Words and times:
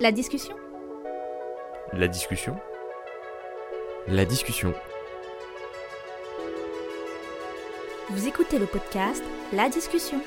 La 0.00 0.12
discussion 0.12 0.56
La 1.92 2.08
discussion 2.08 2.56
La 4.08 4.24
discussion. 4.24 4.72
Vous 8.08 8.26
écoutez 8.26 8.58
le 8.58 8.64
podcast 8.64 9.22
La 9.52 9.68
discussion. 9.68 10.22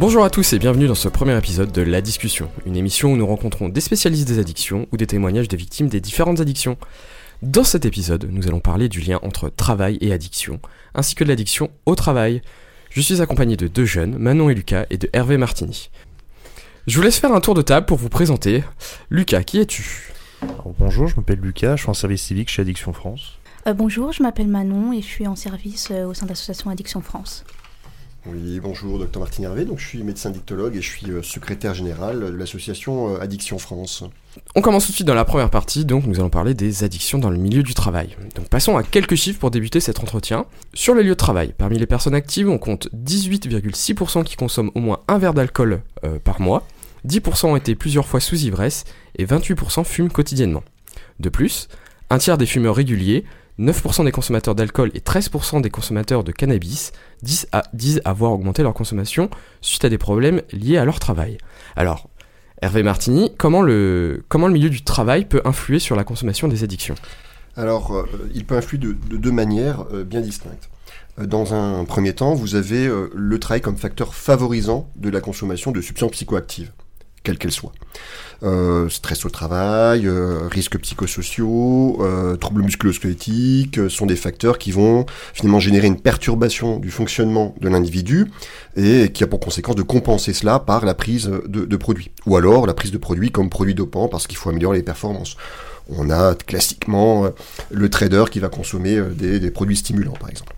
Bonjour 0.00 0.24
à 0.24 0.30
tous 0.30 0.54
et 0.54 0.58
bienvenue 0.58 0.86
dans 0.86 0.94
ce 0.94 1.10
premier 1.10 1.36
épisode 1.36 1.72
de 1.72 1.82
La 1.82 2.00
Discussion, 2.00 2.50
une 2.64 2.74
émission 2.74 3.12
où 3.12 3.16
nous 3.18 3.26
rencontrons 3.26 3.68
des 3.68 3.82
spécialistes 3.82 4.26
des 4.26 4.38
addictions 4.38 4.88
ou 4.92 4.96
des 4.96 5.06
témoignages 5.06 5.46
des 5.46 5.58
victimes 5.58 5.88
des 5.88 6.00
différentes 6.00 6.40
addictions. 6.40 6.78
Dans 7.42 7.64
cet 7.64 7.84
épisode, 7.84 8.26
nous 8.32 8.48
allons 8.48 8.60
parler 8.60 8.88
du 8.88 9.00
lien 9.02 9.18
entre 9.22 9.50
travail 9.50 9.98
et 10.00 10.14
addiction, 10.14 10.58
ainsi 10.94 11.14
que 11.14 11.22
de 11.22 11.28
l'addiction 11.28 11.70
au 11.84 11.96
travail. 11.96 12.40
Je 12.88 13.02
suis 13.02 13.20
accompagné 13.20 13.58
de 13.58 13.68
deux 13.68 13.84
jeunes, 13.84 14.16
Manon 14.16 14.48
et 14.48 14.54
Lucas, 14.54 14.86
et 14.88 14.96
de 14.96 15.10
Hervé 15.12 15.36
Martini. 15.36 15.90
Je 16.86 16.96
vous 16.96 17.02
laisse 17.02 17.18
faire 17.18 17.34
un 17.34 17.42
tour 17.42 17.52
de 17.52 17.60
table 17.60 17.84
pour 17.84 17.98
vous 17.98 18.08
présenter. 18.08 18.64
Lucas, 19.10 19.42
qui 19.42 19.58
es-tu? 19.58 20.14
Alors, 20.40 20.72
Bonjour, 20.78 21.08
je 21.08 21.16
m'appelle 21.16 21.40
Lucas, 21.40 21.76
je 21.76 21.82
suis 21.82 21.90
en 21.90 21.94
service 21.94 22.22
civique 22.22 22.48
chez 22.48 22.62
Addiction 22.62 22.94
France. 22.94 23.38
Euh, 23.66 23.74
bonjour, 23.74 24.12
je 24.12 24.22
m'appelle 24.22 24.48
Manon 24.48 24.94
et 24.94 25.02
je 25.02 25.06
suis 25.06 25.26
en 25.26 25.36
service 25.36 25.88
euh, 25.90 26.06
au 26.06 26.14
sein 26.14 26.24
de 26.24 26.30
l'association 26.30 26.70
Addiction 26.70 27.02
France. 27.02 27.44
Oui, 28.26 28.60
bonjour, 28.60 28.98
docteur 28.98 29.20
Martin 29.20 29.44
Hervé. 29.44 29.64
Donc, 29.64 29.78
je 29.78 29.86
suis 29.86 30.02
médecin 30.02 30.28
dictologue 30.28 30.76
et 30.76 30.82
je 30.82 30.88
suis 30.90 31.10
euh, 31.10 31.22
secrétaire 31.22 31.72
général 31.72 32.20
de 32.20 32.36
l'association 32.36 33.14
euh, 33.14 33.20
Addiction 33.20 33.58
France. 33.58 34.04
On 34.54 34.60
commence 34.60 34.84
tout 34.84 34.92
de 34.92 34.96
suite 34.96 35.06
dans 35.06 35.14
la 35.14 35.24
première 35.24 35.48
partie, 35.48 35.86
donc 35.86 36.04
nous 36.06 36.20
allons 36.20 36.28
parler 36.28 36.52
des 36.52 36.84
addictions 36.84 37.18
dans 37.18 37.30
le 37.30 37.38
milieu 37.38 37.62
du 37.62 37.72
travail. 37.72 38.16
Donc 38.36 38.48
passons 38.48 38.76
à 38.76 38.82
quelques 38.82 39.14
chiffres 39.14 39.40
pour 39.40 39.50
débuter 39.50 39.80
cet 39.80 40.00
entretien. 40.00 40.44
Sur 40.74 40.94
les 40.94 41.02
lieux 41.02 41.10
de 41.10 41.14
travail, 41.14 41.54
parmi 41.56 41.78
les 41.78 41.86
personnes 41.86 42.14
actives, 42.14 42.50
on 42.50 42.58
compte 42.58 42.88
18,6% 42.94 44.22
qui 44.24 44.36
consomment 44.36 44.70
au 44.74 44.80
moins 44.80 45.00
un 45.08 45.16
verre 45.16 45.32
d'alcool 45.32 45.80
euh, 46.04 46.18
par 46.18 46.42
mois, 46.42 46.66
10% 47.08 47.46
ont 47.46 47.56
été 47.56 47.74
plusieurs 47.74 48.06
fois 48.06 48.20
sous 48.20 48.36
ivresse 48.42 48.84
et 49.16 49.24
28% 49.24 49.82
fument 49.84 50.10
quotidiennement. 50.10 50.62
De 51.20 51.30
plus, 51.30 51.68
un 52.10 52.18
tiers 52.18 52.36
des 52.36 52.46
fumeurs 52.46 52.74
réguliers, 52.74 53.24
9% 53.60 54.04
des 54.04 54.12
consommateurs 54.12 54.54
d'alcool 54.54 54.90
et 54.94 55.00
13% 55.00 55.60
des 55.60 55.70
consommateurs 55.70 56.24
de 56.24 56.32
cannabis 56.32 56.92
disent, 57.22 57.46
avoir 58.04 58.32
augmenté 58.32 58.62
leur 58.62 58.74
consommation 58.74 59.28
suite 59.60 59.84
à 59.84 59.88
des 59.88 59.98
problèmes 59.98 60.42
liés 60.52 60.78
à 60.78 60.84
leur 60.84 60.98
travail. 60.98 61.38
Alors, 61.76 62.08
Hervé 62.62 62.82
Martini, 62.82 63.32
comment 63.38 63.62
le, 63.62 64.24
milieu 64.34 64.70
du 64.70 64.82
travail 64.82 65.26
peut 65.26 65.42
influer 65.44 65.78
sur 65.78 65.96
la 65.96 66.04
consommation 66.04 66.48
des 66.48 66.64
addictions? 66.64 66.94
Alors, 67.56 67.94
euh, 67.94 68.06
il 68.34 68.44
peut 68.44 68.56
influer 68.56 68.78
de, 68.78 68.92
de 68.92 69.16
deux 69.16 69.32
manières 69.32 69.84
euh, 69.92 70.04
bien 70.04 70.20
distinctes. 70.20 70.70
Euh, 71.18 71.26
Dans 71.26 71.54
un 71.54 71.84
premier 71.84 72.14
temps, 72.14 72.34
vous 72.34 72.54
avez 72.54 72.88
le 73.14 73.38
travail 73.38 73.60
comme 73.60 73.76
facteur 73.76 74.14
favorisant 74.14 74.90
de 74.96 75.10
la 75.10 75.20
consommation 75.20 75.72
de 75.72 75.80
substances 75.80 76.12
psychoactives, 76.12 76.70
quelles 77.22 77.38
qu'elles 77.38 77.52
soient. 77.52 77.72
Euh, 78.42 78.88
stress 78.88 79.26
au 79.26 79.30
travail, 79.30 80.06
euh, 80.06 80.48
risques 80.50 80.78
psychosociaux, 80.78 81.98
euh, 82.00 82.36
troubles 82.36 82.62
musculo-squelettiques 82.62 83.90
sont 83.90 84.06
des 84.06 84.16
facteurs 84.16 84.56
qui 84.56 84.72
vont 84.72 85.04
finalement 85.34 85.60
générer 85.60 85.88
une 85.88 86.00
perturbation 86.00 86.78
du 86.78 86.90
fonctionnement 86.90 87.54
de 87.60 87.68
l'individu 87.68 88.30
et 88.76 89.10
qui 89.12 89.24
a 89.24 89.26
pour 89.26 89.40
conséquence 89.40 89.76
de 89.76 89.82
compenser 89.82 90.32
cela 90.32 90.58
par 90.58 90.86
la 90.86 90.94
prise 90.94 91.30
de, 91.46 91.66
de 91.66 91.76
produits. 91.76 92.12
Ou 92.24 92.36
alors 92.36 92.66
la 92.66 92.74
prise 92.74 92.92
de 92.92 92.98
produits 92.98 93.30
comme 93.30 93.50
produits 93.50 93.74
dopants 93.74 94.08
parce 94.08 94.26
qu'il 94.26 94.38
faut 94.38 94.48
améliorer 94.48 94.78
les 94.78 94.82
performances. 94.82 95.36
On 95.90 96.08
a 96.08 96.34
classiquement 96.34 97.28
le 97.70 97.90
trader 97.90 98.24
qui 98.30 98.38
va 98.38 98.48
consommer 98.48 99.00
des 99.12 99.50
produits 99.50 99.76
stimulants 99.76 100.14
par 100.18 100.30
exemple. 100.30 100.54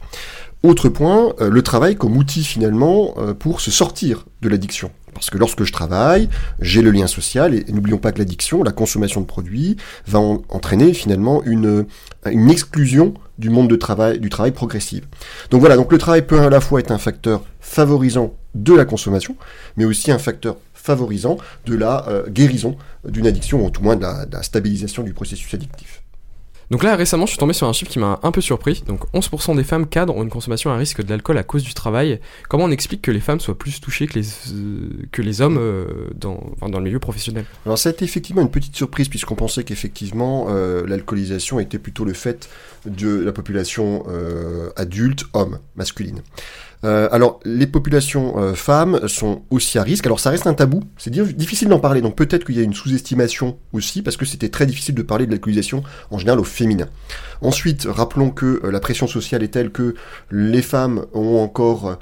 Autre 0.62 0.88
point, 0.88 1.34
euh, 1.40 1.50
le 1.50 1.62
travail 1.62 1.96
comme 1.96 2.16
outil 2.16 2.44
finalement 2.44 3.14
euh, 3.18 3.34
pour 3.34 3.60
se 3.60 3.70
sortir 3.70 4.26
de 4.42 4.48
l'addiction. 4.48 4.90
Parce 5.12 5.28
que 5.28 5.36
lorsque 5.36 5.64
je 5.64 5.72
travaille, 5.72 6.28
j'ai 6.60 6.82
le 6.82 6.90
lien 6.90 7.06
social, 7.06 7.54
et, 7.54 7.64
n'oublions 7.72 7.98
pas 7.98 8.12
que 8.12 8.18
l'addiction, 8.18 8.62
la 8.62 8.72
consommation 8.72 9.20
de 9.20 9.26
produits, 9.26 9.76
va 10.06 10.20
en- 10.20 10.42
entraîner 10.48 10.94
finalement 10.94 11.42
une, 11.44 11.84
une 12.30 12.48
exclusion 12.50 13.12
du 13.38 13.50
monde 13.50 13.68
de 13.68 13.76
travail, 13.76 14.20
du 14.20 14.30
travail 14.30 14.52
progressive. 14.52 15.04
Donc 15.50 15.60
voilà, 15.60 15.76
donc 15.76 15.90
le 15.90 15.98
travail 15.98 16.22
peut 16.22 16.40
à 16.40 16.48
la 16.48 16.60
fois 16.60 16.80
être 16.80 16.92
un 16.92 16.98
facteur 16.98 17.42
favorisant 17.60 18.34
de 18.54 18.72
la 18.72 18.84
consommation, 18.84 19.36
mais 19.76 19.84
aussi 19.84 20.12
un 20.12 20.18
facteur 20.18 20.56
favorisant 20.74 21.36
de 21.66 21.74
la 21.74 22.08
euh, 22.08 22.28
guérison 22.28 22.76
d'une 23.06 23.26
addiction, 23.26 23.64
ou 23.64 23.70
tout 23.70 23.82
moins 23.82 23.96
de 23.96 24.02
la 24.02 24.42
stabilisation 24.42 25.02
du 25.02 25.12
processus 25.12 25.52
addictif. 25.54 26.01
Donc 26.72 26.84
là, 26.84 26.96
récemment, 26.96 27.26
je 27.26 27.32
suis 27.32 27.38
tombé 27.38 27.52
sur 27.52 27.68
un 27.68 27.74
chiffre 27.74 27.90
qui 27.90 27.98
m'a 27.98 28.18
un 28.22 28.32
peu 28.32 28.40
surpris. 28.40 28.82
Donc 28.86 29.04
11% 29.12 29.54
des 29.56 29.62
femmes 29.62 29.86
cadres 29.86 30.16
ont 30.16 30.22
une 30.22 30.30
consommation 30.30 30.70
à 30.70 30.76
risque 30.78 31.02
de 31.02 31.10
l'alcool 31.10 31.36
à 31.36 31.42
cause 31.42 31.62
du 31.62 31.74
travail. 31.74 32.18
Comment 32.48 32.64
on 32.64 32.70
explique 32.70 33.02
que 33.02 33.10
les 33.10 33.20
femmes 33.20 33.40
soient 33.40 33.58
plus 33.58 33.78
touchées 33.78 34.06
que 34.06 34.18
les, 34.18 34.26
euh, 34.54 34.88
que 35.12 35.20
les 35.20 35.42
hommes 35.42 35.58
euh, 35.58 36.08
dans, 36.14 36.42
dans 36.66 36.78
le 36.78 36.84
milieu 36.84 36.98
professionnel? 36.98 37.44
Alors 37.66 37.76
ça 37.76 37.90
a 37.90 37.92
été 37.92 38.06
effectivement 38.06 38.40
une 38.40 38.50
petite 38.50 38.74
surprise 38.74 39.10
puisqu'on 39.10 39.34
pensait 39.34 39.64
qu'effectivement 39.64 40.46
euh, 40.48 40.86
l'alcoolisation 40.86 41.60
était 41.60 41.78
plutôt 41.78 42.06
le 42.06 42.14
fait 42.14 42.48
de 42.86 43.22
la 43.22 43.32
population 43.32 44.06
adulte, 44.76 45.24
homme, 45.34 45.58
masculine. 45.76 46.22
Euh, 46.84 47.08
alors 47.12 47.38
les 47.44 47.68
populations 47.68 48.38
euh, 48.38 48.54
femmes 48.54 49.06
sont 49.06 49.42
aussi 49.50 49.78
à 49.78 49.82
risque. 49.82 50.06
Alors 50.06 50.18
ça 50.18 50.30
reste 50.30 50.46
un 50.46 50.54
tabou, 50.54 50.82
c'est 50.96 51.10
di- 51.10 51.34
difficile 51.34 51.68
d'en 51.68 51.78
parler. 51.78 52.00
Donc 52.00 52.16
peut-être 52.16 52.44
qu'il 52.44 52.56
y 52.56 52.60
a 52.60 52.62
une 52.62 52.74
sous-estimation 52.74 53.56
aussi 53.72 54.02
parce 54.02 54.16
que 54.16 54.24
c'était 54.24 54.48
très 54.48 54.66
difficile 54.66 54.94
de 54.94 55.02
parler 55.02 55.26
de 55.26 55.30
l'alcoolisation 55.30 55.84
en 56.10 56.18
général 56.18 56.40
au 56.40 56.44
féminin. 56.44 56.88
Ensuite, 57.40 57.86
rappelons 57.88 58.30
que 58.30 58.60
euh, 58.64 58.70
la 58.70 58.80
pression 58.80 59.06
sociale 59.06 59.42
est 59.42 59.48
telle 59.48 59.70
que 59.70 59.94
les 60.30 60.62
femmes 60.62 61.06
ont 61.12 61.38
encore 61.38 61.98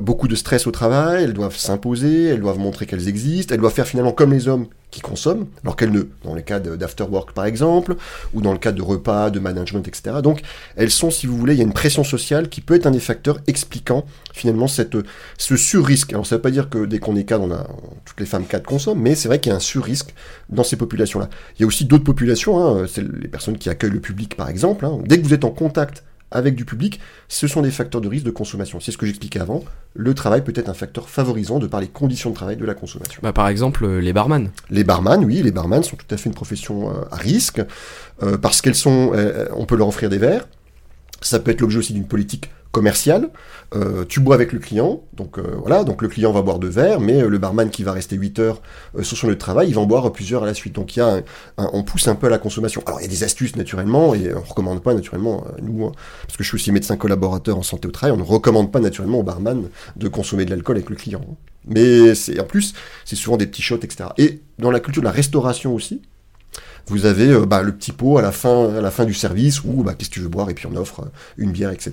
beaucoup 0.00 0.28
de 0.28 0.34
stress 0.34 0.66
au 0.66 0.70
travail, 0.70 1.24
elles 1.24 1.32
doivent 1.32 1.56
s'imposer, 1.56 2.26
elles 2.26 2.40
doivent 2.40 2.58
montrer 2.58 2.86
qu'elles 2.86 3.08
existent, 3.08 3.54
elles 3.54 3.60
doivent 3.60 3.72
faire 3.72 3.86
finalement 3.86 4.12
comme 4.12 4.32
les 4.32 4.48
hommes 4.48 4.66
qui 4.90 5.00
consomment, 5.00 5.46
alors 5.62 5.76
qu'elles 5.76 5.92
ne, 5.92 6.02
dans 6.24 6.34
les 6.34 6.42
cas 6.42 6.60
de- 6.60 6.76
d'after 6.76 7.04
work 7.04 7.32
par 7.32 7.44
exemple, 7.44 7.96
ou 8.34 8.40
dans 8.42 8.52
le 8.52 8.58
cas 8.58 8.72
de 8.72 8.82
repas, 8.82 9.30
de 9.30 9.38
management, 9.38 9.86
etc. 9.86 10.16
Donc 10.22 10.40
elles 10.76 10.90
sont, 10.90 11.10
si 11.10 11.26
vous 11.26 11.36
voulez, 11.36 11.54
il 11.54 11.58
y 11.58 11.62
a 11.62 11.64
une 11.64 11.72
pression 11.72 12.04
sociale 12.04 12.48
qui 12.48 12.60
peut 12.60 12.74
être 12.74 12.86
un 12.86 12.90
des 12.90 13.00
facteurs 13.00 13.38
expliquant 13.46 14.04
finalement 14.32 14.68
cette, 14.68 14.96
ce 15.38 15.56
sur-risque. 15.56 16.12
Alors 16.12 16.26
ça 16.26 16.36
veut 16.36 16.42
pas 16.42 16.50
dire 16.50 16.68
que 16.68 16.84
dès 16.86 16.98
qu'on 16.98 17.16
est 17.16 17.24
cadre, 17.24 17.44
on 17.44 17.52
a, 17.52 17.66
toutes 18.04 18.20
les 18.20 18.26
femmes 18.26 18.46
cadres 18.46 18.66
consomment, 18.66 19.00
mais 19.00 19.14
c'est 19.14 19.28
vrai 19.28 19.38
qu'il 19.40 19.50
y 19.50 19.52
a 19.52 19.56
un 19.56 19.60
sur-risque 19.60 20.14
dans 20.48 20.64
ces 20.64 20.76
populations-là. 20.76 21.28
Il 21.58 21.62
y 21.62 21.64
a 21.64 21.66
aussi 21.66 21.84
d'autres 21.84 22.04
populations, 22.04 22.58
hein, 22.60 22.86
c'est 22.88 23.02
les 23.02 23.28
personnes 23.28 23.58
qui 23.58 23.68
accueillent 23.70 23.90
le 23.90 24.00
public 24.00 24.36
par 24.36 24.48
exemple. 24.48 24.84
hein. 24.84 24.98
Dès 25.06 25.18
que 25.20 25.24
vous 25.26 25.34
êtes 25.34 25.44
en 25.44 25.50
contact 25.50 26.02
avec 26.30 26.54
du 26.54 26.64
public, 26.64 27.00
ce 27.28 27.46
sont 27.46 27.62
des 27.62 27.70
facteurs 27.70 28.00
de 28.00 28.08
risque 28.08 28.24
de 28.24 28.30
consommation. 28.30 28.80
C'est 28.80 28.92
ce 28.92 28.98
que 28.98 29.06
j'expliquais 29.06 29.40
avant. 29.40 29.64
Le 29.94 30.14
travail 30.14 30.44
peut 30.44 30.52
être 30.54 30.68
un 30.68 30.74
facteur 30.74 31.08
favorisant 31.08 31.58
de 31.58 31.66
par 31.66 31.80
les 31.80 31.88
conditions 31.88 32.30
de 32.30 32.34
travail 32.34 32.56
de 32.56 32.64
la 32.64 32.74
consommation. 32.74 33.20
bah, 33.22 33.32
Par 33.32 33.48
exemple, 33.48 33.84
euh, 33.84 34.00
les 34.00 34.12
barman. 34.12 34.50
Les 34.70 34.84
barman, 34.84 35.24
oui, 35.24 35.42
les 35.42 35.50
barman 35.50 35.82
sont 35.82 35.96
tout 35.96 36.06
à 36.14 36.16
fait 36.16 36.28
une 36.28 36.34
profession 36.34 36.90
euh, 36.90 37.04
à 37.10 37.16
risque 37.16 37.60
euh, 38.22 38.38
parce 38.38 38.60
qu'elles 38.60 38.74
sont, 38.74 39.12
euh, 39.14 39.46
on 39.56 39.66
peut 39.66 39.76
leur 39.76 39.88
offrir 39.88 40.08
des 40.08 40.18
verres. 40.18 40.46
Ça 41.20 41.38
peut 41.38 41.50
être 41.50 41.60
l'objet 41.60 41.78
aussi 41.78 41.92
d'une 41.92 42.06
politique 42.06 42.50
commerciale. 42.72 43.30
Euh, 43.74 44.04
tu 44.08 44.20
bois 44.20 44.34
avec 44.34 44.52
le 44.52 44.58
client, 44.58 45.02
donc 45.14 45.38
euh, 45.38 45.42
voilà, 45.60 45.84
donc 45.84 46.02
le 46.02 46.08
client 46.08 46.32
va 46.32 46.42
boire 46.42 46.58
deux 46.58 46.68
verres, 46.68 47.00
mais 47.00 47.22
euh, 47.22 47.28
le 47.28 47.38
barman 47.38 47.70
qui 47.70 47.84
va 47.84 47.92
rester 47.92 48.16
8 48.16 48.38
heures 48.40 48.62
sur 49.02 49.16
son 49.16 49.28
lieu 49.28 49.34
de 49.34 49.38
travail, 49.38 49.68
il 49.68 49.74
va 49.74 49.80
en 49.80 49.86
boire 49.86 50.10
plusieurs 50.12 50.42
à 50.42 50.46
la 50.46 50.54
suite. 50.54 50.74
Donc 50.74 50.96
il 50.96 50.98
y 50.98 51.02
a, 51.02 51.16
un- 51.58 51.70
on 51.72 51.82
pousse 51.84 52.08
un 52.08 52.14
peu 52.16 52.26
à 52.26 52.30
la 52.30 52.38
consommation. 52.38 52.82
Alors 52.86 53.00
il 53.00 53.04
y 53.04 53.06
a 53.06 53.10
des 53.10 53.22
astuces 53.24 53.54
naturellement, 53.56 54.14
et 54.14 54.32
on 54.34 54.40
recommande 54.40 54.82
pas 54.82 54.94
naturellement 54.94 55.44
nous, 55.62 55.86
hein, 55.86 55.92
parce 56.26 56.36
que 56.36 56.42
je 56.42 56.48
suis 56.48 56.56
aussi 56.56 56.72
médecin 56.72 56.96
collaborateur 56.96 57.58
en 57.58 57.62
santé 57.62 57.86
au 57.88 57.90
travail, 57.92 58.12
on 58.12 58.18
ne 58.18 58.24
recommande 58.26 58.72
pas 58.72 58.80
naturellement 58.80 59.20
au 59.20 59.22
barman 59.24 59.68
de 59.96 60.08
consommer 60.08 60.44
de 60.44 60.50
l'alcool 60.50 60.76
avec 60.76 60.90
le 60.90 60.96
client. 60.96 61.20
Mais 61.66 62.14
c'est 62.14 62.40
en 62.40 62.44
plus, 62.44 62.74
c'est 63.04 63.16
souvent 63.16 63.36
des 63.36 63.46
petits 63.46 63.62
shots, 63.62 63.76
etc. 63.82 64.10
Et 64.18 64.40
dans 64.58 64.70
la 64.70 64.80
culture 64.80 65.02
de 65.02 65.06
la 65.06 65.12
restauration 65.12 65.74
aussi, 65.74 66.02
vous 66.86 67.06
avez 67.06 67.38
bah, 67.46 67.62
le 67.62 67.72
petit 67.72 67.92
pot 67.92 68.18
à 68.18 68.22
la 68.22 68.32
fin, 68.32 68.74
à 68.74 68.80
la 68.80 68.90
fin 68.90 69.04
du 69.04 69.14
service 69.14 69.62
où 69.62 69.84
bah, 69.84 69.94
qu'est-ce 69.94 70.10
que 70.10 70.14
tu 70.14 70.20
veux 70.20 70.28
boire 70.28 70.50
et 70.50 70.54
puis 70.54 70.66
on 70.66 70.74
offre 70.76 71.08
une 71.36 71.52
bière, 71.52 71.70
etc. 71.70 71.92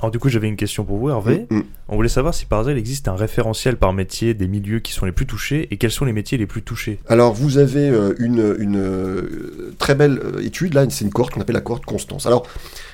Alors 0.00 0.10
du 0.10 0.18
coup, 0.18 0.28
j'avais 0.30 0.48
une 0.48 0.56
question 0.56 0.84
pour 0.84 0.96
vous, 0.96 1.10
Hervé. 1.10 1.46
Mm, 1.50 1.56
mm. 1.58 1.64
On 1.88 1.96
voulait 1.96 2.08
savoir 2.08 2.32
si 2.34 2.46
par 2.46 2.60
hasard 2.60 2.72
il 2.72 2.78
existe 2.78 3.06
un 3.08 3.14
référentiel 3.14 3.76
par 3.76 3.92
métier 3.92 4.32
des 4.32 4.48
milieux 4.48 4.78
qui 4.80 4.92
sont 4.92 5.04
les 5.06 5.12
plus 5.12 5.26
touchés 5.26 5.68
et 5.70 5.76
quels 5.76 5.90
sont 5.90 6.04
les 6.04 6.12
métiers 6.12 6.38
les 6.38 6.46
plus 6.46 6.62
touchés. 6.62 6.98
Alors 7.08 7.34
vous 7.34 7.58
avez 7.58 7.88
euh, 7.88 8.14
une, 8.18 8.56
une 8.58 8.76
euh, 8.76 9.74
très 9.78 9.94
belle 9.94 10.18
euh, 10.24 10.40
étude, 10.40 10.72
là 10.74 10.86
c'est 10.88 11.04
une 11.04 11.10
cohorte 11.12 11.32
qu'on 11.34 11.40
appelle 11.40 11.54
la 11.56 11.60
cohorte 11.60 11.84
Constance. 11.84 12.26
Alors, 12.26 12.46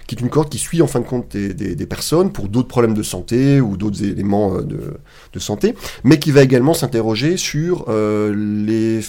qui 0.08 0.14
est 0.14 0.20
une 0.20 0.31
cohorte 0.31 0.50
qui 0.50 0.58
suit 0.58 0.82
en 0.82 0.87
fin 0.87 1.00
de 1.00 1.05
compte 1.05 1.32
des, 1.32 1.53
des- 1.53 1.75
des 1.75 1.87
personnes 1.87 2.32
pour 2.32 2.49
d'autres 2.49 2.69
problèmes 2.69 2.94
de 2.94 3.03
santé 3.03 3.61
ou 3.61 3.76
d'autres 3.76 4.03
éléments 4.05 4.61
de, 4.62 4.94
de 5.32 5.38
santé, 5.38 5.75
mais 6.05 6.19
qui 6.19 6.31
va 6.32 6.43
également 6.43 6.75
s'interroger 6.75 7.37
sur 7.37 7.87
euh, 7.88 8.32
les 8.35 9.00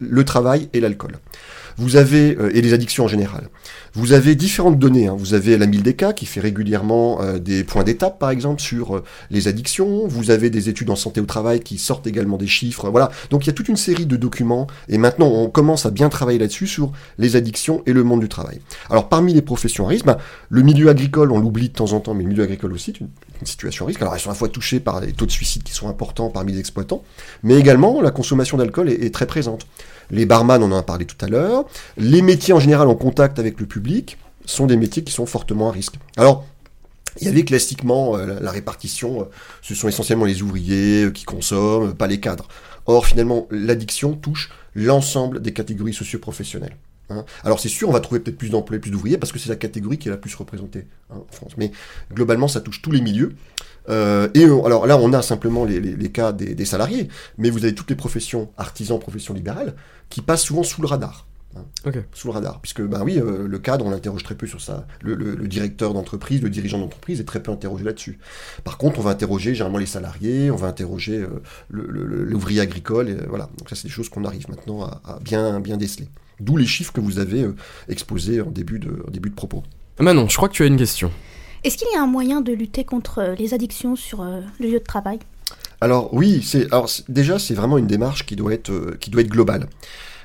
le 0.00 0.24
travail 0.24 0.68
et 0.72 0.80
l'alcool. 0.80 1.12
Vous 1.80 1.96
avez, 1.96 2.36
euh, 2.38 2.54
et 2.54 2.60
les 2.60 2.74
addictions 2.74 3.04
en 3.06 3.08
général, 3.08 3.48
vous 3.94 4.12
avez 4.12 4.34
différentes 4.34 4.78
données. 4.78 5.06
hein. 5.08 5.16
Vous 5.18 5.32
avez 5.32 5.56
la 5.56 5.66
Mildeca 5.66 6.12
qui 6.12 6.26
fait 6.26 6.40
régulièrement 6.40 7.22
euh, 7.22 7.38
des 7.38 7.64
points 7.64 7.84
d'étape, 7.84 8.18
par 8.18 8.28
exemple, 8.30 8.60
sur 8.60 8.96
euh, 8.96 9.02
les 9.30 9.48
addictions. 9.48 10.06
Vous 10.06 10.30
avez 10.30 10.50
des 10.50 10.68
études 10.68 10.90
en 10.90 10.96
santé 10.96 11.22
au 11.22 11.24
travail 11.24 11.60
qui 11.60 11.78
sortent 11.78 12.06
également 12.06 12.36
des 12.36 12.46
chiffres. 12.46 12.90
Voilà. 12.90 13.10
Donc 13.30 13.44
il 13.44 13.46
y 13.46 13.50
a 13.50 13.54
toute 13.54 13.68
une 13.68 13.78
série 13.78 14.04
de 14.04 14.16
documents. 14.16 14.66
Et 14.90 14.98
maintenant, 14.98 15.28
on 15.28 15.48
commence 15.48 15.86
à 15.86 15.90
bien 15.90 16.10
travailler 16.10 16.38
là-dessus 16.38 16.66
sur 16.66 16.92
les 17.18 17.34
addictions 17.34 17.82
et 17.86 17.94
le 17.94 18.04
monde 18.04 18.20
du 18.20 18.28
travail. 18.28 18.60
Alors 18.90 19.08
parmi 19.08 19.32
les 19.32 19.42
professions 19.42 19.86
à 19.86 19.88
risque, 19.88 20.04
ben, 20.04 20.18
le 20.50 20.62
milieu 20.62 20.90
agricole, 20.90 21.32
on 21.32 21.40
l'oublie 21.40 21.70
de 21.70 21.74
temps 21.74 21.92
en 21.94 22.00
temps, 22.00 22.12
mais 22.12 22.24
le 22.24 22.28
milieu 22.28 22.44
agricole 22.44 22.74
aussi, 22.74 22.92
une, 23.00 23.08
une 23.40 23.46
situation 23.46 23.86
à 23.86 23.88
risque. 23.88 24.02
Alors 24.02 24.14
ils 24.14 24.20
sont 24.20 24.28
à 24.28 24.34
la 24.34 24.38
fois 24.38 24.48
touchés 24.48 24.80
par 24.80 25.00
les 25.00 25.12
taux 25.12 25.26
de 25.26 25.32
suicide 25.32 25.62
qui 25.62 25.72
sont 25.72 25.88
importants 25.88 26.28
parmi 26.28 26.52
les 26.52 26.60
exploitants, 26.60 27.02
mais 27.42 27.54
également 27.54 28.02
la 28.02 28.10
consommation 28.10 28.58
d'alcool 28.58 28.90
est 28.90 29.14
très 29.14 29.26
présente. 29.26 29.66
Les 30.10 30.26
barman, 30.26 30.62
on 30.62 30.72
en 30.72 30.78
a 30.78 30.82
parlé 30.82 31.04
tout 31.04 31.22
à 31.24 31.28
l'heure. 31.28 31.64
Les 31.96 32.22
métiers 32.22 32.54
en 32.54 32.60
général 32.60 32.88
en 32.88 32.94
contact 32.94 33.38
avec 33.38 33.60
le 33.60 33.66
public 33.66 34.18
sont 34.44 34.66
des 34.66 34.76
métiers 34.76 35.04
qui 35.04 35.12
sont 35.12 35.26
fortement 35.26 35.68
à 35.68 35.72
risque. 35.72 35.94
Alors, 36.16 36.44
il 37.20 37.26
y 37.26 37.28
avait 37.28 37.44
classiquement 37.44 38.16
euh, 38.16 38.38
la, 38.40 38.50
répartition, 38.50 39.22
euh, 39.22 39.24
ce 39.62 39.74
sont 39.74 39.88
essentiellement 39.88 40.24
les 40.24 40.42
ouvriers 40.42 41.04
euh, 41.04 41.10
qui 41.10 41.24
consomment, 41.24 41.94
pas 41.94 42.06
les 42.06 42.20
cadres. 42.20 42.48
Or, 42.86 43.06
finalement, 43.06 43.46
l'addiction 43.50 44.14
touche 44.14 44.50
l'ensemble 44.74 45.42
des 45.42 45.52
catégories 45.52 45.92
socio-professionnelles. 45.92 46.76
hein. 47.10 47.24
Alors 47.42 47.58
c'est 47.58 47.68
sûr, 47.68 47.88
on 47.88 47.92
va 47.92 48.00
trouver 48.00 48.20
peut-être 48.20 48.38
plus 48.38 48.50
d'employés, 48.50 48.80
plus 48.80 48.90
d'ouvriers, 48.90 49.18
parce 49.18 49.32
que 49.32 49.38
c'est 49.38 49.48
la 49.48 49.56
catégorie 49.56 49.98
qui 49.98 50.08
est 50.08 50.10
la 50.10 50.16
plus 50.16 50.34
représentée 50.34 50.86
hein, 51.10 51.16
en 51.28 51.32
France. 51.32 51.52
Mais 51.56 51.72
globalement, 52.12 52.48
ça 52.48 52.60
touche 52.60 52.80
tous 52.80 52.92
les 52.92 53.00
milieux. 53.00 53.34
Euh, 53.90 54.28
et 54.34 54.46
on- 54.46 54.64
alors 54.64 54.86
là, 54.86 54.96
on 54.96 55.12
a 55.12 55.20
simplement 55.22 55.64
les, 55.64 55.80
les- 55.80 55.96
les 55.96 56.08
cas 56.10 56.32
des, 56.32 56.54
des 56.54 56.64
salariés, 56.64 57.08
mais 57.38 57.50
vous 57.50 57.64
avez 57.64 57.74
toutes 57.74 57.90
les 57.90 57.96
professions, 57.96 58.50
artisans, 58.56 58.98
professions 58.98 59.34
libérales, 59.34 59.74
qui 60.08 60.22
passent 60.22 60.42
souvent 60.44 60.62
sous 60.62 60.80
le 60.80 60.86
radar. 60.86 61.26
hein. 61.56 61.64
Sous 62.12 62.28
le 62.28 62.32
radar. 62.32 62.60
Puisque, 62.60 62.82
ben 62.82 63.02
oui, 63.02 63.18
euh, 63.18 63.48
le 63.48 63.58
cadre, 63.58 63.84
on 63.84 63.90
l'interroge 63.90 64.22
très 64.22 64.36
peu 64.36 64.46
sur 64.46 64.60
ça. 64.60 64.86
Le, 65.02 65.14
le- 65.14 65.34
le 65.34 65.48
directeur 65.48 65.92
d'entreprise, 65.94 66.40
le 66.42 66.50
dirigeant 66.50 66.78
d'entreprise 66.78 67.18
est 67.20 67.24
très 67.24 67.42
peu 67.42 67.50
interrogé 67.50 67.82
là-dessus. 67.84 68.18
Par 68.62 68.78
contre, 68.78 69.00
on 69.00 69.02
va 69.02 69.10
interroger 69.10 69.54
généralement 69.54 69.78
les 69.78 69.86
salariés, 69.86 70.50
on 70.52 70.56
va 70.56 70.68
interroger 70.68 71.18
euh, 71.18 71.42
l'ouvrier 71.70 72.60
agricole, 72.60 73.08
et, 73.08 73.12
euh, 73.14 73.26
voilà. 73.28 73.48
Donc 73.58 73.68
ça, 73.68 73.74
c'est 73.76 73.84
des 73.88 73.92
choses 73.92 74.08
qu'on 74.08 74.24
arrive 74.24 74.48
maintenant 74.48 74.84
à, 74.84 75.00
à 75.04 75.18
bien, 75.20 75.60
bien 75.60 75.76
déceler. 75.76 76.08
D'où 76.38 76.56
les 76.56 76.66
chiffres 76.66 76.92
que 76.92 77.00
vous 77.00 77.18
avez 77.18 77.46
exposés 77.88 78.40
en 78.40 78.50
début, 78.50 78.78
de, 78.78 79.02
en 79.06 79.10
début 79.10 79.30
de 79.30 79.34
propos. 79.34 79.62
Manon, 79.98 80.28
je 80.28 80.36
crois 80.36 80.48
que 80.48 80.54
tu 80.54 80.62
as 80.62 80.66
une 80.66 80.78
question. 80.78 81.10
Est-ce 81.62 81.76
qu'il 81.76 81.88
y 81.92 81.96
a 81.96 82.02
un 82.02 82.06
moyen 82.06 82.40
de 82.40 82.52
lutter 82.52 82.84
contre 82.84 83.18
euh, 83.18 83.34
les 83.34 83.52
addictions 83.52 83.94
sur 83.94 84.22
euh, 84.22 84.40
le 84.58 84.68
lieu 84.68 84.78
de 84.78 84.84
travail? 84.84 85.18
Alors 85.82 86.12
oui, 86.12 86.42
c'est 86.42 86.66
déjà 87.08 87.38
c'est 87.38 87.54
vraiment 87.54 87.76
une 87.76 87.86
démarche 87.86 88.24
qui 88.24 88.36
doit 88.36 88.52
être 88.52 88.70
euh, 88.70 88.96
qui 88.98 89.10
doit 89.10 89.20
être 89.20 89.28
globale. 89.28 89.66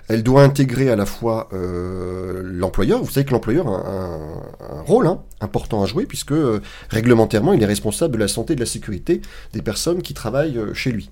Elle 0.08 0.24
doit 0.24 0.44
intégrer 0.44 0.90
à 0.90 0.96
la 0.96 1.06
fois 1.06 1.50
euh, 1.54 2.42
l'employeur. 2.44 3.04
Vous 3.04 3.10
savez 3.10 3.26
que 3.26 3.32
l'employeur 3.32 3.68
a 3.68 4.20
un, 4.70 4.82
rôle 4.82 5.08
hein, 5.08 5.22
important 5.42 5.82
à 5.82 5.88
jouer 5.88 6.06
puisque 6.06 6.32
euh, 6.32 6.62
réglementairement 6.90 7.54
il 7.54 7.64
est 7.64 7.66
responsable 7.66 8.14
de 8.14 8.20
la 8.20 8.28
santé 8.28 8.54
et 8.54 8.56
de 8.56 8.60
la 8.60 8.68
sécurité 8.68 9.22
des 9.54 9.64
personnes 9.64 10.04
qui 10.04 10.14
travaillent 10.14 10.60
euh, 10.60 10.74
chez 10.74 10.92
lui. 10.92 11.10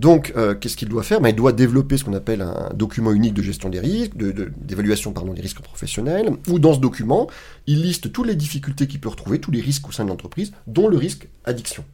Donc 0.00 0.34
qu'est-ce 0.58 0.76
qu'il 0.76 0.88
doit 0.88 1.04
faire? 1.04 1.20
Ben, 1.20 1.28
Il 1.28 1.36
doit 1.36 1.52
développer 1.52 1.96
ce 1.96 2.02
qu'on 2.02 2.14
appelle 2.14 2.42
un 2.42 2.70
document 2.74 3.12
unique 3.12 3.32
de 3.32 3.42
gestion 3.42 3.68
des 3.68 3.78
risques, 3.78 4.16
d'évaluation 4.16 5.12
des 5.12 5.40
risques 5.40 5.60
professionnels. 5.60 6.30
Où 6.48 6.58
dans 6.58 6.74
ce 6.74 6.80
document 6.80 7.28
il 7.68 7.80
liste 7.80 8.10
toutes 8.10 8.26
les 8.26 8.34
difficultés 8.34 8.88
qu'il 8.88 8.98
peut 8.98 9.08
retrouver, 9.08 9.38
tous 9.38 9.52
les 9.52 9.60
risques 9.60 9.88
au 9.88 9.92
sein 9.92 10.02
de 10.02 10.08
l'entreprise, 10.08 10.50
dont 10.66 10.88
le 10.88 10.96
risque 10.96 11.28
addiction. 11.44 11.84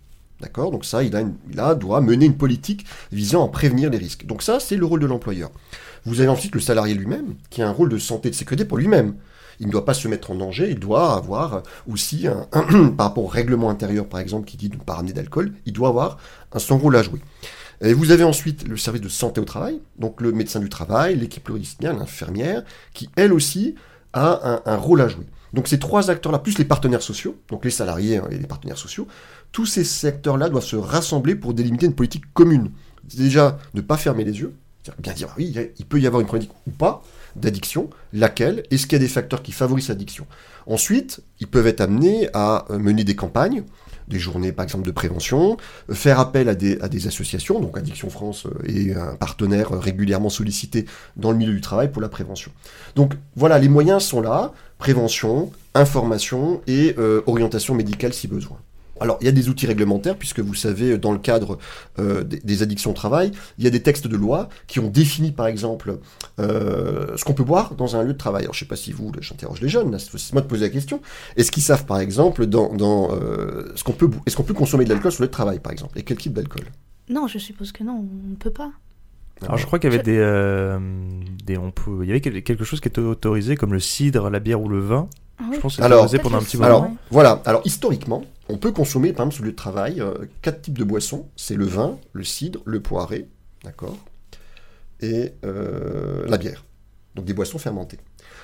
D'accord? 0.41 0.71
Donc 0.71 0.85
ça, 0.85 1.03
il, 1.03 1.11
doit 1.11 2.01
mener 2.01 2.25
une 2.25 2.37
politique 2.37 2.87
visant 3.13 3.45
à 3.45 3.49
prévenir 3.49 3.91
les 3.91 3.99
risques. 3.99 4.25
Donc 4.27 4.43
ça, 4.43 4.59
c'est 4.59 4.77
le 4.77 4.87
rôle 4.87 5.01
de 5.01 5.07
l'employeur. 5.07 5.51
Vous 6.05 6.21
avez 6.21 6.29
ensuite 6.29 6.55
le 6.55 6.61
salarié 6.61 6.95
lui-même, 6.95 7.35
qui 7.51 7.63
a 7.63 7.69
un 7.69 7.73
rôle 7.73 7.89
de 7.89 7.99
santé 7.99 8.29
et 8.29 8.31
de 8.31 8.37
sécurité 8.37 8.65
pour 8.65 8.79
lui-même. 8.79 9.15
Il 9.61 9.67
ne 9.67 9.73
doit 9.73 9.85
pas 9.85 9.95
se 9.95 10.09
mettre 10.09 10.31
en 10.31 10.35
danger, 10.35 10.71
il 10.71 10.79
doit 10.79 11.15
avoir 11.15 11.63
aussi, 11.91 12.27
un, 12.27 12.47
par 12.97 13.09
rapport 13.09 13.25
au 13.25 13.29
règlement 13.29 13.69
intérieur 13.69 14.07
par 14.07 14.21
exemple, 14.21 14.47
qui 14.47 14.57
dit 14.57 14.71
de 14.71 14.77
ne 14.77 14.81
pas 14.81 14.95
ramener 14.95 15.13
d'alcool, 15.13 15.53
il 15.67 15.73
doit 15.73 15.89
avoir 15.89 16.19
son 16.57 16.79
rôle 16.79 16.97
à 16.97 17.03
jouer. 17.03 17.21
Et 17.83 17.95
vous 17.95 18.11
avez 18.11 18.25
ensuite 18.25 18.69
le 18.69 18.77
service 18.77 19.01
de 19.03 19.09
santé 19.09 19.41
au 19.41 19.45
travail, 19.45 19.81
donc 19.99 20.21
le 20.21 20.33
médecin 20.33 20.61
du 20.61 20.69
travail, 20.69 21.17
l'équipe 21.17 21.45
pluridisciplinaire, 21.45 21.97
l'infirmière, 21.97 22.63
qui 22.93 23.09
elle 23.17 23.33
aussi 23.33 23.75
a 24.13 24.61
un, 24.67 24.77
rôle 24.77 25.01
à 25.01 25.09
jouer. 25.09 25.25
Donc 25.53 25.67
ces 25.67 25.79
trois 25.79 26.11
acteurs-là, 26.11 26.39
plus 26.39 26.59
les 26.59 26.65
partenaires 26.65 27.03
sociaux, 27.03 27.37
donc 27.49 27.65
les 27.65 27.71
salariés 27.71 28.21
et 28.31 28.39
les 28.39 28.47
partenaires 28.47 28.79
sociaux, 28.79 29.07
tous 29.53 29.67
ces 29.67 29.85
secteurs-là 29.85 30.49
doivent 30.49 30.65
se 30.65 30.77
rassembler 30.77 31.35
pour 31.35 31.55
délimiter 31.55 31.87
une 31.87 31.95
politique 31.95 32.25
commune. 32.35 32.71
Déjà, 33.17 33.59
ne 33.75 33.81
pas 33.81 33.97
fermer 33.97 34.25
les 34.25 34.41
yeux, 34.41 34.55
bien 34.99 35.13
dire, 35.13 35.29
oui, 35.37 35.55
il 35.79 35.87
peut 35.87 36.01
y 36.01 36.07
avoir 36.07 36.21
une 36.21 36.29
politique 36.29 36.53
ou 36.67 36.71
pas 36.71 37.03
d'addiction, 37.37 37.91
laquelle, 38.13 38.65
est-ce 38.71 38.87
qu'il 38.87 38.95
y 38.95 38.97
a 38.97 39.05
des 39.05 39.09
facteurs 39.09 39.43
qui 39.43 39.53
favorisent 39.53 39.89
l'addiction? 39.89 40.27
Ensuite, 40.67 41.21
ils 41.39 41.47
peuvent 41.47 41.67
être 41.67 41.81
amenés 41.81 42.29
à 42.35 42.65
euh, 42.71 42.79
mener 42.79 43.05
des 43.05 43.15
campagnes, 43.15 43.65
des 44.11 44.19
journées 44.19 44.53
par 44.53 44.65
exemple 44.65 44.85
de 44.85 44.91
prévention, 44.91 45.57
euh, 45.89 45.95
faire 45.95 46.21
appel 46.21 46.49
à 46.49 46.55
des, 46.55 47.07
associations, 47.07 47.61
donc 47.61 47.79
Addiction 47.79 48.11
France 48.11 48.47
euh, 48.47 48.69
est 48.69 48.95
un 48.95 49.15
partenaire 49.15 49.73
euh, 49.73 49.79
régulièrement 49.79 50.29
sollicité 50.29 50.85
dans 51.17 51.31
le 51.31 51.39
milieu 51.39 51.55
du 51.55 51.63
travail 51.63 51.91
pour 51.91 52.03
la 52.03 52.09
prévention. 52.09 52.51
Donc 52.97 53.15
voilà, 53.37 53.59
les 53.59 53.69
moyens 53.69 54.03
sont 54.03 54.21
là, 54.21 54.53
prévention, 54.79 55.51
information 55.75 56.61
et 56.67 56.95
euh, 56.99 57.23
orientation 57.27 57.75
médicale 57.75 58.13
si 58.13 58.29
besoin. 58.29 58.59
Alors, 59.01 59.19
il 59.21 59.25
y 59.25 59.29
a 59.29 59.33
des 59.33 59.49
outils 59.49 59.67
réglementaires, 59.67 60.17
puisque 60.17 60.41
vous 60.41 60.55
savez, 60.55 60.99
dans 60.99 61.13
le 61.13 61.19
cadre 61.19 61.59
euh, 61.99 62.23
des, 62.23 62.39
des 62.41 62.63
addictions 62.63 62.91
au 62.91 62.95
travail, 62.95 63.33
il 63.59 63.65
y 63.65 63.67
a 63.67 63.71
des 63.71 63.81
textes 63.83 64.07
de 64.07 64.17
loi 64.17 64.49
qui 64.67 64.79
ont 64.79 64.89
défini, 64.89 65.33
par 65.33 65.47
exemple, 65.47 65.99
euh, 66.39 67.17
ce 67.17 67.25
qu'on 67.25 67.33
peut 67.33 67.45
boire 67.45 67.75
dans 67.75 67.97
un 67.97 68.03
lieu 68.03 68.13
de 68.13 68.19
travail. 68.19 68.43
Alors, 68.43 68.55
je 68.55 68.59
ne 68.59 68.67
sais 68.67 68.69
pas 68.69 68.77
si 68.77 68.93
vous, 68.93 69.11
j'interroge 69.21 69.61
les 69.61 69.69
jeunes, 69.69 69.99
c'est 69.99 70.33
moi 70.33 70.43
de 70.43 70.47
poser 70.47 70.67
la 70.67 70.71
question. 70.71 71.01
Est-ce 71.37 71.51
qu'ils 71.51 71.63
savent, 71.63 71.87
par 71.87 71.99
exemple, 72.01 72.47
dans, 72.47 72.75
dans 72.75 73.11
euh, 73.13 73.73
ce 73.75 73.85
qu'on 73.85 73.93
peut, 73.93 74.11
est-ce 74.27 74.37
qu'on 74.37 74.43
peut 74.43 74.55
consommer 74.55 74.85
de 74.85 74.91
l'alcool 74.91 75.13
sur 75.13 75.23
le 75.23 75.27
lieu 75.27 75.31
de 75.31 75.33
travail, 75.35 75.59
par 75.61 75.73
exemple? 75.73 75.99
Et 75.99 76.03
quel 76.03 76.17
type 76.19 76.33
d'alcool? 76.35 76.65
Non, 77.09 77.27
je 77.27 77.39
suppose 77.39 77.73
que 77.73 77.83
non, 77.83 78.05
on 78.27 78.31
ne 78.31 78.37
peut 78.37 78.51
pas. 78.51 78.71
Alors 79.43 79.57
je 79.57 79.65
crois 79.65 79.79
qu'il 79.79 79.91
y 79.91 79.95
avait 79.95 80.03
Je- 80.05 80.11
des, 80.11 80.19
euh, 80.19 80.79
des 81.47 81.57
on 81.57 81.71
peut, 81.71 82.01
il 82.03 82.09
y 82.09 82.11
avait 82.11 82.21
quel- 82.21 82.43
quelque 82.43 82.63
chose 82.63 82.79
qui 82.81 82.89
était 82.89 83.01
autorisé 83.01 83.57
comme 83.57 83.73
le 83.73 83.81
cidre, 83.81 84.29
la 84.29 84.39
bière 84.39 84.61
ou 84.61 84.69
le 84.69 84.81
vin. 84.81 85.09
Ah 85.39 85.45
oui. 85.49 85.57
Je 85.57 85.61
pense 85.61 85.73
que 85.73 85.77
c'était 85.77 85.87
Alors, 85.87 86.01
autorisé 86.05 86.19
pendant 86.19 86.37
un 86.37 86.43
petit 86.43 86.59
moment. 86.59 86.67
Alors, 86.69 86.83
Ouais. 86.83 86.91
voilà. 87.11 87.43
Alors, 87.47 87.63
historiquement, 87.65 88.23
on 88.51 88.59
peut 88.59 88.73
consommer, 88.73 89.13
par 89.13 89.25
exemple, 89.27 89.35
sur 89.35 89.45
le 89.45 89.49
lieu 89.49 89.53
de 89.53 89.57
travail, 89.57 90.01
euh, 90.01 90.15
quatre 90.43 90.63
types 90.63 90.79
de 90.79 90.85
boissons. 90.85 91.29
C'est 91.37 91.55
le 91.55 91.65
vin, 91.65 91.99
le 92.13 92.25
cidre, 92.25 92.61
le 92.65 92.81
poiré, 92.81 93.29
d'accord 93.65 93.97
Et 95.01 95.33
euh, 95.45 96.27
la 96.27 96.39
bière. 96.39 96.65
Donc, 97.15 97.25
des 97.25 97.33
boissons 97.33 97.59
fermentées. 97.59 97.99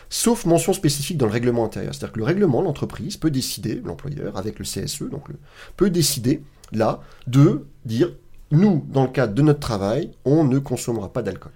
Sauf 0.08 0.44
mention 0.44 0.72
spécifique 0.72 1.18
dans 1.18 1.26
le 1.26 1.32
règlement 1.32 1.64
intérieur. 1.64 1.94
C'est-à-dire 1.94 2.12
que 2.12 2.18
le 2.18 2.24
règlement, 2.24 2.62
l'entreprise 2.62 3.16
peut 3.16 3.30
décider, 3.30 3.80
l'employeur, 3.84 4.36
avec 4.36 4.58
le 4.58 4.64
CSE, 4.64 5.04
donc 5.10 5.28
peut 5.76 5.90
décider, 5.90 6.42
là, 6.72 7.00
de 7.26 7.66
dire, 7.84 8.12
nous, 8.50 8.86
dans 8.88 9.02
le 9.02 9.10
cadre 9.10 9.34
de 9.34 9.42
notre 9.42 9.60
travail, 9.60 10.12
on 10.24 10.44
ne 10.44 10.58
consommera 10.58 11.12
pas 11.12 11.22
d'alcool. 11.22 11.52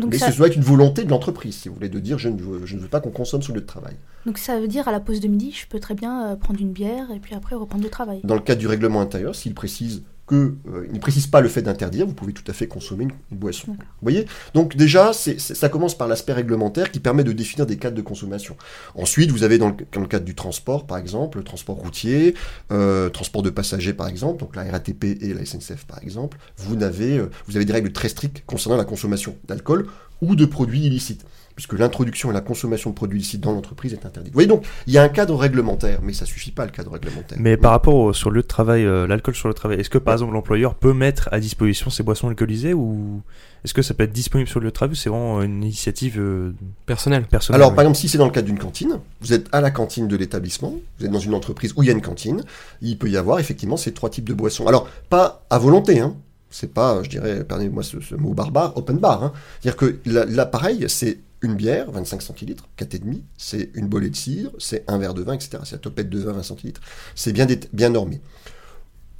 Donc 0.00 0.12
Mais 0.12 0.18
ça, 0.18 0.32
ce 0.32 0.36
doit 0.36 0.48
être 0.48 0.56
une 0.56 0.62
volonté 0.62 1.04
de 1.04 1.10
l'entreprise, 1.10 1.56
si 1.56 1.68
vous 1.68 1.74
voulez, 1.74 1.88
de 1.88 1.98
dire, 2.00 2.18
je 2.18 2.28
ne 2.28 2.40
veux, 2.40 2.66
je 2.66 2.76
ne 2.76 2.80
veux 2.80 2.88
pas 2.88 3.00
qu'on 3.00 3.10
consomme 3.10 3.42
sur 3.42 3.52
le 3.52 3.60
lieu 3.60 3.62
de 3.62 3.66
travail. 3.66 3.94
donc 4.26 4.38
ça 4.38 4.58
veut 4.58 4.68
dire 4.68 4.88
à 4.88 4.92
la 4.92 5.00
pause 5.00 5.20
de 5.20 5.28
midi, 5.28 5.52
je 5.52 5.66
peux 5.66 5.80
très 5.80 5.94
bien 5.94 6.26
euh, 6.26 6.36
prendre 6.36 6.60
une 6.60 6.72
bière 6.72 7.10
et 7.10 7.20
puis 7.20 7.34
après 7.34 7.54
reprendre 7.54 7.84
le 7.84 7.90
travail. 7.90 8.20
Dans 8.24 8.34
le 8.34 8.40
cadre 8.40 8.60
du 8.60 8.66
règlement 8.66 9.00
intérieur, 9.00 9.34
s'il 9.34 9.54
précise 9.54 10.02
que 10.30 10.54
euh, 10.68 10.86
il 10.86 10.94
ne 10.94 11.00
précise 11.00 11.26
pas 11.26 11.40
le 11.40 11.48
fait 11.48 11.60
d'interdire, 11.60 12.06
vous 12.06 12.14
pouvez 12.14 12.32
tout 12.32 12.44
à 12.46 12.52
fait 12.52 12.68
consommer 12.68 13.04
une, 13.04 13.12
une 13.32 13.38
boisson. 13.38 13.72
Vous 13.72 14.02
voyez? 14.02 14.26
Donc 14.54 14.76
déjà, 14.76 15.12
ça 15.12 15.68
commence 15.68 15.98
par 15.98 16.06
l'aspect 16.06 16.32
réglementaire 16.32 16.92
qui 16.92 17.00
permet 17.00 17.24
de 17.24 17.32
définir 17.32 17.66
des 17.66 17.76
cadres 17.76 17.96
de 17.96 18.02
consommation. 18.02 18.56
Ensuite, 18.94 19.32
vous 19.32 19.42
avez 19.42 19.58
dans 19.58 19.70
le, 19.70 19.74
dans 19.90 20.00
le 20.00 20.06
cadre 20.06 20.24
du 20.24 20.36
transport, 20.36 20.86
par 20.86 20.98
exemple, 20.98 21.38
le 21.38 21.44
transport 21.44 21.74
routier, 21.74 22.36
euh, 22.70 23.08
transport 23.08 23.42
de 23.42 23.50
passagers, 23.50 23.92
par 23.92 24.06
exemple, 24.06 24.38
donc 24.38 24.54
la 24.54 24.62
RATP 24.62 25.04
et 25.20 25.34
la 25.34 25.44
SNCF, 25.44 25.84
par 25.84 26.00
exemple, 26.00 26.38
vous 26.58 26.80
avez, 26.80 27.18
euh, 27.18 27.30
vous 27.48 27.56
avez 27.56 27.64
des 27.64 27.72
règles 27.72 27.90
très 27.90 28.08
strictes 28.08 28.44
concernant 28.46 28.76
la 28.76 28.84
consommation 28.84 29.34
d'alcool 29.48 29.88
ou 30.22 30.36
de 30.36 30.44
produits 30.44 30.86
illicites, 30.86 31.24
puisque 31.60 31.78
l'introduction 31.78 32.30
et 32.30 32.32
la 32.32 32.40
consommation 32.40 32.88
de 32.88 32.94
produits 32.94 33.18
illicites 33.18 33.42
dans 33.42 33.52
l'entreprise 33.52 33.92
est 33.92 34.06
interdite. 34.06 34.32
Vous 34.32 34.36
voyez 34.36 34.48
donc, 34.48 34.64
il 34.86 34.94
y 34.94 34.98
a 34.98 35.02
un 35.02 35.10
cadre 35.10 35.36
réglementaire, 35.36 36.00
mais 36.02 36.14
ça 36.14 36.24
suffit 36.24 36.52
pas 36.52 36.64
le 36.64 36.70
cadre 36.70 36.90
réglementaire. 36.90 37.36
Mais 37.38 37.58
par 37.58 37.72
rapport 37.72 37.94
au, 37.96 38.12
sur 38.14 38.30
le 38.30 38.36
lieu 38.36 38.42
de 38.42 38.46
travail, 38.46 38.86
euh, 38.86 39.06
l'alcool 39.06 39.34
sur 39.34 39.46
le 39.46 39.52
travail, 39.52 39.78
est-ce 39.78 39.90
que 39.90 39.98
par 39.98 40.14
exemple 40.14 40.32
l'employeur 40.32 40.74
peut 40.74 40.94
mettre 40.94 41.28
à 41.32 41.38
disposition 41.38 41.90
ces 41.90 42.02
boissons 42.02 42.28
alcoolisées 42.28 42.72
ou 42.72 43.20
est-ce 43.62 43.74
que 43.74 43.82
ça 43.82 43.92
peut 43.92 44.04
être 44.04 44.12
disponible 44.12 44.48
sur 44.48 44.58
le 44.58 44.64
lieu 44.64 44.70
de 44.70 44.74
travail 44.74 44.92
ou 44.92 44.96
c'est 44.96 45.10
vraiment 45.10 45.42
une 45.42 45.62
initiative 45.62 46.18
euh, 46.18 46.54
Personnel. 46.86 47.24
personnelle 47.26 47.60
Alors, 47.60 47.72
oui 47.72 47.76
par 47.76 47.84
exemple, 47.84 47.98
si 47.98 48.08
c'est 48.08 48.16
dans 48.16 48.24
le 48.24 48.32
cadre 48.32 48.46
d'une 48.46 48.58
cantine, 48.58 48.98
vous 49.20 49.34
êtes 49.34 49.46
à 49.52 49.60
la 49.60 49.70
cantine 49.70 50.08
de 50.08 50.16
l'établissement, 50.16 50.76
vous 50.98 51.04
êtes 51.04 51.12
dans 51.12 51.18
une 51.18 51.34
entreprise 51.34 51.74
où 51.76 51.82
il 51.82 51.88
y 51.88 51.90
a 51.90 51.92
une 51.92 52.00
cantine, 52.00 52.42
il 52.80 52.96
peut 52.96 53.10
y 53.10 53.18
avoir 53.18 53.38
effectivement 53.38 53.76
ces 53.76 53.92
trois 53.92 54.08
types 54.08 54.26
de 54.26 54.32
boissons. 54.32 54.66
Alors, 54.66 54.88
pas 55.10 55.44
à 55.50 55.58
volonté, 55.58 56.00
hein. 56.00 56.16
C'est 56.52 56.72
pas, 56.72 57.02
je 57.04 57.10
dirais, 57.10 57.44
pardonnez-moi 57.44 57.82
ce, 57.82 58.00
ce 58.00 58.14
mot 58.14 58.32
barbare, 58.32 58.76
open 58.76 58.96
bar. 58.96 59.22
Hein. 59.22 59.32
C'est-à-dire 59.60 59.76
que 59.76 59.98
là, 60.06 60.24
là, 60.24 60.46
pareil, 60.46 60.86
c'est 60.88 61.18
une 61.42 61.54
bière, 61.54 61.90
25 61.90 62.20
centilitres, 62.22 62.68
4,5, 62.78 63.22
c'est 63.36 63.70
une 63.74 63.88
bolée 63.88 64.10
de 64.10 64.16
cidre, 64.16 64.50
c'est 64.58 64.84
un 64.88 64.98
verre 64.98 65.14
de 65.14 65.22
vin, 65.22 65.34
etc. 65.34 65.58
C'est 65.64 65.72
la 65.72 65.78
topette 65.78 66.10
de 66.10 66.18
vin, 66.18 66.32
20 66.32 66.42
centilitres. 66.42 66.80
C'est 67.14 67.32
bien, 67.32 67.46
bien 67.72 67.88
normé. 67.90 68.20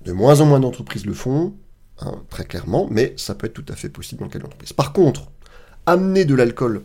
De 0.05 0.13
moins 0.13 0.41
en 0.41 0.47
moins 0.47 0.61
d'entreprises 0.61 1.07
le 1.07 1.15
font, 1.15 1.55
hein, 2.01 2.23
très 2.29 2.45
clairement, 2.45 2.87
mais 2.91 3.15
ça 3.17 3.35
peut 3.35 3.47
être 3.47 3.55
tout 3.55 3.65
à 3.69 3.77
fait 3.77 3.89
possible 3.89 4.21
dans 4.21 4.27
le 4.27 4.31
cadre 4.31 4.45
de 4.45 4.47
l'entreprise. 4.49 4.73
Par 4.73 4.93
contre, 4.93 5.31
amener 5.87 6.25
de 6.25 6.35
l'alcool 6.35 6.85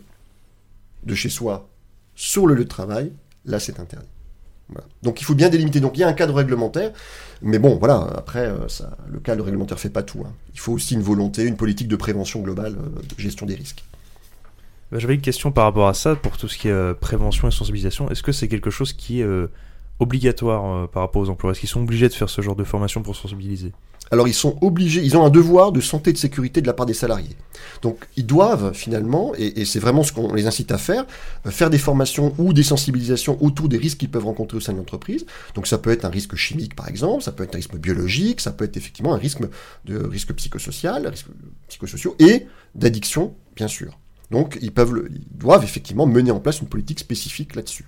de 1.04 1.14
chez 1.14 1.28
soi 1.28 1.68
sur 2.14 2.46
le 2.46 2.54
lieu 2.54 2.64
de 2.64 2.68
travail, 2.68 3.12
là 3.44 3.60
c'est 3.60 3.78
interdit. 3.78 4.06
Donc 5.02 5.20
il 5.20 5.24
faut 5.24 5.34
bien 5.34 5.48
délimiter. 5.48 5.80
Donc 5.80 5.96
il 5.96 6.00
y 6.00 6.04
a 6.04 6.08
un 6.08 6.12
cadre 6.12 6.34
réglementaire, 6.34 6.92
mais 7.42 7.58
bon, 7.58 7.76
voilà, 7.76 7.98
après, 8.16 8.46
euh, 8.48 8.68
ça, 8.68 8.96
le 9.08 9.20
cadre 9.20 9.44
réglementaire 9.44 9.78
fait 9.78 9.90
pas 9.90 10.02
tout. 10.02 10.24
hein. 10.26 10.32
Il 10.54 10.60
faut 10.60 10.72
aussi 10.72 10.94
une 10.94 11.02
volonté, 11.02 11.44
une 11.44 11.56
politique 11.56 11.88
de 11.88 11.96
prévention 11.96 12.40
globale, 12.40 12.76
euh, 12.76 13.02
de 13.02 13.20
gestion 13.20 13.46
des 13.46 13.54
risques. 13.54 13.84
Bah, 14.92 14.98
J'avais 14.98 15.14
une 15.14 15.20
question 15.20 15.52
par 15.52 15.64
rapport 15.64 15.88
à 15.88 15.94
ça, 15.94 16.14
pour 16.16 16.36
tout 16.36 16.48
ce 16.48 16.56
qui 16.56 16.68
est 16.68 16.72
euh, 16.72 16.94
prévention 16.94 17.48
et 17.48 17.50
sensibilisation. 17.50 18.10
Est-ce 18.10 18.22
que 18.22 18.32
c'est 18.32 18.48
quelque 18.48 18.70
chose 18.70 18.92
qui 18.92 19.20
est 19.20 19.24
euh, 19.24 19.48
obligatoire 19.98 20.64
euh, 20.64 20.86
par 20.86 21.02
rapport 21.02 21.22
aux 21.22 21.28
employeurs 21.28 21.52
Est-ce 21.52 21.60
qu'ils 21.60 21.68
sont 21.68 21.82
obligés 21.82 22.08
de 22.08 22.14
faire 22.14 22.30
ce 22.30 22.40
genre 22.40 22.56
de 22.56 22.64
formation 22.64 23.02
pour 23.02 23.16
sensibiliser? 23.16 23.72
Alors 24.12 24.28
ils 24.28 24.34
sont 24.34 24.56
obligés, 24.60 25.02
ils 25.02 25.16
ont 25.16 25.24
un 25.24 25.30
devoir 25.30 25.72
de 25.72 25.80
santé 25.80 26.10
et 26.10 26.12
de 26.12 26.18
sécurité 26.18 26.60
de 26.60 26.66
la 26.68 26.72
part 26.72 26.86
des 26.86 26.94
salariés. 26.94 27.36
Donc 27.82 28.06
ils 28.16 28.24
doivent 28.24 28.72
finalement, 28.72 29.32
et, 29.36 29.64
c'est 29.64 29.80
vraiment 29.80 30.04
ce 30.04 30.12
qu'on 30.12 30.32
les 30.32 30.46
incite 30.46 30.70
à 30.70 30.78
faire, 30.78 31.04
faire 31.46 31.70
des 31.70 31.78
formations 31.78 32.32
ou 32.38 32.52
des 32.52 32.62
sensibilisations 32.62 33.36
autour 33.42 33.68
des 33.68 33.78
risques 33.78 33.98
qu'ils 33.98 34.10
peuvent 34.10 34.24
rencontrer 34.24 34.58
au 34.58 34.60
sein 34.60 34.72
de 34.72 34.78
l'entreprise. 34.78 35.26
Donc 35.56 35.66
ça 35.66 35.78
peut 35.78 35.90
être 35.90 36.04
un 36.04 36.08
risque 36.08 36.36
chimique 36.36 36.76
par 36.76 36.88
exemple, 36.88 37.24
ça 37.24 37.32
peut 37.32 37.42
être 37.42 37.56
un 37.56 37.58
risque 37.58 37.76
biologique, 37.76 38.40
ça 38.40 38.52
peut 38.52 38.64
être 38.64 38.76
effectivement 38.76 39.12
un 39.12 39.18
risque 39.18 39.40
de 39.84 39.98
risque 39.98 40.32
psychosocial, 40.34 41.08
risque 41.08 41.26
psychosociaux 41.66 42.14
et 42.20 42.46
d'addiction 42.76 43.34
bien 43.56 43.66
sûr. 43.66 43.98
Donc 44.30 44.58
ils 44.60 44.72
peuvent, 44.72 44.92
le- 44.94 45.08
ils 45.10 45.38
doivent 45.38 45.64
effectivement 45.64 46.06
mener 46.06 46.30
en 46.30 46.40
place 46.40 46.60
une 46.60 46.68
politique 46.68 47.00
spécifique 47.00 47.54
là-dessus. 47.54 47.86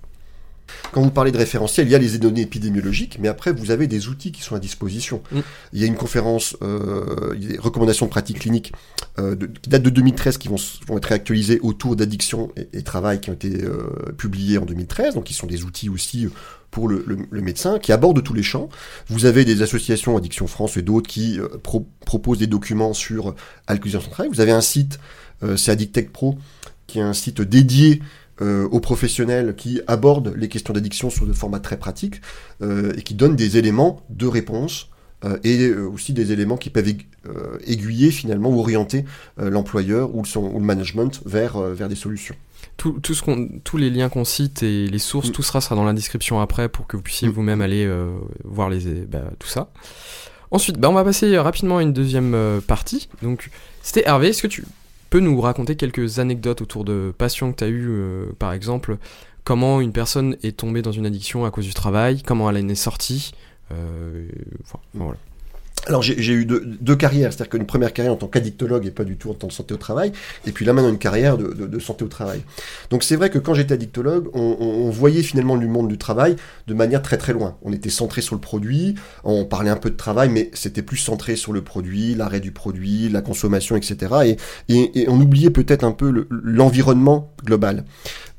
Quand 0.92 1.00
vous 1.00 1.11
parlez 1.11 1.33
de 1.33 1.38
référentiel, 1.38 1.87
il 1.87 1.90
y 1.90 1.95
a 1.95 1.99
les 1.99 2.18
données 2.18 2.42
épidémiologiques, 2.42 3.16
mais 3.21 3.28
après, 3.28 3.52
vous 3.54 3.71
avez 3.71 3.87
des 3.87 4.09
outils 4.09 4.33
qui 4.33 4.42
sont 4.42 4.54
à 4.54 4.59
disposition. 4.59 5.23
Mm. 5.33 5.38
Il 5.73 5.80
y 5.80 5.85
a 5.85 5.87
une 5.87 5.97
conférence, 5.97 6.59
euh, 6.61 7.33
il 7.37 7.42
y 7.42 7.47
a 7.47 7.52
des 7.52 7.59
recommandations 7.59 8.04
de 8.04 8.11
pratiques 8.11 8.40
cliniques 8.40 8.75
euh, 9.18 9.35
de- 9.35 9.47
qui 9.47 9.71
datent 9.71 9.83
de 9.83 9.88
2013, 9.88 10.37
qui 10.37 10.49
vont, 10.49 10.57
être 10.97 11.04
réactualisées 11.07 11.59
autour 11.62 11.97
d'addiction 11.97 12.52
et, 12.54 12.68
et 12.75 12.83
travail, 12.83 13.18
qui 13.18 13.30
ont 13.30 13.35
été 13.35 13.64
euh, 13.64 14.12
publiées 14.18 14.59
en 14.59 14.66
2013, 14.66 15.14
donc 15.14 15.25
qui 15.25 15.33
sont 15.35 15.47
des 15.47 15.64
outils 15.64 15.88
aussi 15.88 16.28
pour 16.71 16.87
le, 16.87 17.02
le- 17.07 17.16
le 17.30 17.40
médecin, 17.40 17.78
qui 17.78 17.90
abordent 17.92 18.23
tous 18.23 18.35
les 18.35 18.42
champs. 18.42 18.68
Vous 19.09 19.25
avez 19.25 19.47
des 19.47 19.62
associations, 19.62 20.18
Addiction 20.18 20.47
France 20.47 20.76
et 20.76 20.83
d'autres, 20.83 21.09
qui 21.09 21.40
pro- 21.62 21.88
proposent 22.04 22.38
des 22.40 22.47
documents 22.47 22.92
sur 22.92 23.35
alcoolisation 23.66 24.11
travail. 24.11 24.30
Vous 24.30 24.42
avez 24.42 24.52
un 24.52 24.61
site, 24.61 24.99
c'est 25.57 25.71
Addictech 25.71 26.12
Pro, 26.12 26.37
qui 26.87 26.99
est 26.99 27.02
un 27.02 27.12
site 27.12 27.40
dédié 27.40 28.02
euh, 28.40 28.68
aux 28.68 28.80
professionnels 28.80 29.54
qui 29.57 29.80
abordent 29.87 30.33
les 30.37 30.49
questions 30.49 30.73
d'addiction 30.73 31.11
sur 31.11 31.26
des 31.26 31.35
formats 31.35 31.61
très 31.61 31.76
pratiques 31.76 32.21
euh, 32.62 32.92
et 32.97 33.02
qui 33.02 33.14
donnent 33.14 33.37
des 33.37 33.57
éléments 33.59 34.00
de 34.11 34.26
réponse 34.26 34.88
euh, 35.25 35.38
et 35.42 35.66
euh, 35.66 35.88
aussi 35.88 36.12
des 36.12 36.30
éléments 36.30 36.57
qui 36.57 36.71
peuvent 36.71 36.88
aiguiller 37.66 38.09
euh, 38.09 38.12
finalement 38.12 38.50
ou 38.50 38.61
orienter 38.61 39.04
euh, 39.40 39.50
l'employeur 39.50 40.14
ou, 40.14 40.23
ou 40.23 40.59
le 40.61 40.64
management 40.64 41.21
vers, 41.26 41.57
euh, 41.57 41.75
vers 41.75 41.88
des 41.88 41.97
solutions. 41.97 42.37
Tout, 42.76 43.00
tout 43.00 43.14
ce 43.14 43.25
tous 43.64 43.76
les 43.76 43.90
liens 43.90 44.09
qu'on 44.09 44.25
cite 44.25 44.62
et 44.62 44.87
les 44.87 44.99
sources, 45.00 45.30
Mm. 45.30 45.33
tout 45.33 45.42
sera, 45.42 45.61
sera 45.61 45.75
dans 45.75 45.85
la 45.85 45.92
description 45.92 46.40
après 46.40 46.68
pour 46.68 46.87
que 46.87 46.97
vous 46.97 47.02
puissiez 47.02 47.26
Mm. 47.28 47.33
vous-même 47.33 47.61
aller 47.61 47.85
euh, 47.85 48.09
voir 48.45 48.71
les, 48.71 48.80
bah, 49.04 49.25
tout 49.40 49.49
ça. 49.49 49.71
Ensuite, 50.52 50.78
bah, 50.78 50.88
on 50.88 50.95
va 50.95 51.04
passer 51.04 51.37
rapidement 51.38 51.78
à 51.78 51.83
une 51.83 51.92
deuxième 51.92 52.35
euh, 52.35 52.61
partie. 52.61 53.09
Donc, 53.23 53.50
c'était 53.83 54.04
Hervé. 54.07 54.28
Est-ce 54.28 54.42
que 54.42 54.47
tu 54.47 54.64
peux 55.11 55.21
nous 55.21 55.41
raconter 55.41 55.77
quelques 55.77 56.19
anecdotes 56.19 56.62
autour 56.62 56.85
de 56.85 57.12
passions 57.17 57.53
que 57.53 57.59
tu 57.59 57.65
as 57.65 57.69
eues, 57.69 57.88
euh, 57.88 58.27
par 58.38 58.53
exemple 58.53 58.99
Comment 59.45 59.81
une 59.81 59.93
personne 59.93 60.37
est 60.43 60.59
tombée 60.59 60.83
dans 60.83 60.93
une 60.93 61.07
addiction 61.07 61.47
à 61.47 61.50
cause 61.50 61.65
du 61.65 61.73
travail 61.73 62.23
Comment 62.23 62.50
elle 62.50 62.62
en 62.62 62.69
est 62.69 62.75
sortie 62.75 63.33
Euh, 63.73 64.29
voilà. 64.95 65.17
Alors 65.87 66.03
j'ai 66.03 66.33
eu 66.33 66.45
deux, 66.45 66.63
deux 66.81 66.97
carrières, 66.97 67.33
c'est-à-dire 67.33 67.51
qu'une 67.51 67.65
première 67.67 67.95
carrière 67.95 68.13
en 68.13 68.17
tant 68.17 68.27
qu'addictologue 68.27 68.85
et 68.87 68.91
pas 68.91 69.05
du 69.05 69.17
tout 69.17 69.31
en 69.31 69.35
tant 69.35 69.49
que 69.49 69.55
santé 69.55 69.73
au 69.73 69.79
travail, 69.79 70.13
et 70.47 70.53
puis 70.53 70.67
là 70.67 70.75
maintenant 70.75 70.91
une 70.91 70.99
carrière 70.99 71.39
de, 71.39 71.55
de- 71.55 71.67
de 71.67 71.79
santé 71.79 72.05
au 72.05 72.09
travail. 72.09 72.43
Donc 72.91 73.03
c'est 73.03 73.17
vrai 73.17 73.31
que 73.31 73.39
quand 73.39 73.55
j'étais 73.55 73.73
addictologue, 73.75 74.29
on, 74.35 74.57
on- 74.61 74.91
voyait 74.91 75.23
finalement 75.23 75.55
le 75.57 75.67
monde 75.67 75.89
du 75.89 75.97
travail 75.97 76.37
de 76.67 76.75
manière 76.75 77.01
très 77.03 77.17
très 77.17 77.33
loin. 77.33 77.57
On 77.63 77.73
était 77.73 77.89
centré 77.91 78.21
sur 78.21 78.35
le 78.35 78.41
produit, 78.41 78.97
on 79.25 79.45
parlait 79.45 79.71
un 79.71 79.77
peu 79.77 79.91
de 79.91 79.97
travail, 79.97 80.29
mais 80.29 80.51
c'était 80.55 80.83
plus 80.83 80.97
centré 80.97 81.37
sur 81.37 81.53
le 81.53 81.63
produit, 81.63 82.15
l'arrêt 82.15 82.41
du 82.41 82.51
produit, 82.53 83.09
la 83.09 83.21
consommation, 83.23 83.77
etc. 83.77 84.37
Et, 84.69 84.75
et- 84.75 85.03
et 85.03 85.09
on 85.09 85.19
oubliait 85.21 85.51
peut-être 85.51 85.85
un 85.85 85.93
peu 85.93 86.11
le- 86.11 86.27
l'environnement 86.31 87.33
global. 87.45 87.85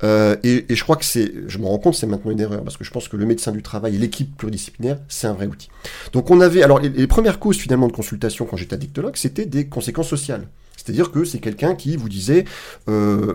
Euh, 0.02 0.36
et, 0.42 0.66
et 0.68 0.76
je 0.76 0.82
crois 0.82 0.96
que 0.96 1.04
c'est, 1.04 1.32
je 1.46 1.58
me 1.58 1.66
rends 1.66 1.78
compte, 1.78 1.94
c'est 1.94 2.06
maintenant 2.06 2.30
une 2.30 2.40
erreur, 2.40 2.62
parce 2.62 2.76
que 2.76 2.84
je 2.84 2.90
pense 2.90 3.08
que 3.08 3.16
le 3.16 3.26
médecin 3.26 3.52
du 3.52 3.62
travail 3.62 3.96
et 3.96 3.98
l'équipe 3.98 4.36
pluridisciplinaire, 4.36 4.98
c'est 5.08 5.26
un 5.26 5.34
vrai 5.34 5.46
outil. 5.46 5.68
Donc 6.12 6.30
on 6.30 6.40
avait, 6.40 6.62
alors 6.62 6.78
les, 6.78 6.88
les 6.88 7.06
premières 7.06 7.38
causes 7.38 7.58
finalement 7.58 7.86
de 7.86 7.92
consultation 7.92 8.46
quand 8.46 8.56
j'étais 8.56 8.74
addictologue, 8.74 9.16
c'était 9.16 9.46
des 9.46 9.66
conséquences 9.66 10.08
sociales. 10.08 10.48
C'est-à-dire 10.76 11.10
que 11.10 11.24
c'est 11.24 11.40
quelqu'un 11.40 11.74
qui 11.74 11.96
vous 11.96 12.08
disait, 12.08 12.46
euh, 12.88 13.34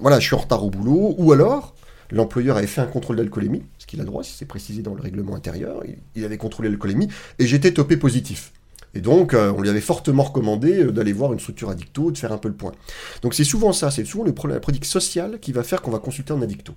voilà, 0.00 0.20
je 0.20 0.26
suis 0.26 0.34
en 0.34 0.40
retard 0.40 0.62
au 0.62 0.68
boulot, 0.68 1.14
ou 1.16 1.32
alors 1.32 1.74
l'employeur 2.10 2.58
avait 2.58 2.66
fait 2.66 2.82
un 2.82 2.86
contrôle 2.86 3.16
d'alcoolémie, 3.16 3.62
ce 3.78 3.86
qu'il 3.86 4.00
a 4.02 4.04
droit, 4.04 4.22
si 4.22 4.34
c'est 4.36 4.44
précisé 4.44 4.82
dans 4.82 4.94
le 4.94 5.00
règlement 5.00 5.34
intérieur, 5.34 5.82
il, 5.86 5.96
il 6.14 6.24
avait 6.24 6.36
contrôlé 6.36 6.68
l'alcoolémie, 6.68 7.08
et 7.38 7.46
j'étais 7.46 7.72
topé 7.72 7.96
positif. 7.96 8.52
Et 8.94 9.00
donc, 9.00 9.34
euh, 9.34 9.52
on 9.56 9.60
lui 9.60 9.68
avait 9.68 9.80
fortement 9.80 10.22
recommandé 10.22 10.84
euh, 10.84 10.92
d'aller 10.92 11.12
voir 11.12 11.32
une 11.32 11.40
structure 11.40 11.70
addicto, 11.70 12.10
de 12.10 12.18
faire 12.18 12.32
un 12.32 12.38
peu 12.38 12.48
le 12.48 12.54
point. 12.54 12.72
Donc 13.22 13.34
c'est 13.34 13.44
souvent 13.44 13.72
ça, 13.72 13.90
c'est 13.90 14.04
souvent 14.04 14.24
le 14.24 14.32
problème, 14.32 14.56
la 14.56 14.60
politique 14.60 14.84
sociale 14.84 15.38
qui 15.40 15.52
va 15.52 15.62
faire 15.62 15.82
qu'on 15.82 15.90
va 15.90 15.98
consulter 15.98 16.32
un 16.32 16.42
addicto. 16.42 16.74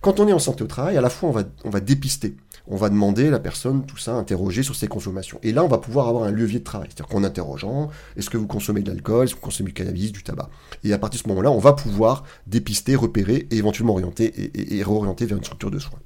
Quand 0.00 0.20
on 0.20 0.28
est 0.28 0.32
en 0.32 0.38
santé 0.38 0.62
au 0.62 0.66
travail, 0.66 0.96
à 0.96 1.00
la 1.00 1.08
fois 1.10 1.30
on 1.30 1.32
va, 1.32 1.44
on 1.64 1.70
va 1.70 1.80
dépister, 1.80 2.36
on 2.66 2.76
va 2.76 2.88
demander 2.88 3.28
à 3.28 3.30
la 3.30 3.40
personne 3.40 3.84
tout 3.86 3.96
ça, 3.96 4.14
interroger 4.14 4.62
sur 4.62 4.74
ses 4.74 4.86
consommations. 4.86 5.38
Et 5.42 5.52
là, 5.52 5.64
on 5.64 5.68
va 5.68 5.78
pouvoir 5.78 6.08
avoir 6.08 6.24
un 6.24 6.30
levier 6.30 6.58
de 6.58 6.64
travail, 6.64 6.88
c'est-à-dire 6.88 7.06
qu'en 7.06 7.24
interrogeant, 7.24 7.90
est-ce 8.16 8.30
que 8.30 8.36
vous 8.36 8.46
consommez 8.46 8.80
de 8.80 8.90
l'alcool, 8.90 9.24
est-ce 9.24 9.34
que 9.34 9.40
vous 9.40 9.44
consommez 9.44 9.68
du 9.68 9.74
cannabis, 9.74 10.12
du 10.12 10.22
tabac? 10.22 10.50
Et 10.82 10.92
à 10.92 10.98
partir 10.98 11.20
de 11.20 11.24
ce 11.24 11.28
moment-là, 11.28 11.50
on 11.50 11.58
va 11.58 11.72
pouvoir 11.72 12.24
dépister, 12.46 12.96
repérer 12.96 13.46
et 13.50 13.56
éventuellement 13.56 13.92
orienter 13.92 14.50
et 14.54 14.82
réorienter 14.82 15.26
vers 15.26 15.38
une 15.38 15.44
structure 15.44 15.70
de 15.70 15.78
soins. 15.78 16.00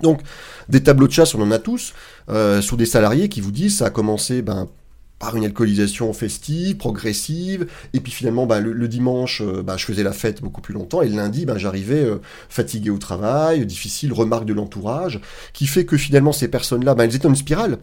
Donc, 0.00 0.20
des 0.68 0.82
tableaux 0.82 1.06
de 1.06 1.12
chasse, 1.12 1.34
on 1.34 1.42
en 1.42 1.50
a 1.50 1.58
tous, 1.58 1.92
euh, 2.28 2.60
sur 2.60 2.76
des 2.76 2.86
salariés 2.86 3.28
qui 3.28 3.40
vous 3.40 3.52
disent 3.52 3.78
ça 3.78 3.86
a 3.86 3.90
commencé 3.90 4.42
ben, 4.42 4.68
par 5.22 5.36
une 5.36 5.44
alcoolisation 5.44 6.12
festive, 6.12 6.78
progressive, 6.78 7.68
et 7.94 8.00
puis 8.00 8.10
finalement, 8.10 8.44
ben, 8.44 8.58
le, 8.58 8.88
dimanche, 8.88 9.40
euh, 9.40 9.62
ben, 9.62 9.76
je 9.76 9.84
faisais 9.84 10.02
la 10.02 10.10
fête 10.10 10.42
beaucoup 10.42 10.60
plus 10.60 10.74
longtemps, 10.74 11.00
et 11.00 11.08
le 11.08 11.14
lundi, 11.14 11.46
ben, 11.46 11.58
j'arrivais 11.58 12.02
euh, 12.02 12.16
fatigué 12.48 12.90
au 12.90 12.98
travail, 12.98 13.64
difficile, 13.64 14.12
remarque 14.12 14.46
de 14.46 14.52
l'entourage, 14.52 15.20
qui 15.52 15.68
fait 15.68 15.84
que 15.84 15.96
finalement, 15.96 16.32
ces 16.32 16.48
personnes-là, 16.48 16.96
ben, 16.96 17.04
elles 17.04 17.14
étaient 17.14 17.28
une 17.28 17.36
spirale. 17.36 17.78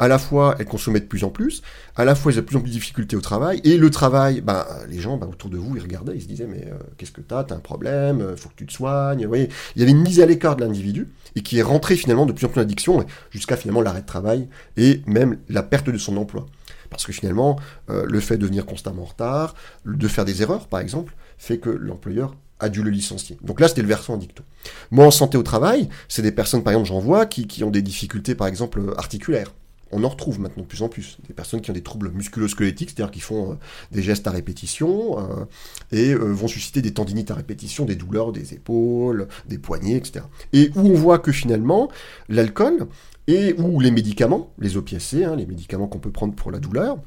À 0.00 0.08
la 0.08 0.18
fois, 0.18 0.56
elles 0.58 0.66
consommaient 0.66 0.98
de 0.98 1.04
plus 1.04 1.22
en 1.22 1.30
plus, 1.30 1.62
à 1.94 2.04
la 2.04 2.16
fois, 2.16 2.32
elles 2.32 2.38
avaient 2.38 2.46
de 2.46 2.48
plus 2.48 2.56
en 2.56 2.60
plus 2.60 2.70
de 2.70 2.74
difficultés 2.74 3.14
au 3.14 3.20
travail, 3.20 3.60
et 3.62 3.76
le 3.76 3.90
travail, 3.90 4.40
ben, 4.40 4.66
les 4.88 4.98
gens 4.98 5.16
ben, 5.16 5.28
autour 5.28 5.48
de 5.48 5.58
vous, 5.58 5.76
ils 5.76 5.82
regardaient, 5.82 6.16
ils 6.16 6.22
se 6.22 6.26
disaient, 6.26 6.48
mais 6.48 6.66
euh, 6.66 6.78
qu'est-ce 6.98 7.12
que 7.12 7.20
t'as, 7.20 7.44
t'as 7.44 7.54
un 7.54 7.60
problème, 7.60 8.20
euh, 8.20 8.36
faut 8.36 8.48
que 8.48 8.56
tu 8.56 8.66
te 8.66 8.72
soignes, 8.72 9.22
vous 9.22 9.28
voyez. 9.28 9.48
Il 9.76 9.80
y 9.80 9.82
avait 9.84 9.92
une 9.92 10.02
mise 10.02 10.18
à 10.18 10.26
l'écart 10.26 10.56
de 10.56 10.64
l'individu, 10.64 11.06
et 11.36 11.42
qui 11.42 11.58
est 11.58 11.62
rentré 11.62 11.96
finalement 11.96 12.26
de 12.26 12.32
plus 12.32 12.46
en 12.46 12.48
plus 12.48 12.60
d'addiction, 12.60 13.04
jusqu'à 13.30 13.56
finalement 13.56 13.82
l'arrêt 13.82 14.02
de 14.02 14.06
travail, 14.06 14.48
et 14.76 15.02
même 15.06 15.38
la 15.48 15.62
perte 15.62 15.90
de 15.90 15.98
son 15.98 16.16
emploi. 16.16 16.46
Parce 16.90 17.06
que 17.06 17.12
finalement, 17.12 17.56
euh, 17.88 18.04
le 18.06 18.20
fait 18.20 18.36
de 18.36 18.46
venir 18.46 18.66
constamment 18.66 19.02
en 19.02 19.06
retard, 19.06 19.54
de 19.84 20.08
faire 20.08 20.24
des 20.24 20.42
erreurs, 20.42 20.66
par 20.66 20.80
exemple, 20.80 21.14
fait 21.38 21.58
que 21.58 21.70
l'employeur 21.70 22.34
a 22.58 22.68
dû 22.68 22.82
le 22.82 22.90
licencier. 22.90 23.38
Donc 23.42 23.60
là, 23.60 23.68
c'était 23.68 23.82
le 23.82 23.88
versant 23.88 24.14
addicto. 24.14 24.42
Moi, 24.90 25.06
en 25.06 25.10
santé 25.10 25.38
au 25.38 25.42
travail, 25.42 25.88
c'est 26.08 26.22
des 26.22 26.32
personnes, 26.32 26.62
par 26.62 26.72
exemple, 26.72 26.88
j'en 26.88 27.00
vois, 27.00 27.26
qui, 27.26 27.46
qui 27.46 27.64
ont 27.64 27.70
des 27.70 27.82
difficultés, 27.82 28.34
par 28.34 28.48
exemple, 28.48 28.82
articulaires. 28.98 29.52
On 29.92 30.04
en 30.04 30.08
retrouve 30.08 30.40
maintenant 30.40 30.62
de 30.62 30.68
plus 30.68 30.82
en 30.82 30.88
plus. 30.88 31.18
Des 31.26 31.34
personnes 31.34 31.60
qui 31.60 31.70
ont 31.70 31.74
des 31.74 31.82
troubles 31.82 32.10
musculo-squelettiques, 32.12 32.90
c'est-à-dire 32.90 33.10
qui 33.10 33.20
font 33.20 33.52
euh, 33.52 33.54
des 33.90 34.02
gestes 34.02 34.26
à 34.26 34.30
répétition 34.30 35.18
euh, 35.18 35.44
et 35.90 36.12
euh, 36.12 36.32
vont 36.32 36.48
susciter 36.48 36.80
des 36.80 36.92
tendinites 36.92 37.30
à 37.30 37.34
répétition, 37.34 37.84
des 37.84 37.96
douleurs 37.96 38.32
des 38.32 38.54
épaules, 38.54 39.26
des 39.46 39.58
poignets, 39.58 39.96
etc. 39.96 40.24
Et 40.52 40.70
où 40.76 40.80
on 40.80 40.94
voit 40.94 41.18
que 41.18 41.32
finalement, 41.32 41.90
l'alcool 42.28 42.86
et 43.26 43.54
ou 43.58 43.80
les 43.80 43.90
médicaments, 43.90 44.52
les 44.58 44.76
opiacés, 44.76 45.24
hein, 45.24 45.34
les 45.34 45.46
médicaments 45.46 45.88
qu'on 45.88 45.98
peut 45.98 46.12
prendre 46.12 46.34
pour 46.34 46.50
la 46.52 46.58
douleur, 46.58 46.98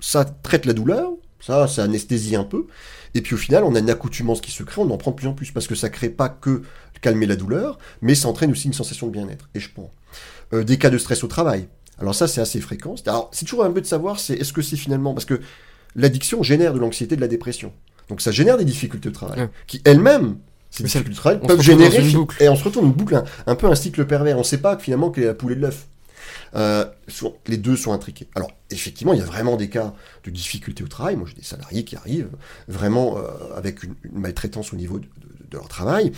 ça 0.00 0.24
traite 0.24 0.66
la 0.66 0.72
douleur, 0.72 1.10
ça, 1.38 1.68
ça 1.68 1.84
anesthésie 1.84 2.34
un 2.34 2.44
peu, 2.44 2.66
et 3.14 3.20
puis 3.20 3.34
au 3.34 3.38
final, 3.38 3.64
on 3.64 3.74
a 3.74 3.78
une 3.78 3.90
accoutumance 3.90 4.40
qui 4.40 4.50
se 4.50 4.62
crée, 4.64 4.80
on 4.80 4.90
en 4.90 4.96
prend 4.96 5.12
de 5.12 5.16
plus 5.16 5.28
en 5.28 5.34
plus, 5.34 5.52
parce 5.52 5.66
que 5.66 5.74
ça 5.74 5.90
crée 5.90 6.10
pas 6.10 6.28
que 6.28 6.62
calmer 7.00 7.26
la 7.26 7.34
douleur, 7.34 7.78
mais 8.00 8.14
ça 8.14 8.28
entraîne 8.28 8.52
aussi 8.52 8.68
une 8.68 8.72
sensation 8.72 9.08
de 9.08 9.12
bien-être. 9.12 9.48
Et 9.54 9.60
je 9.60 9.68
prends 9.72 9.90
des 10.52 10.78
cas 10.78 10.90
de 10.90 10.98
stress 10.98 11.24
au 11.24 11.26
travail. 11.26 11.66
Alors 12.02 12.14
ça, 12.14 12.26
c'est 12.28 12.40
assez 12.40 12.60
fréquent. 12.60 12.94
Alors, 13.06 13.30
c'est 13.32 13.44
toujours 13.46 13.64
un 13.64 13.70
peu 13.70 13.80
de 13.80 13.86
savoir, 13.86 14.18
c'est 14.20 14.34
est-ce 14.34 14.52
que 14.52 14.60
c'est 14.60 14.76
finalement 14.76 15.14
parce 15.14 15.24
que 15.24 15.40
l'addiction 15.96 16.42
génère 16.42 16.74
de 16.74 16.78
l'anxiété, 16.78 17.16
de 17.16 17.20
la 17.20 17.28
dépression. 17.28 17.72
Donc 18.08 18.20
ça 18.20 18.30
génère 18.32 18.58
des 18.58 18.64
difficultés 18.64 19.08
au 19.08 19.12
travail, 19.12 19.40
Ouais. 19.40 19.48
qui 19.66 19.80
elles-mêmes, 19.84 20.36
ces 20.70 20.82
difficultés 20.82 21.12
au 21.12 21.20
travail, 21.20 21.40
peuvent 21.46 21.60
générer 21.62 22.04
et 22.40 22.48
on 22.48 22.56
se 22.56 22.64
retrouve 22.64 22.82
dans 22.82 22.88
une 22.88 22.94
boucle, 22.94 23.14
un, 23.14 23.24
un 23.46 23.54
peu 23.54 23.66
un 23.68 23.74
cycle 23.74 24.04
pervers. 24.06 24.36
On 24.36 24.40
ne 24.40 24.44
sait 24.44 24.58
pas 24.58 24.76
que 24.76 24.82
finalement 24.82 25.10
quelle 25.10 25.24
est 25.24 25.28
la 25.28 25.34
poule 25.34 25.52
et 25.52 25.54
l'œuf. 25.56 25.86
Euh, 26.54 26.84
les 27.46 27.56
deux 27.56 27.76
sont 27.76 27.92
intriqués. 27.92 28.26
Alors, 28.34 28.50
effectivement, 28.70 29.12
il 29.14 29.20
y 29.20 29.22
a 29.22 29.26
vraiment 29.26 29.56
des 29.56 29.68
cas 29.68 29.94
de 30.24 30.30
difficultés 30.30 30.82
au 30.84 30.88
travail. 30.88 31.16
Moi, 31.16 31.26
j'ai 31.28 31.34
des 31.36 31.44
salariés 31.44 31.84
qui 31.84 31.96
arrivent 31.96 32.30
vraiment 32.68 33.16
euh, 33.18 33.22
avec 33.56 33.82
une, 33.82 33.94
une 34.04 34.18
maltraitance 34.18 34.72
au 34.72 34.76
niveau 34.76 34.98
de, 34.98 35.04
de- 35.04 35.46
de 35.50 35.56
leur 35.56 35.68
travail. 35.68 36.12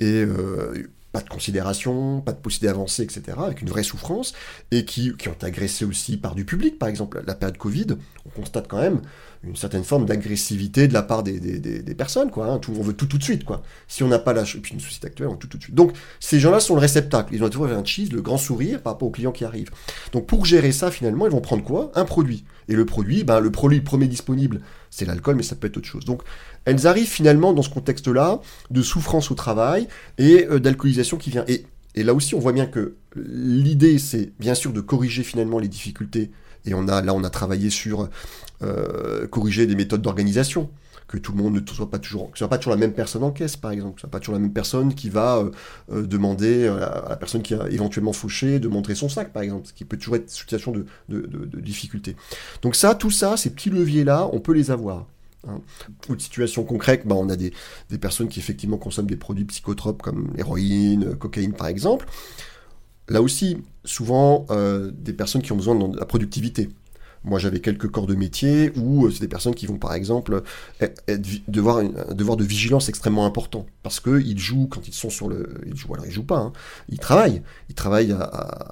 Et 0.00 0.22
euh, 0.22 0.88
pas 1.14 1.20
de 1.20 1.28
considération, 1.28 2.20
pas 2.22 2.32
de 2.32 2.38
possibilité 2.38 2.66
d'avancer, 2.66 3.04
etc., 3.04 3.22
avec 3.38 3.62
une 3.62 3.68
vraie 3.68 3.84
souffrance, 3.84 4.34
et 4.72 4.84
qui, 4.84 5.16
qui 5.16 5.28
ont 5.28 5.36
agressé 5.42 5.84
aussi 5.84 6.16
par 6.16 6.34
du 6.34 6.44
public, 6.44 6.76
par 6.76 6.88
exemple. 6.88 7.22
La 7.24 7.36
période 7.36 7.56
Covid, 7.56 7.86
on 8.26 8.30
constate 8.30 8.66
quand 8.66 8.80
même 8.80 9.00
une 9.44 9.54
certaine 9.54 9.84
forme 9.84 10.06
d'agressivité 10.06 10.88
de 10.88 10.92
la 10.92 11.02
part 11.02 11.22
des, 11.22 11.38
des, 11.38 11.94
personnes, 11.94 12.32
quoi. 12.32 12.48
Hein. 12.48 12.60
On 12.68 12.82
veut 12.82 12.94
tout 12.94 13.06
tout 13.06 13.18
de 13.18 13.22
suite, 13.22 13.44
quoi. 13.44 13.62
Si 13.86 14.02
on 14.02 14.08
n'a 14.08 14.18
pas 14.18 14.32
la... 14.32 14.42
Et 14.42 14.58
puis 14.60 14.74
une 14.74 14.80
société 14.80 15.06
actuelle, 15.06 15.28
on 15.28 15.32
veut 15.32 15.38
tout 15.38 15.46
tout 15.46 15.58
de 15.58 15.62
suite. 15.62 15.74
Donc, 15.76 15.92
ces 16.18 16.40
gens-là 16.40 16.58
sont 16.58 16.74
le 16.74 16.80
réceptacle. 16.80 17.32
Ils 17.32 17.44
ont 17.44 17.48
toujours 17.48 17.66
un 17.66 17.84
cheese, 17.84 18.10
le 18.10 18.20
grand 18.20 18.38
sourire 18.38 18.82
par 18.82 18.94
rapport 18.94 19.06
aux 19.06 19.12
clients 19.12 19.30
qui 19.30 19.44
arrivent. 19.44 19.70
Donc, 20.12 20.26
pour 20.26 20.44
gérer 20.44 20.72
ça, 20.72 20.90
finalement, 20.90 21.26
ils 21.26 21.32
vont 21.32 21.40
prendre 21.40 21.62
quoi? 21.62 21.92
Un 21.94 22.04
produit. 22.04 22.44
Et 22.68 22.74
le 22.74 22.84
produit, 22.84 23.24
ben, 23.24 23.40
le 23.40 23.50
produit 23.50 23.80
premier 23.80 24.06
disponible, 24.06 24.60
c'est 24.90 25.04
l'alcool, 25.04 25.36
mais 25.36 25.42
ça 25.42 25.56
peut 25.56 25.66
être 25.66 25.76
autre 25.76 25.88
chose. 25.88 26.04
Donc, 26.04 26.22
elles 26.64 26.86
arrivent 26.86 27.08
finalement 27.08 27.52
dans 27.52 27.62
ce 27.62 27.70
contexte-là 27.70 28.40
de 28.70 28.82
souffrance 28.82 29.30
au 29.30 29.34
travail 29.34 29.88
et 30.18 30.46
euh, 30.46 30.58
d'alcoolisation 30.58 31.16
qui 31.16 31.30
vient. 31.30 31.44
Et, 31.48 31.64
là 32.02 32.14
aussi, 32.14 32.34
on 32.34 32.40
voit 32.40 32.52
bien 32.52 32.66
que 32.66 32.94
l'idée, 33.16 33.98
c'est 33.98 34.32
bien 34.40 34.54
sûr 34.54 34.72
de 34.72 34.80
corriger 34.80 35.22
finalement 35.22 35.58
les 35.58 35.68
difficultés. 35.68 36.30
Et 36.66 36.74
on 36.74 36.88
a, 36.88 37.02
là, 37.02 37.14
on 37.14 37.22
a 37.22 37.30
travaillé 37.30 37.70
sur 37.70 38.08
euh, 38.62 39.26
corriger 39.26 39.66
des 39.66 39.74
méthodes 39.74 40.02
d'organisation 40.02 40.70
que 41.06 41.18
tout 41.18 41.32
le 41.32 41.42
monde 41.42 41.54
ne 41.54 41.66
soit 41.66 41.90
pas 41.90 41.98
toujours, 41.98 42.30
soit 42.34 42.48
pas 42.48 42.58
toujours 42.58 42.72
la 42.72 42.78
même 42.78 42.94
personne 42.94 43.22
en 43.22 43.30
caisse, 43.30 43.56
par 43.56 43.72
exemple, 43.72 43.96
que 43.96 44.00
ce 44.00 44.06
soit 44.06 44.10
pas 44.10 44.20
toujours 44.20 44.34
la 44.34 44.40
même 44.40 44.52
personne 44.52 44.94
qui 44.94 45.10
va 45.10 45.36
euh, 45.36 45.50
euh, 45.92 46.06
demander 46.06 46.66
à 46.66 47.06
la 47.10 47.16
personne 47.16 47.42
qui 47.42 47.54
a 47.54 47.68
éventuellement 47.68 48.12
fauché 48.12 48.58
de 48.58 48.68
montrer 48.68 48.94
son 48.94 49.08
sac, 49.08 49.32
par 49.32 49.42
exemple, 49.42 49.66
ce 49.66 49.72
qui 49.72 49.84
peut 49.84 49.96
toujours 49.96 50.16
être 50.16 50.22
une 50.22 50.28
situation 50.28 50.72
de, 50.72 50.86
de, 51.08 51.60
difficulté. 51.60 52.16
Donc 52.62 52.74
ça, 52.74 52.94
tout 52.94 53.10
ça, 53.10 53.36
ces 53.36 53.50
petits 53.50 53.70
leviers-là, 53.70 54.28
on 54.32 54.40
peut 54.40 54.52
les 54.52 54.70
avoir. 54.70 55.06
Hein. 55.46 55.60
Ou 56.08 56.16
de 56.16 56.22
situation 56.22 56.64
concrète, 56.64 57.06
bah, 57.06 57.14
on 57.16 57.28
a 57.28 57.36
des, 57.36 57.52
des, 57.90 57.98
personnes 57.98 58.28
qui 58.28 58.40
effectivement 58.40 58.78
consomment 58.78 59.06
des 59.06 59.16
produits 59.16 59.44
psychotropes 59.44 60.00
comme 60.00 60.32
l'héroïne, 60.34 61.16
cocaïne 61.16 61.52
par 61.52 61.66
exemple. 61.66 62.06
Là 63.08 63.20
aussi, 63.20 63.58
souvent, 63.84 64.46
des 64.94 65.12
personnes 65.12 65.42
qui 65.42 65.52
ont 65.52 65.56
besoin 65.56 65.74
de 65.74 65.98
la 65.98 66.06
productivité. 66.06 66.70
Moi, 67.24 67.38
j'avais 67.38 67.60
quelques 67.60 67.88
corps 67.88 68.06
de 68.06 68.14
métier 68.14 68.70
où 68.76 69.06
euh, 69.06 69.10
c'est 69.10 69.20
des 69.20 69.28
personnes 69.28 69.54
qui 69.54 69.66
vont, 69.66 69.78
par 69.78 69.94
exemple, 69.94 70.42
être, 70.80 71.02
devoir 71.48 71.78
un 71.78 72.14
devoir 72.14 72.36
de 72.36 72.44
vigilance 72.44 72.88
extrêmement 72.88 73.24
important 73.26 73.66
parce 73.82 74.00
qu'ils 74.00 74.38
jouent 74.38 74.66
quand 74.66 74.86
ils 74.88 74.94
sont 74.94 75.10
sur 75.10 75.28
le, 75.28 75.60
ils 75.66 75.76
jouent 75.76 75.94
alors 75.94 76.06
ils 76.06 76.12
jouent 76.12 76.24
pas, 76.24 76.38
hein. 76.38 76.52
ils 76.88 76.98
travaillent, 76.98 77.42
ils 77.68 77.74
travaillent 77.74 78.12
à, 78.12 78.24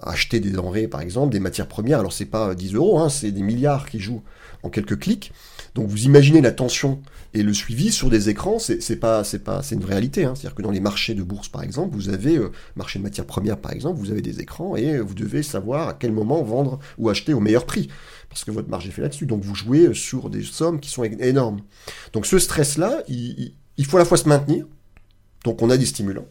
acheter 0.03 0.41
des 0.41 0.51
denrées, 0.51 0.89
par 0.89 1.01
exemple, 1.01 1.33
des 1.33 1.41
matières 1.41 1.69
premières. 1.69 1.99
Alors 1.99 2.13
c'est 2.13 2.27
pas 2.27 2.55
10 2.55 2.75
euros, 2.75 2.99
hein, 2.99 3.09
c'est 3.09 3.31
des 3.31 3.43
milliards 3.43 3.89
qui 3.89 4.01
jouent 4.01 4.23
en 4.63 4.71
quelques 4.71 4.99
clics. 4.99 5.33
Donc 5.75 5.89
vous 5.89 6.05
imaginez 6.05 6.41
la 6.41 6.53
tension 6.53 7.01
et 7.35 7.43
le 7.43 7.55
suivi 7.55 7.91
sur 7.91 8.11
des 8.11 8.29
écrans, 8.29 8.59
c'est 8.59 8.97
pas, 8.97 9.25
c'est 9.25 9.39
pas, 9.39 9.63
c'est 9.63 9.75
une 9.75 9.85
réalité. 9.85 10.25
Hein. 10.25 10.35
C'est-à-dire 10.35 10.55
que 10.55 10.63
dans 10.63 10.71
les 10.71 10.81
marchés 10.81 11.15
de 11.15 11.23
bourse, 11.23 11.49
par 11.49 11.63
exemple, 11.63 11.95
vous 11.95 12.11
avez 12.11 12.37
euh, 12.37 12.53
marché 12.77 12.99
de 12.99 13.05
matières 13.05 13.27
premières, 13.27 13.57
par 13.57 13.73
exemple, 13.73 13.99
vous 13.99 14.11
avez 14.11 14.21
des 14.21 14.41
écrans 14.41 14.77
et 14.77 14.99
vous 14.99 15.15
devez 15.15 15.43
savoir 15.43 15.89
à 15.89 15.95
quel 15.95 16.13
moment 16.13 16.43
vendre 16.43 16.79
ou 16.99 17.09
acheter 17.09 17.33
au 17.33 17.41
meilleur 17.41 17.65
prix 17.65 17.89
parce 18.33 18.45
que 18.45 18.51
votre 18.51 18.71
marge 18.71 18.89
est 18.89 18.91
fait 18.91 19.03
là-dessus. 19.03 19.27
Donc 19.27 19.43
vous 19.43 19.55
jouez 19.55 19.93
sur 19.93 20.31
des 20.31 20.43
sommes 20.43 20.81
qui 20.81 20.89
sont 20.89 21.05
énormes. 21.05 21.61
Donc 22.15 22.25
ce 22.25 22.39
stress-là, 22.39 23.03
il, 23.07 23.53
faut 23.85 23.99
à 23.99 24.01
la 24.01 24.07
fois 24.07 24.17
se 24.17 24.27
maintenir, 24.27 24.65
donc 25.45 25.61
on 25.61 25.69
a 25.69 25.77
des 25.77 25.85
stimulants, 25.85 26.27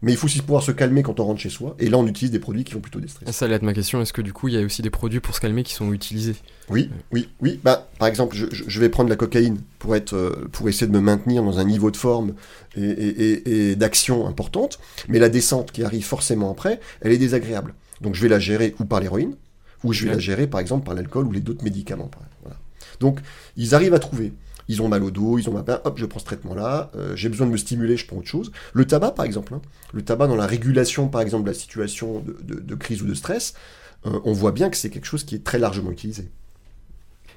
mais 0.00 0.12
il 0.12 0.16
faut 0.16 0.26
aussi 0.26 0.42
pouvoir 0.42 0.62
se 0.62 0.70
calmer 0.70 1.02
quand 1.02 1.18
on 1.18 1.24
rentre 1.24 1.40
chez 1.40 1.50
soi, 1.50 1.74
et 1.80 1.88
là 1.90 1.98
on 1.98 2.06
utilise 2.06 2.30
des 2.30 2.38
produits 2.38 2.62
qui 2.62 2.74
vont 2.74 2.80
plutôt 2.80 3.00
déstresser. 3.00 3.32
Ça 3.32 3.46
allait 3.46 3.56
être 3.56 3.62
ma 3.62 3.74
question, 3.74 4.00
est-ce 4.00 4.12
que 4.12 4.22
du 4.22 4.32
coup 4.32 4.46
il 4.46 4.54
y 4.54 4.58
a 4.58 4.60
aussi 4.60 4.80
des 4.80 4.90
produits 4.90 5.18
pour 5.18 5.34
se 5.34 5.40
calmer 5.40 5.64
qui 5.64 5.72
sont 5.72 5.92
utilisés? 5.92 6.36
Oui, 6.68 6.88
oui, 7.10 7.28
oui. 7.40 7.58
Bah, 7.64 7.88
par 7.98 8.06
exemple, 8.06 8.36
je, 8.36 8.80
vais 8.80 8.88
prendre 8.88 9.10
la 9.10 9.16
cocaïne 9.16 9.58
pour, 9.80 9.96
être, 9.96 10.14
euh, 10.14 10.48
pour 10.52 10.68
essayer 10.68 10.86
de 10.86 10.92
me 10.92 11.00
maintenir 11.00 11.42
dans 11.42 11.58
un 11.58 11.64
niveau 11.64 11.90
de 11.90 11.96
forme 11.96 12.34
et, 12.76 13.70
et 13.70 13.74
d'action 13.74 14.28
importante, 14.28 14.78
mais 15.08 15.18
la 15.18 15.28
descente 15.28 15.72
qui 15.72 15.82
arrive 15.82 16.04
forcément 16.04 16.52
après, 16.52 16.78
elle 17.00 17.10
est 17.10 17.18
désagréable. 17.18 17.74
Donc 18.02 18.14
je 18.14 18.22
vais 18.22 18.28
la 18.28 18.38
gérer 18.38 18.76
ou 18.78 18.84
par 18.84 19.00
l'héroïne, 19.00 19.34
ou 19.84 19.92
je 19.92 20.04
vais 20.04 20.12
la 20.12 20.18
gérer 20.18 20.46
par 20.46 20.60
exemple 20.60 20.84
par 20.84 20.94
l'alcool 20.94 21.26
ou 21.26 21.32
les 21.32 21.40
d'autres 21.40 21.64
médicaments. 21.64 22.10
Donc 23.00 23.20
ils 23.56 23.74
arrivent 23.74 23.94
à 23.94 23.98
trouver. 23.98 24.32
Ils 24.68 24.80
ont 24.80 24.88
mal 24.88 25.02
au 25.04 25.10
dos, 25.10 25.38
ils 25.38 25.48
ont 25.50 25.52
mal, 25.52 25.64
hop, 25.84 25.98
je 25.98 26.06
prends 26.06 26.18
ce 26.18 26.24
traitement-là, 26.24 26.90
euh, 26.96 27.14
j'ai 27.16 27.28
besoin 27.28 27.46
de 27.46 27.52
me 27.52 27.56
stimuler, 27.58 27.98
je 27.98 28.06
prends 28.06 28.16
autre 28.16 28.28
chose. 28.28 28.50
Le 28.72 28.86
tabac, 28.86 29.10
par 29.10 29.26
exemple, 29.26 29.52
hein. 29.52 29.60
le 29.92 30.02
tabac 30.02 30.26
dans 30.26 30.36
la 30.36 30.46
régulation, 30.46 31.08
par 31.08 31.20
exemple, 31.20 31.44
de 31.44 31.50
la 31.50 31.54
situation 31.54 32.24
de, 32.24 32.74
crise 32.74 33.02
ou 33.02 33.06
de 33.06 33.12
stress, 33.12 33.52
euh, 34.06 34.18
on 34.24 34.32
voit 34.32 34.52
bien 34.52 34.70
que 34.70 34.78
c'est 34.78 34.88
quelque 34.88 35.04
chose 35.04 35.24
qui 35.24 35.34
est 35.34 35.44
très 35.44 35.58
largement 35.58 35.90
utilisé. 35.90 36.30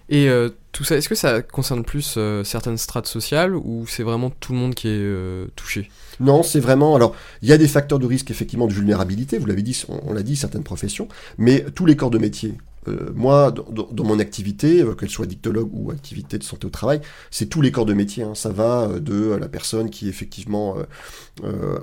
Et 0.09 0.29
euh, 0.29 0.49
tout 0.71 0.83
ça, 0.83 0.95
est-ce 0.95 1.09
que 1.09 1.15
ça 1.15 1.41
concerne 1.41 1.83
plus 1.83 2.17
certaines 2.43 2.77
strates 2.77 3.07
sociales 3.07 3.55
ou 3.55 3.85
c'est 3.87 4.03
vraiment 4.03 4.29
tout 4.29 4.53
le 4.53 4.59
monde 4.59 4.75
qui 4.75 4.87
est 4.87 5.55
touché? 5.55 5.89
Non, 6.19 6.43
c'est 6.43 6.59
vraiment. 6.59 6.95
Alors, 6.95 7.15
il 7.41 7.49
y 7.49 7.53
a 7.53 7.57
des 7.57 7.67
facteurs 7.67 7.99
de 7.99 8.05
risque, 8.05 8.31
effectivement, 8.31 8.67
de 8.67 8.73
vulnérabilité, 8.73 9.37
vous 9.37 9.45
l'avez 9.45 9.61
dit, 9.61 9.79
on, 9.89 10.13
l'a 10.13 10.23
dit, 10.23 10.35
certaines 10.35 10.63
professions, 10.63 11.07
mais 11.37 11.65
tous 11.75 11.85
les 11.85 11.95
corps 11.95 12.09
de 12.09 12.17
métier. 12.17 12.53
Euh, 12.87 13.11
moi, 13.13 13.51
dans, 13.51 14.03
mon 14.03 14.19
activité, 14.19 14.81
euh, 14.81 14.93
qu'elle 14.93 15.09
soit 15.09 15.25
dictologue 15.25 15.69
ou 15.73 15.91
activité 15.91 16.37
de 16.37 16.43
santé 16.43 16.67
au 16.67 16.69
travail, 16.69 17.01
c'est 17.31 17.47
tous 17.47 17.61
les 17.61 17.71
corps 17.71 17.85
de 17.85 17.93
métier. 17.93 18.23
Hein. 18.23 18.35
Ça 18.35 18.49
va 18.49 18.83
euh, 18.83 18.99
de 18.99 19.35
la 19.35 19.47
personne 19.47 19.89
qui 19.89 20.07
est 20.07 20.09
effectivement 20.09 20.75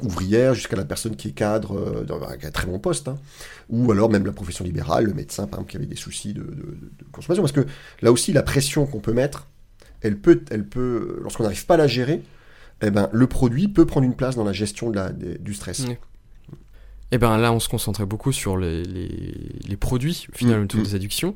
ouvrière 0.03 0.55
jusqu'à 0.55 0.77
la 0.77 0.85
personne 0.85 1.17
qui 1.17 1.29
est 1.29 1.33
cadre, 1.33 2.05
qui 2.39 2.45
a 2.45 2.49
un 2.49 2.53
très 2.53 2.67
bon 2.67 2.79
poste, 2.79 3.09
hein. 3.09 3.19
ou 3.69 3.91
alors 3.93 4.11
même 4.11 4.27
la 4.27 4.33
profession 4.33 4.65
libérale, 4.65 5.05
le 5.05 5.15
médecin, 5.15 5.47
par 5.47 5.61
exemple, 5.61 5.71
qui 5.71 5.77
avait 5.77 5.87
des 5.87 5.97
soucis 5.97 6.35
de, 6.35 6.45
consommation. 7.13 7.43
Parce 7.43 7.53
que 7.53 7.65
là 8.03 8.11
aussi, 8.11 8.33
la 8.33 8.43
pression 8.43 8.87
qu'on 8.87 9.01
peut 9.01 9.13
mettre, 9.13 9.47
elle 10.01 10.19
peut, 10.19 10.43
elle 10.51 10.67
peut 10.67 11.19
lorsqu'on 11.23 11.45
n'arrive 11.45 11.65
pas 11.67 11.75
à 11.75 11.79
la 11.79 11.87
gérer, 11.87 12.23
eh 12.83 12.91
ben, 12.91 13.09
le 13.13 13.27
produit 13.27 13.69
peut 13.69 13.87
prendre 13.87 14.07
une 14.07 14.17
place 14.17 14.35
dans 14.35 14.45
la 14.45 14.53
gestion 14.53 14.93
du 15.41 15.55
stress. 15.55 15.85
Eh 17.15 17.19
ben 17.19 17.39
là, 17.39 17.53
on 17.53 17.61
se 17.61 17.69
concentrait 17.69 18.07
beaucoup 18.07 18.33
sur 18.33 18.57
les, 18.57 18.83
les, 18.83 19.77
produits, 19.77 20.27
finalement, 20.33 20.65
mmh, 20.65 20.79
mmh. 20.79 20.83
des 20.83 20.95
addictions, 20.95 21.35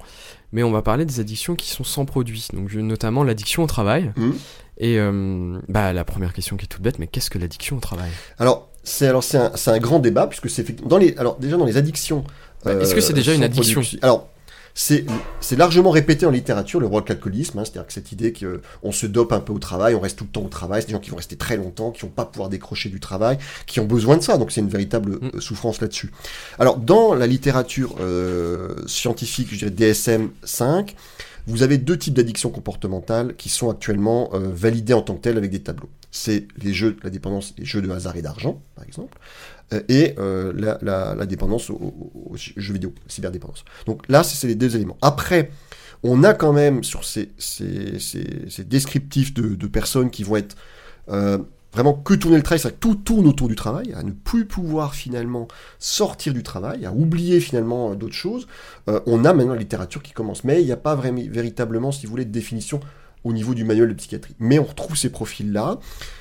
mais 0.52 0.62
on 0.62 0.70
va 0.70 0.82
parler 0.82 1.04
des 1.04 1.20
addictions 1.20 1.54
qui 1.54 1.70
sont 1.70 1.84
sans 1.84 2.04
produits, 2.04 2.48
donc 2.52 2.72
notamment 2.74 3.22
l'addiction 3.22 3.62
au 3.62 3.66
travail. 3.66 4.12
Mmh. 4.16 4.30
Et 4.78 4.98
euh, 4.98 5.58
bah, 5.68 5.92
la 5.92 6.04
première 6.04 6.32
question 6.32 6.56
qui 6.56 6.64
est 6.64 6.68
toute 6.68 6.82
bête, 6.82 6.98
mais 6.98 7.06
qu'est-ce 7.06 7.30
que 7.30 7.38
l'addiction 7.38 7.76
au 7.76 7.80
travail? 7.80 8.10
Alors, 8.38 8.68
c'est 8.82 9.06
alors 9.06 9.22
c'est 9.22 9.38
un, 9.38 9.52
un, 9.66 9.78
grand 9.78 9.98
débat 9.98 10.26
puisque 10.26 10.48
c'est 10.48 10.84
dans 10.86 10.98
les 10.98 11.14
alors 11.16 11.36
déjà 11.36 11.56
dans 11.56 11.66
les 11.66 11.76
addictions. 11.76 12.24
Bah, 12.64 12.74
est-ce 12.74 12.94
que 12.94 13.00
c'est 13.00 13.12
déjà 13.12 13.34
une 13.34 13.42
addiction? 13.42 13.82
Alors 14.02 14.28
c'est 14.78 15.56
largement 15.56 15.90
répété 15.90 16.24
en 16.24 16.30
littérature, 16.30 16.78
le 16.78 16.86
roi 16.86 17.00
de 17.00 17.08
l'alcoolisme, 17.08 17.58
hein, 17.58 17.64
c'est-à-dire 17.64 17.86
que 17.86 17.92
cette 17.92 18.12
idée 18.12 18.32
qu'on 18.32 18.92
se 18.92 19.06
dope 19.06 19.32
un 19.32 19.40
peu 19.40 19.52
au 19.52 19.58
travail, 19.58 19.96
on 19.96 20.00
reste 20.00 20.18
tout 20.18 20.24
le 20.24 20.30
temps 20.30 20.44
au 20.44 20.48
travail, 20.48 20.82
c'est 20.82 20.88
des 20.88 20.92
gens 20.92 21.00
qui 21.00 21.10
vont 21.10 21.16
rester 21.16 21.34
très 21.34 21.56
longtemps, 21.56 21.90
qui 21.90 22.02
vont 22.02 22.08
pas 22.08 22.24
pouvoir 22.24 22.48
décrocher 22.48 22.88
du 22.88 23.00
travail, 23.00 23.38
qui 23.66 23.80
ont 23.80 23.86
besoin 23.86 24.16
de 24.16 24.22
ça, 24.22 24.38
donc 24.38 24.52
c'est 24.52 24.60
une 24.60 24.68
véritable 24.68 25.18
mm. 25.20 25.30
euh, 25.34 25.40
souffrance 25.40 25.80
là-dessus. 25.80 26.12
Alors, 26.60 26.76
dans 26.76 27.12
la 27.12 27.26
littérature 27.26 27.96
euh, 28.00 28.76
scientifique, 28.86 29.48
je 29.50 29.56
dirais 29.56 29.70
DSM 29.72 30.30
5, 30.44 30.94
vous 31.48 31.62
avez 31.64 31.78
deux 31.78 31.98
types 31.98 32.14
d'addictions 32.14 32.50
comportementales 32.50 33.34
qui 33.34 33.48
sont 33.48 33.70
actuellement 33.70 34.30
euh, 34.34 34.50
validées 34.52 34.92
en 34.92 35.02
tant 35.02 35.14
que 35.14 35.22
telles 35.22 35.38
avec 35.38 35.50
des 35.50 35.60
tableaux. 35.60 35.88
C'est 36.12 36.46
les 36.62 36.72
jeux, 36.72 36.96
la 37.02 37.10
dépendance, 37.10 37.52
les 37.58 37.64
jeux 37.64 37.82
de 37.82 37.90
hasard 37.90 38.16
et 38.16 38.22
d'argent, 38.22 38.62
par 38.76 38.84
exemple, 38.84 39.18
et 39.88 40.14
euh, 40.18 40.52
la, 40.82 41.26
dépendance 41.26 41.70
aux, 41.70 42.34
jeux 42.34 42.72
vidéo, 42.72 42.94
cyberdépendance. 43.06 43.64
Donc 43.86 44.02
là, 44.08 44.22
c'est 44.22 44.46
les 44.46 44.54
deux 44.54 44.76
éléments. 44.76 44.96
Après, 45.02 45.50
on 46.02 46.24
a 46.24 46.34
quand 46.34 46.52
même 46.52 46.84
sur 46.84 47.04
ces, 47.04 47.30
ces, 47.38 48.64
descriptifs 48.64 49.34
de, 49.34 49.66
personnes 49.66 50.10
qui 50.10 50.22
vont 50.22 50.36
être 50.36 50.56
euh, 51.10 51.38
vraiment 51.72 51.92
que 51.92 52.14
tourner 52.14 52.36
le 52.36 52.42
travail, 52.42 52.62
que 52.62 52.68
tout 52.68 52.94
tourne 52.94 53.26
autour 53.26 53.48
du 53.48 53.56
travail, 53.56 53.92
à 53.94 54.02
ne 54.02 54.12
plus 54.12 54.46
pouvoir 54.46 54.94
finalement 54.94 55.48
sortir 55.78 56.32
du 56.32 56.42
travail, 56.42 56.86
à 56.86 56.92
oublier 56.92 57.40
finalement 57.40 57.94
d'autres 57.94 58.14
choses. 58.14 58.46
on 58.86 59.24
a 59.24 59.34
maintenant 59.34 59.52
la 59.52 59.60
littérature 59.60 60.02
qui 60.02 60.12
commence, 60.12 60.44
mais 60.44 60.62
il 60.62 60.66
n'y 60.66 60.72
a 60.72 60.76
pas 60.76 60.94
vraiment, 60.94 61.20
véritablement, 61.28 61.92
si 61.92 62.06
vous 62.06 62.10
voulez, 62.10 62.24
de 62.24 62.32
définition 62.32 62.80
au 63.24 63.32
niveau 63.32 63.54
du 63.54 63.64
manuel 63.64 63.88
de 63.88 63.94
psychiatrie. 63.94 64.34
Mais 64.38 64.58
on 64.58 64.64
retrouve 64.64 64.96
ces 64.96 65.10
profils-là. 65.10 65.78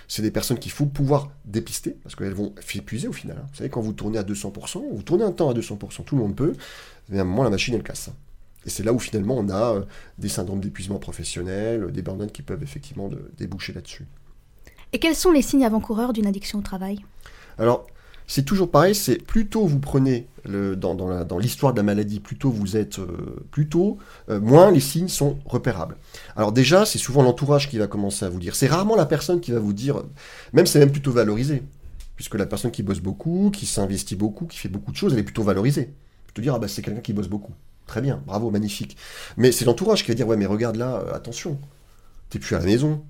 C'est 0.08 0.22
des 0.22 0.32
personnes 0.32 0.60
qu'il 0.60 0.72
faut 0.72 0.86
pouvoir 0.86 1.32
dépister, 1.46 1.98
parce 2.04 2.16
qu'elles 2.16 2.34
vont 2.34 2.54
s'épuiser 2.66 3.08
au 3.08 3.14
final. 3.14 3.38
Hein. 3.40 3.46
Vous 3.52 3.58
savez, 3.58 3.70
quand 3.70 3.82
vous 3.82 3.94
tournez 3.94 4.18
à 4.18 4.24
200%, 4.24 4.84
vous 4.92 5.04
tournez 5.04 5.24
un 5.24 5.32
temps 5.32 5.50
à 5.50 5.54
200%, 5.54 6.04
tout 6.04 6.16
le 6.16 6.22
monde 6.22 6.36
peut, 6.36 6.54
mais 7.10 7.20
à 7.20 7.22
un 7.22 7.26
moment, 7.26 7.44
la 7.44 7.50
machine, 7.50 7.74
elle 7.74 7.84
casse. 7.84 8.10
Et 8.66 8.70
c'est 8.70 8.84
là 8.84 8.94
où 8.94 9.00
finalement, 9.00 9.38
on 9.38 9.50
a 9.50 9.76
euh, 9.76 9.82
des 10.18 10.30
syndromes 10.30 10.60
d'épuisement 10.60 11.00
professionnel, 11.00 11.92
des 11.92 12.02
burn 12.02 12.30
qui 12.30 12.42
peuvent 12.42 12.64
effectivement 12.64 13.10
déboucher 13.38 13.74
là-dessus. 13.74 14.06
Et 14.94 15.00
quels 15.00 15.16
sont 15.16 15.32
les 15.32 15.42
signes 15.42 15.66
avant-coureurs 15.66 16.14
d'une 16.14 16.28
addiction 16.28 16.60
au 16.60 16.62
travail? 16.62 17.00
Alors, 17.58 17.88
c'est 18.28 18.44
toujours 18.44 18.70
pareil, 18.70 18.94
c'est 18.94 19.16
plutôt 19.16 19.66
vous 19.66 19.80
prenez 19.80 20.28
dans, 20.46 21.38
l'histoire 21.40 21.74
de 21.74 21.78
la 21.78 21.84
maladie, 21.84 22.20
plutôt 22.20 22.50
vous 22.50 22.78
êtes 22.78 23.00
euh, 23.00 23.46
plutôt, 23.52 23.98
euh, 24.30 24.40
moins 24.40 24.72
les 24.72 24.80
signes 24.80 25.08
sont 25.08 25.40
repérables. 25.46 25.98
Alors 26.36 26.52
déjà, 26.52 26.86
c'est 26.86 26.98
souvent 26.98 27.24
l'entourage 27.24 27.70
qui 27.70 27.78
va 27.78 27.88
commencer 27.88 28.26
à 28.26 28.30
vous 28.30 28.40
dire. 28.40 28.56
C'est 28.56 28.68
rarement 28.68 28.96
la 28.96 29.06
personne 29.06 29.40
qui 29.40 29.52
va 29.52 29.60
vous 29.60 29.74
dire, 29.74 30.04
même 30.54 30.66
c'est 30.66 30.80
même 30.80 30.92
plutôt 30.92 31.12
valorisé, 31.12 31.64
puisque 32.16 32.36
la 32.36 32.46
personne 32.46 32.72
qui 32.72 32.84
bosse 32.84 33.00
beaucoup, 33.00 33.50
qui 33.52 33.66
s'investit 33.66 34.16
beaucoup, 34.16 34.46
qui 34.46 34.58
fait 34.58 34.70
beaucoup 34.70 34.92
de 34.92 34.98
choses, 34.98 35.14
elle 35.14 35.20
est 35.20 35.24
plutôt 35.24 35.44
valorisée. 35.44 35.94
te 36.34 36.42
dire, 36.42 36.54
ah 36.54 36.60
bah 36.60 36.68
c'est 36.68 36.82
quelqu'un 36.82 37.02
qui 37.02 37.14
bosse 37.14 37.30
beaucoup. 37.30 37.54
Très 37.88 38.02
bien, 38.02 38.22
bravo, 38.26 38.52
magnifique. 38.52 38.98
Mais 39.38 39.54
c'est 39.54 39.64
l'entourage 39.66 40.04
qui 40.04 40.12
va 40.12 40.16
dire, 40.16 40.28
ouais 40.28 40.38
mais 40.38 40.46
regarde 40.46 40.76
là, 40.76 40.98
euh, 40.98 41.14
attention, 41.16 41.60
t'es 42.30 42.40
plus 42.40 42.56
à 42.56 42.60
la 42.60 42.66
maison, 42.66 43.04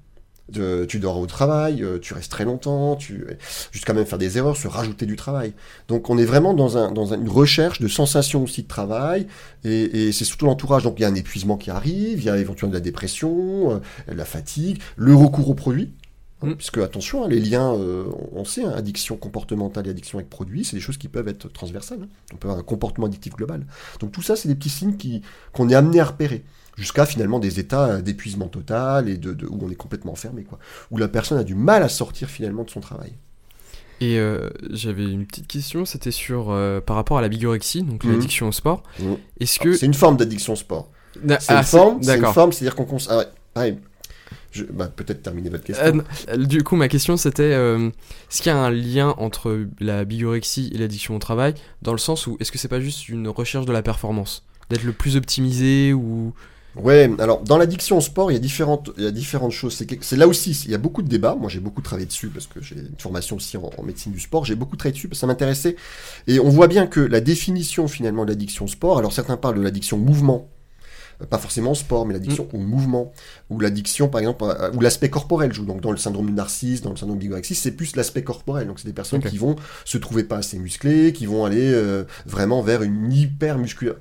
de- 0.49 0.85
tu 0.85 0.99
dors 0.99 1.17
au 1.19 1.25
travail, 1.25 1.83
euh, 1.83 1.99
tu 1.99 2.13
restes 2.13 2.31
très 2.31 2.45
longtemps, 2.45 2.95
tu 2.95 3.25
jusqu'à 3.71 3.93
même 3.93 4.05
faire 4.05 4.17
des 4.17 4.37
erreurs, 4.37 4.55
se 4.57 4.67
rajouter 4.67 5.05
du 5.05 5.15
travail. 5.15 5.53
Donc 5.87 6.09
on 6.09 6.17
est 6.17 6.25
vraiment 6.25 6.53
dans, 6.53 6.77
un, 6.77 6.91
dans 6.91 7.13
un- 7.13 7.19
une 7.19 7.29
recherche 7.29 7.79
de 7.81 7.87
sensations 7.87 8.43
aussi 8.43 8.63
de 8.63 8.67
travail, 8.67 9.27
et, 9.63 10.07
et 10.07 10.11
c'est 10.11 10.25
surtout 10.25 10.45
l'entourage. 10.45 10.83
Donc 10.83 10.95
il 10.99 11.01
y 11.01 11.05
a 11.05 11.09
un 11.09 11.15
épuisement 11.15 11.57
qui 11.57 11.69
arrive, 11.69 12.19
il 12.19 12.23
y 12.25 12.29
a 12.29 12.37
éventuellement 12.37 12.71
de 12.73 12.77
la 12.77 12.83
dépression, 12.83 13.71
euh, 13.71 13.79
de 14.11 14.17
la 14.17 14.25
fatigue, 14.25 14.79
le 14.95 15.13
recours 15.15 15.49
aux 15.49 15.53
produits. 15.55 15.91
hein, 16.41 16.47
Mm. 16.49 16.55
Puisque 16.55 16.77
attention, 16.77 17.23
hein, 17.23 17.27
les 17.27 17.39
liens, 17.39 17.73
euh, 17.73 18.05
on 18.31 18.45
sait, 18.45 18.63
hein, 18.63 18.71
addiction 18.75 19.17
comportementale 19.17 19.87
et 19.87 19.89
addiction 19.89 20.19
avec 20.19 20.29
produits, 20.29 20.63
c'est 20.63 20.75
des 20.75 20.81
choses 20.81 20.97
qui 20.99 21.07
peuvent 21.07 21.27
être 21.27 21.51
transversales. 21.51 21.99
hein. 22.03 22.07
On 22.33 22.37
peut 22.37 22.47
avoir 22.47 22.59
un 22.59 22.63
comportement 22.63 23.07
addictif 23.07 23.33
global. 23.35 23.65
Donc 23.99 24.11
tout 24.11 24.21
ça, 24.21 24.35
c'est 24.35 24.47
des 24.47 24.53
petits 24.55 24.69
signes 24.69 24.95
qu'on 25.51 25.67
est 25.69 25.73
amené 25.75 25.99
à 25.99 26.05
repérer 26.05 26.43
jusqu'à 26.77 27.05
finalement 27.05 27.39
des 27.39 27.59
états 27.59 28.01
d'épuisement 28.01 28.47
total 28.47 29.09
et 29.09 29.17
de, 29.17 29.33
de- 29.33 29.45
où 29.47 29.59
on 29.61 29.69
est 29.69 29.75
complètement 29.75 30.11
enfermé, 30.13 30.43
quoi. 30.43 30.59
Où 30.91 30.97
la 30.97 31.07
personne 31.07 31.37
a 31.37 31.43
du 31.43 31.55
mal 31.55 31.83
à 31.83 31.89
sortir 31.89 32.29
finalement 32.29 32.63
de 32.63 32.69
son 32.69 32.79
travail. 32.79 33.13
Et 33.99 34.19
euh, 34.19 34.49
j'avais 34.69 35.05
une 35.05 35.25
petite 35.25 35.47
question, 35.47 35.83
c'était 35.85 36.11
sur 36.11 36.51
euh, 36.51 36.79
par 36.79 36.95
rapport 36.95 37.17
à 37.17 37.21
la 37.21 37.29
bigorexie, 37.29 37.81
donc 37.81 38.03
Mhm. 38.03 38.11
l'addiction 38.11 38.47
au 38.47 38.51
sport. 38.51 38.83
Mhm. 38.99 39.17
Est-ce 39.39 39.59
Alors, 39.59 39.73
que 39.73 39.79
C'est 39.79 39.85
une 39.87 39.93
forme 39.95 40.17
d'addiction 40.17 40.53
au 40.53 40.57
sport. 40.57 40.91
C'est 41.13 41.49
ah, 41.49 41.57
une 41.57 41.63
forme, 41.63 42.03
c'est 42.03 42.15
une 42.15 42.25
forme, 42.27 42.51
c'est-à-dire 42.51 42.75
qu'on 42.75 42.85
cons... 42.85 42.97
ah 43.09 43.17
ouais, 43.17 43.27
pareil. 43.55 43.79
Je... 44.51 44.63
Bah, 44.65 44.87
peut-être 44.87 45.23
terminer 45.23 45.49
votre 45.49 45.63
question. 45.63 45.83
Euh, 45.83 46.01
euh, 46.29 46.37
du 46.45 46.63
coup, 46.63 46.75
ma 46.75 46.87
question 46.87 47.17
c'était 47.17 47.41
euh, 47.43 47.89
est-ce 48.31 48.41
qu'il 48.43 48.51
y 48.51 48.55
a 48.55 48.57
un 48.57 48.69
lien 48.69 49.15
entre 49.17 49.65
la 49.79 50.05
bigorexie 50.05 50.69
et 50.73 50.77
l'addiction 50.77 51.15
au 51.15 51.19
travail 51.19 51.55
dans 51.81 51.91
le 51.91 51.97
sens 51.97 52.27
où 52.27 52.37
est-ce 52.39 52.51
que 52.51 52.57
c'est 52.59 52.67
pas 52.67 52.79
juste 52.79 53.09
une 53.09 53.27
recherche 53.27 53.65
de 53.65 53.71
la 53.73 53.81
performance 53.81 54.45
d'être 54.69 54.83
le 54.83 54.93
plus 54.93 55.15
optimisé 55.17 55.91
ou 55.93 56.33
Ouais, 56.83 57.09
alors 57.19 57.41
dans 57.41 57.57
l'addiction 57.57 57.97
au 57.97 58.01
sport, 58.01 58.31
il 58.31 58.35
y 58.35 58.37
a 58.37 58.39
différentes, 58.39 58.91
il 58.97 59.03
y 59.03 59.07
a 59.07 59.11
différentes 59.11 59.51
choses. 59.51 59.81
C'est 60.01 60.17
là 60.17 60.27
aussi, 60.27 60.51
il 60.65 60.71
y 60.71 60.75
a 60.75 60.77
beaucoup 60.77 61.01
de 61.01 61.07
débats. 61.07 61.35
Moi, 61.35 61.49
j'ai 61.49 61.59
beaucoup 61.59 61.81
travaillé 61.81 62.05
dessus 62.05 62.27
parce 62.27 62.47
que 62.47 62.61
j'ai 62.61 62.75
une 62.75 62.99
formation 62.99 63.35
aussi 63.35 63.57
en, 63.57 63.83
médecine 63.83 64.11
du 64.11 64.19
sport. 64.19 64.45
J'ai 64.45 64.55
beaucoup 64.55 64.75
travaillé 64.75 64.93
dessus 64.93 65.07
parce 65.07 65.17
que 65.17 65.21
ça 65.21 65.27
m'intéressait. 65.27 65.75
Et 66.27 66.39
on 66.39 66.49
voit 66.49 66.67
bien 66.67 66.87
que 66.87 66.99
la 66.99 67.21
définition 67.21 67.87
finalement 67.87 68.25
de 68.25 68.29
l'addiction 68.29 68.65
au 68.65 68.67
sport, 68.67 68.97
alors 68.99 69.13
certains 69.13 69.37
parlent 69.37 69.57
de 69.57 69.61
l'addiction 69.61 69.97
mouvement, 69.97 70.47
pas 71.29 71.37
forcément 71.39 71.71
au 71.71 71.75
sport, 71.75 72.05
mais 72.05 72.13
l'addiction 72.13 72.47
au 72.53 72.57
mouvement, 72.57 73.11
ou 73.49 73.59
l'addiction 73.59 74.07
par 74.07 74.19
exemple, 74.19 74.43
où 74.73 74.79
l'aspect 74.79 75.09
corporel 75.09 75.51
joue. 75.53 75.65
Donc 75.65 75.81
dans 75.81 75.91
le 75.91 75.97
syndrome 75.97 76.27
du 76.27 76.33
narcisse, 76.33 76.81
dans 76.81 76.91
le 76.91 76.95
syndrome 76.97 77.17
bigorexie, 77.17 77.55
c'est 77.55 77.71
plus 77.71 77.95
l'aspect 77.95 78.23
corporel. 78.23 78.67
Donc 78.67 78.79
c'est 78.79 78.87
des 78.87 78.93
personnes 78.93 79.21
qui 79.31 79.37
vont 79.37 79.55
se 79.85 79.97
trouver 79.97 80.23
pas 80.23 80.37
assez 80.37 80.59
musclées, 80.59 81.13
qui 81.13 81.25
vont 81.25 81.45
aller 81.45 81.71
euh, 81.73 82.03
vraiment 82.25 82.61
vers 82.61 82.83
une 82.83 83.11
hyper 83.11 83.57
musculaire, 83.57 83.95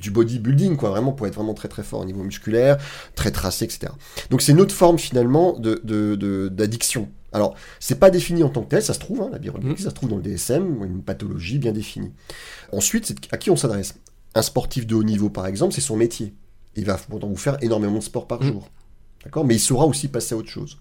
du 0.00 0.10
bodybuilding 0.10 0.76
quoi, 0.76 0.90
vraiment 0.90 1.12
pour 1.12 1.26
être 1.26 1.34
vraiment 1.34 1.54
très 1.54 1.68
très 1.68 1.82
fort 1.82 2.00
au 2.00 2.04
niveau 2.04 2.22
musculaire, 2.22 2.78
très 3.14 3.30
tracé, 3.30 3.64
etc. 3.64 3.92
Donc 4.30 4.42
c'est 4.42 4.52
une 4.52 4.60
autre 4.60 4.74
forme 4.74 4.98
finalement 4.98 5.58
de 5.58 5.80
de- 5.84 6.14
de- 6.16 6.48
d'addiction. 6.48 7.08
Alors, 7.32 7.54
c'est 7.78 7.98
pas 8.00 8.08
défini 8.08 8.42
en 8.42 8.48
tant 8.48 8.62
que 8.62 8.70
tel, 8.70 8.82
ça 8.82 8.94
se 8.94 8.98
trouve, 8.98 9.20
hein, 9.20 9.28
la 9.30 9.38
bigorexie, 9.38 9.82
ça 9.82 9.90
se 9.90 9.94
trouve 9.94 10.08
dans 10.08 10.16
le 10.16 10.22
DSM, 10.22 10.82
une 10.82 11.02
pathologie 11.02 11.58
bien 11.58 11.72
définie. 11.72 12.10
Ensuite, 12.72 13.04
c'est 13.04 13.16
à 13.30 13.36
qui 13.36 13.50
on 13.50 13.56
s'adresse 13.56 13.96
Un 14.34 14.42
sportif 14.42 14.86
de 14.86 14.94
haut 14.94 15.02
niveau, 15.04 15.30
par 15.30 15.46
exemple, 15.46 15.74
c'est 15.74 15.80
son 15.80 15.96
métier. 15.96 16.34
Il 16.76 16.84
va 16.84 16.96
pourtant 16.96 17.28
vous 17.28 17.36
faire 17.36 17.56
énormément 17.62 17.98
de 17.98 18.04
sport 18.04 18.26
par 18.26 18.42
Mm. 18.42 18.46
jour. 18.48 18.68
D'accord? 19.24 19.44
Mais 19.44 19.56
il 19.56 19.60
saura 19.60 19.86
aussi 19.86 20.08
passer 20.08 20.34
à 20.34 20.38
autre 20.38 20.48
chose. 20.50 20.78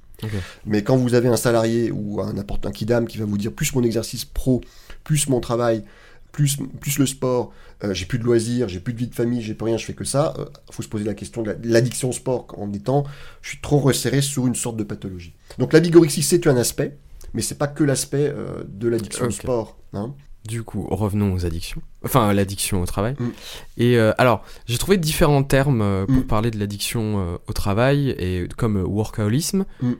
Mais 0.65 0.83
quand 0.83 0.97
vous 0.97 1.13
avez 1.13 1.27
un 1.27 1.37
salarié 1.37 1.91
ou 1.91 2.21
un 2.21 2.35
un 2.37 2.71
kidam 2.71 3.07
qui 3.07 3.17
va 3.19 3.25
vous 3.25 3.37
dire 3.37 3.51
plus 3.51 3.73
mon 3.75 3.83
exercice 3.83 4.25
pro, 4.25 4.61
plus 5.03 5.27
mon 5.29 5.39
travail, 5.39 5.83
plus, 6.31 6.57
plus 6.81 6.97
le 6.99 7.05
sport, 7.05 7.51
euh, 7.83 7.93
j'ai 7.93 8.05
plus 8.05 8.17
de 8.19 8.23
loisirs, 8.23 8.67
j'ai 8.67 8.79
plus 8.79 8.93
de 8.93 8.99
vie 8.99 9.07
de 9.07 9.15
famille, 9.15 9.41
j'ai 9.41 9.53
plus 9.53 9.65
rien, 9.65 9.77
je 9.77 9.85
fais 9.85 9.93
que 9.93 10.03
ça, 10.03 10.33
il 10.69 10.73
faut 10.73 10.81
se 10.83 10.87
poser 10.87 11.03
la 11.03 11.13
question 11.15 11.41
de 11.41 11.47
la- 11.49 11.53
de 11.55 11.67
l'addiction 11.69 12.09
au 12.09 12.13
sport 12.13 12.47
en 12.57 12.71
étant, 12.73 13.05
je 13.41 13.49
suis 13.49 13.61
trop 13.61 13.79
resserré 13.79 14.21
sur 14.21 14.45
une 14.47 14.55
sorte 14.55 14.77
de 14.77 14.83
pathologie. 14.83 15.33
Donc 15.59 15.73
la 15.73 15.79
bigorexie, 15.79 16.21
c'est 16.23 16.45
un 16.47 16.57
aspect, 16.57 16.97
mais 17.33 17.41
c'est 17.41 17.57
pas 17.57 17.67
que 17.67 17.83
l'aspect 17.83 18.27
euh, 18.27 18.63
de 18.67 18.87
l'addiction 18.87 19.25
au 19.25 19.31
sport. 19.31 19.77
hein. 19.93 20.13
Du 20.47 20.63
coup, 20.63 20.87
revenons 20.89 21.33
aux 21.33 21.45
addictions. 21.45 21.81
Enfin, 22.05 22.29
à 22.29 22.33
l'addiction 22.33 22.81
au 22.81 22.85
travail. 22.85 23.15
Mm. 23.19 23.25
Et 23.77 23.97
euh, 23.97 24.13
alors, 24.17 24.43
j'ai 24.65 24.77
trouvé 24.77 24.95
différents 24.97 25.43
termes 25.43 25.81
euh, 25.81 26.05
pour 26.05 26.15
Mm. 26.15 26.23
parler 26.27 26.51
de 26.51 26.57
l'addiction 26.59 27.19
euh, 27.19 27.37
au 27.47 27.53
travail, 27.53 28.11
et 28.17 28.47
comme 28.55 28.77
workaholisme, 28.81 29.65
Mm. 29.81 29.93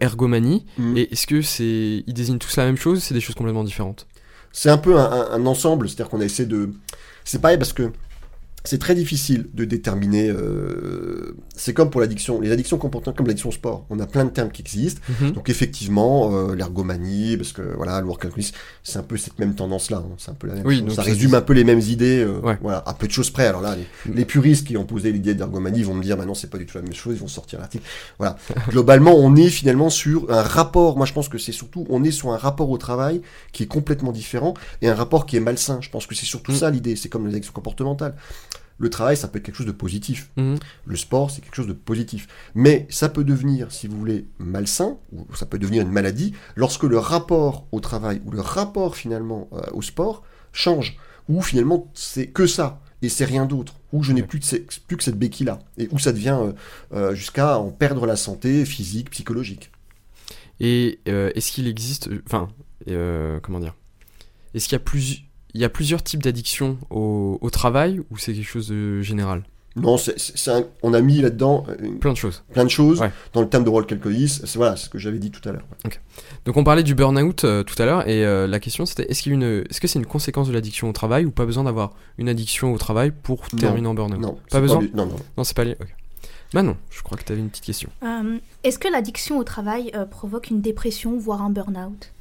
ergomanie. 0.00 0.66
Et 0.96 1.12
est-ce 1.12 1.26
que 1.26 1.40
c'est, 1.42 2.02
ils 2.06 2.14
désignent 2.14 2.38
tous 2.38 2.56
la 2.56 2.64
même 2.64 2.76
chose 2.76 2.98
ou 2.98 3.00
c'est 3.00 3.14
des 3.14 3.20
choses 3.20 3.36
complètement 3.36 3.64
différentes? 3.64 4.06
C'est 4.52 4.70
un 4.70 4.78
peu 4.78 4.98
un, 4.98 5.04
un- 5.10 5.30
un 5.32 5.46
ensemble, 5.46 5.88
c'est-à-dire 5.88 6.08
qu'on 6.10 6.20
a 6.20 6.24
essayé 6.24 6.46
de... 6.48 6.70
C'est 7.24 7.40
pareil 7.40 7.56
parce 7.58 7.72
que 7.72 7.90
c'est 8.64 8.78
très 8.78 8.94
difficile 8.94 9.48
de 9.54 9.64
déterminer... 9.64 10.28
euh, 10.30 11.36
C'est 11.56 11.74
comme 11.74 11.90
pour 11.90 12.00
l'addiction, 12.00 12.40
les 12.40 12.50
addictions 12.52 12.78
comportant 12.78 13.12
comme 13.12 13.26
l'addiction 13.26 13.50
sport. 13.50 13.86
On 13.90 13.98
a 14.00 14.06
plein 14.06 14.24
de 14.24 14.30
termes 14.30 14.50
qui 14.50 14.62
existent. 14.62 15.00
Mhm. 15.20 15.32
Donc 15.32 15.48
effectivement, 15.48 16.30
euh, 16.32 16.54
l'ergomanie, 16.54 17.36
parce 17.36 17.52
que 17.52 17.62
voilà, 17.76 18.00
le 18.00 18.06
workaholisme, 18.06 18.54
c'est 18.82 18.98
un 18.98 19.02
peu 19.02 19.16
cette 19.16 19.38
même 19.38 19.54
tendance-là. 19.54 19.98
hein, 19.98 20.14
c'est 20.18 20.30
un 20.30 20.34
peu 20.34 20.46
la 20.46 20.54
même 20.54 20.66
Oui, 20.66 20.76
chose. 20.78 20.86
donc 20.86 20.94
Ça 20.94 21.02
résume 21.02 21.34
un 21.34 21.40
peu 21.40 21.52
les 21.52 21.64
mêmes 21.64 21.80
idées. 21.80 22.22
euh, 22.24 22.40
Ouais. 22.40 22.56
Voilà, 22.60 22.82
à 22.86 22.94
peu 22.94 23.06
de 23.06 23.12
choses 23.12 23.30
près. 23.30 23.46
Alors 23.46 23.60
là, 23.62 23.76
les, 23.76 23.82
Mm. 24.10 24.16
les 24.16 24.24
puristes 24.24 24.66
qui 24.66 24.76
ont 24.76 24.84
posé 24.84 25.12
l'idée 25.12 25.34
d'ergomanie 25.34 25.82
vont 25.82 25.94
me 25.94 26.02
dire, 26.02 26.16
bah 26.16 26.24
non, 26.24 26.34
c'est 26.34 26.50
pas 26.50 26.58
du 26.58 26.66
tout 26.66 26.76
la 26.78 26.82
même 26.82 26.94
chose. 26.94 27.14
Ils 27.16 27.20
vont 27.20 27.28
sortir 27.28 27.58
l'article. 27.60 27.84
Voilà. 28.18 28.36
Globalement, 28.70 29.14
on 29.16 29.34
est 29.36 29.48
finalement 29.48 29.90
sur 29.90 30.30
un 30.32 30.42
rapport. 30.42 30.96
Moi, 30.96 31.06
je 31.06 31.12
pense 31.12 31.28
que 31.28 31.38
c'est 31.38 31.52
surtout, 31.52 31.86
on 31.90 32.02
est 32.04 32.10
sur 32.10 32.32
un 32.32 32.36
rapport 32.36 32.70
au 32.70 32.78
travail 32.78 33.22
qui 33.52 33.64
est 33.64 33.66
complètement 33.66 34.12
différent 34.12 34.54
et 34.82 34.88
un 34.88 34.94
rapport 34.94 35.26
qui 35.26 35.36
est 35.36 35.40
malsain. 35.40 35.78
Je 35.80 35.90
pense 35.90 36.06
que 36.06 36.14
c'est 36.14 36.26
surtout 36.26 36.52
Mm. 36.52 36.56
ça 36.56 36.70
l'idée. 36.70 36.96
C'est 36.96 37.08
comme 37.08 37.26
les 37.26 37.32
addictions 37.32 37.52
comportementales. 37.52 38.14
Le 38.78 38.90
travail, 38.90 39.16
ça 39.16 39.28
peut 39.28 39.38
être 39.38 39.44
quelque 39.44 39.54
chose 39.56 39.66
de 39.66 39.70
positif. 39.72 40.30
Mhm. 40.36 40.58
Le 40.86 40.96
sport, 40.96 41.30
c'est 41.30 41.40
quelque 41.40 41.54
chose 41.54 41.68
de 41.68 41.72
positif. 41.72 42.26
Mais 42.54 42.86
ça 42.90 43.08
peut 43.08 43.22
devenir, 43.22 43.70
si 43.70 43.86
vous 43.86 43.96
voulez, 43.96 44.26
malsain, 44.38 44.98
ou 45.12 45.24
ça 45.36 45.46
peut 45.46 45.58
devenir 45.58 45.82
une 45.82 45.92
maladie, 45.92 46.32
lorsque 46.56 46.82
le 46.82 46.98
rapport 46.98 47.66
au 47.70 47.78
travail, 47.80 48.20
ou 48.24 48.32
le 48.32 48.40
rapport 48.40 48.96
finalement 48.96 49.48
euh, 49.52 49.60
au 49.72 49.82
sport, 49.82 50.24
change. 50.52 50.96
Ou 51.28 51.42
finalement, 51.42 51.90
c'est 51.94 52.26
que 52.26 52.46
ça, 52.48 52.80
et 53.02 53.08
c'est 53.08 53.24
rien 53.24 53.46
d'autre. 53.46 53.74
Ou 53.92 54.02
je 54.02 54.12
n'ai 54.12 54.22
Ouais. 54.22 54.26
plus, 54.26 54.40
plus 54.88 54.96
que 54.96 55.04
cette 55.04 55.18
béquille-là. 55.18 55.60
Et 55.78 55.88
où 55.92 55.98
ça 56.00 56.12
devient 56.12 56.38
euh, 56.40 56.52
euh, 56.92 57.14
jusqu'à 57.14 57.58
en 57.58 57.70
perdre 57.70 58.04
la 58.06 58.16
santé 58.16 58.64
physique, 58.64 59.10
psychologique. 59.10 59.70
Et 60.60 61.00
est-ce 61.06 61.50
qu'il 61.50 61.66
existe, 61.66 62.08
enfin, 62.26 62.48
comment 63.42 63.58
dire, 63.58 63.74
est-ce 64.54 64.66
qu'il 64.68 64.74
y 64.74 64.80
a 64.80 64.84
plus, 64.84 65.24
il 65.54 65.60
y 65.60 65.64
a 65.64 65.68
plusieurs 65.68 66.02
types 66.02 66.22
d'addictions 66.22 66.78
au, 66.90 67.38
au 67.40 67.50
travail 67.50 68.00
ou 68.10 68.16
c'est 68.18 68.32
quelque 68.34 68.44
chose 68.48 68.68
de 68.68 69.00
général? 69.02 69.42
Non, 69.74 69.96
un- 69.96 70.64
on 70.82 70.92
a 70.92 71.00
mis 71.00 71.22
là-dedans 71.22 71.64
euh, 71.70 71.96
Plein 71.98 72.12
de 72.12 72.16
choses. 72.18 72.42
plein 72.52 72.64
de 72.64 72.68
choses. 72.70 73.00
Ouais. 73.00 73.10
Dans 73.32 73.40
le 73.40 73.48
terme 73.48 73.64
de 73.64 73.70
rôle 73.70 73.86
calculiste, 73.86 74.44
c'est 74.44 74.58
voilà, 74.58 74.76
ce 74.76 74.90
que 74.90 74.98
j'avais 74.98 75.18
dit 75.18 75.30
tout 75.30 75.46
à 75.48 75.52
l'heure. 75.52 75.64
Donc 76.44 76.56
on 76.58 76.64
parlait 76.64 76.82
du 76.82 76.94
burn-out 76.94 77.44
euh, 77.44 77.62
tout 77.62 77.80
à 77.80 77.86
l'heure 77.86 78.06
et 78.06 78.22
euh, 78.26 78.46
la 78.46 78.60
question 78.60 78.84
c'était 78.84 79.10
est-ce 79.10 79.80
que 79.80 79.86
c'est 79.88 79.98
une 79.98 80.04
conséquence 80.04 80.48
de 80.48 80.52
l'addiction 80.52 80.90
au 80.90 80.92
travail 80.92 81.24
ou 81.24 81.30
pas 81.30 81.46
besoin 81.46 81.64
d'avoir 81.64 81.94
une 82.18 82.28
addiction 82.28 82.74
au 82.74 82.78
travail 82.78 83.12
pour 83.12 83.44
Non. 83.54 83.58
terminer 83.60 83.86
en 83.88 83.94
burn-out? 83.94 84.20
Non, 84.20 84.36
Pas 84.50 84.60
besoin? 84.60 84.80
lui- 84.82 84.90
Non, 84.94 85.06
non. 85.06 85.16
Non, 85.38 85.44
c'est 85.44 85.56
pas 85.56 85.64
lié. 85.64 85.76
ok. 85.80 85.88
Bah 86.52 86.62
non, 86.62 86.76
je 86.90 87.00
crois 87.02 87.16
que 87.16 87.24
tu 87.24 87.32
avais 87.32 87.40
une 87.40 87.48
petite 87.48 87.64
question. 87.64 87.88
Euh, 88.02 88.36
Est-ce 88.64 88.78
que 88.78 88.88
l'addiction 88.88 89.38
au 89.38 89.44
travail 89.44 89.90
euh, 89.94 90.04
provoque 90.04 90.50
une 90.50 90.60
dépression, 90.60 91.16
voire 91.16 91.40
un 91.40 91.48
burn-out? 91.48 92.12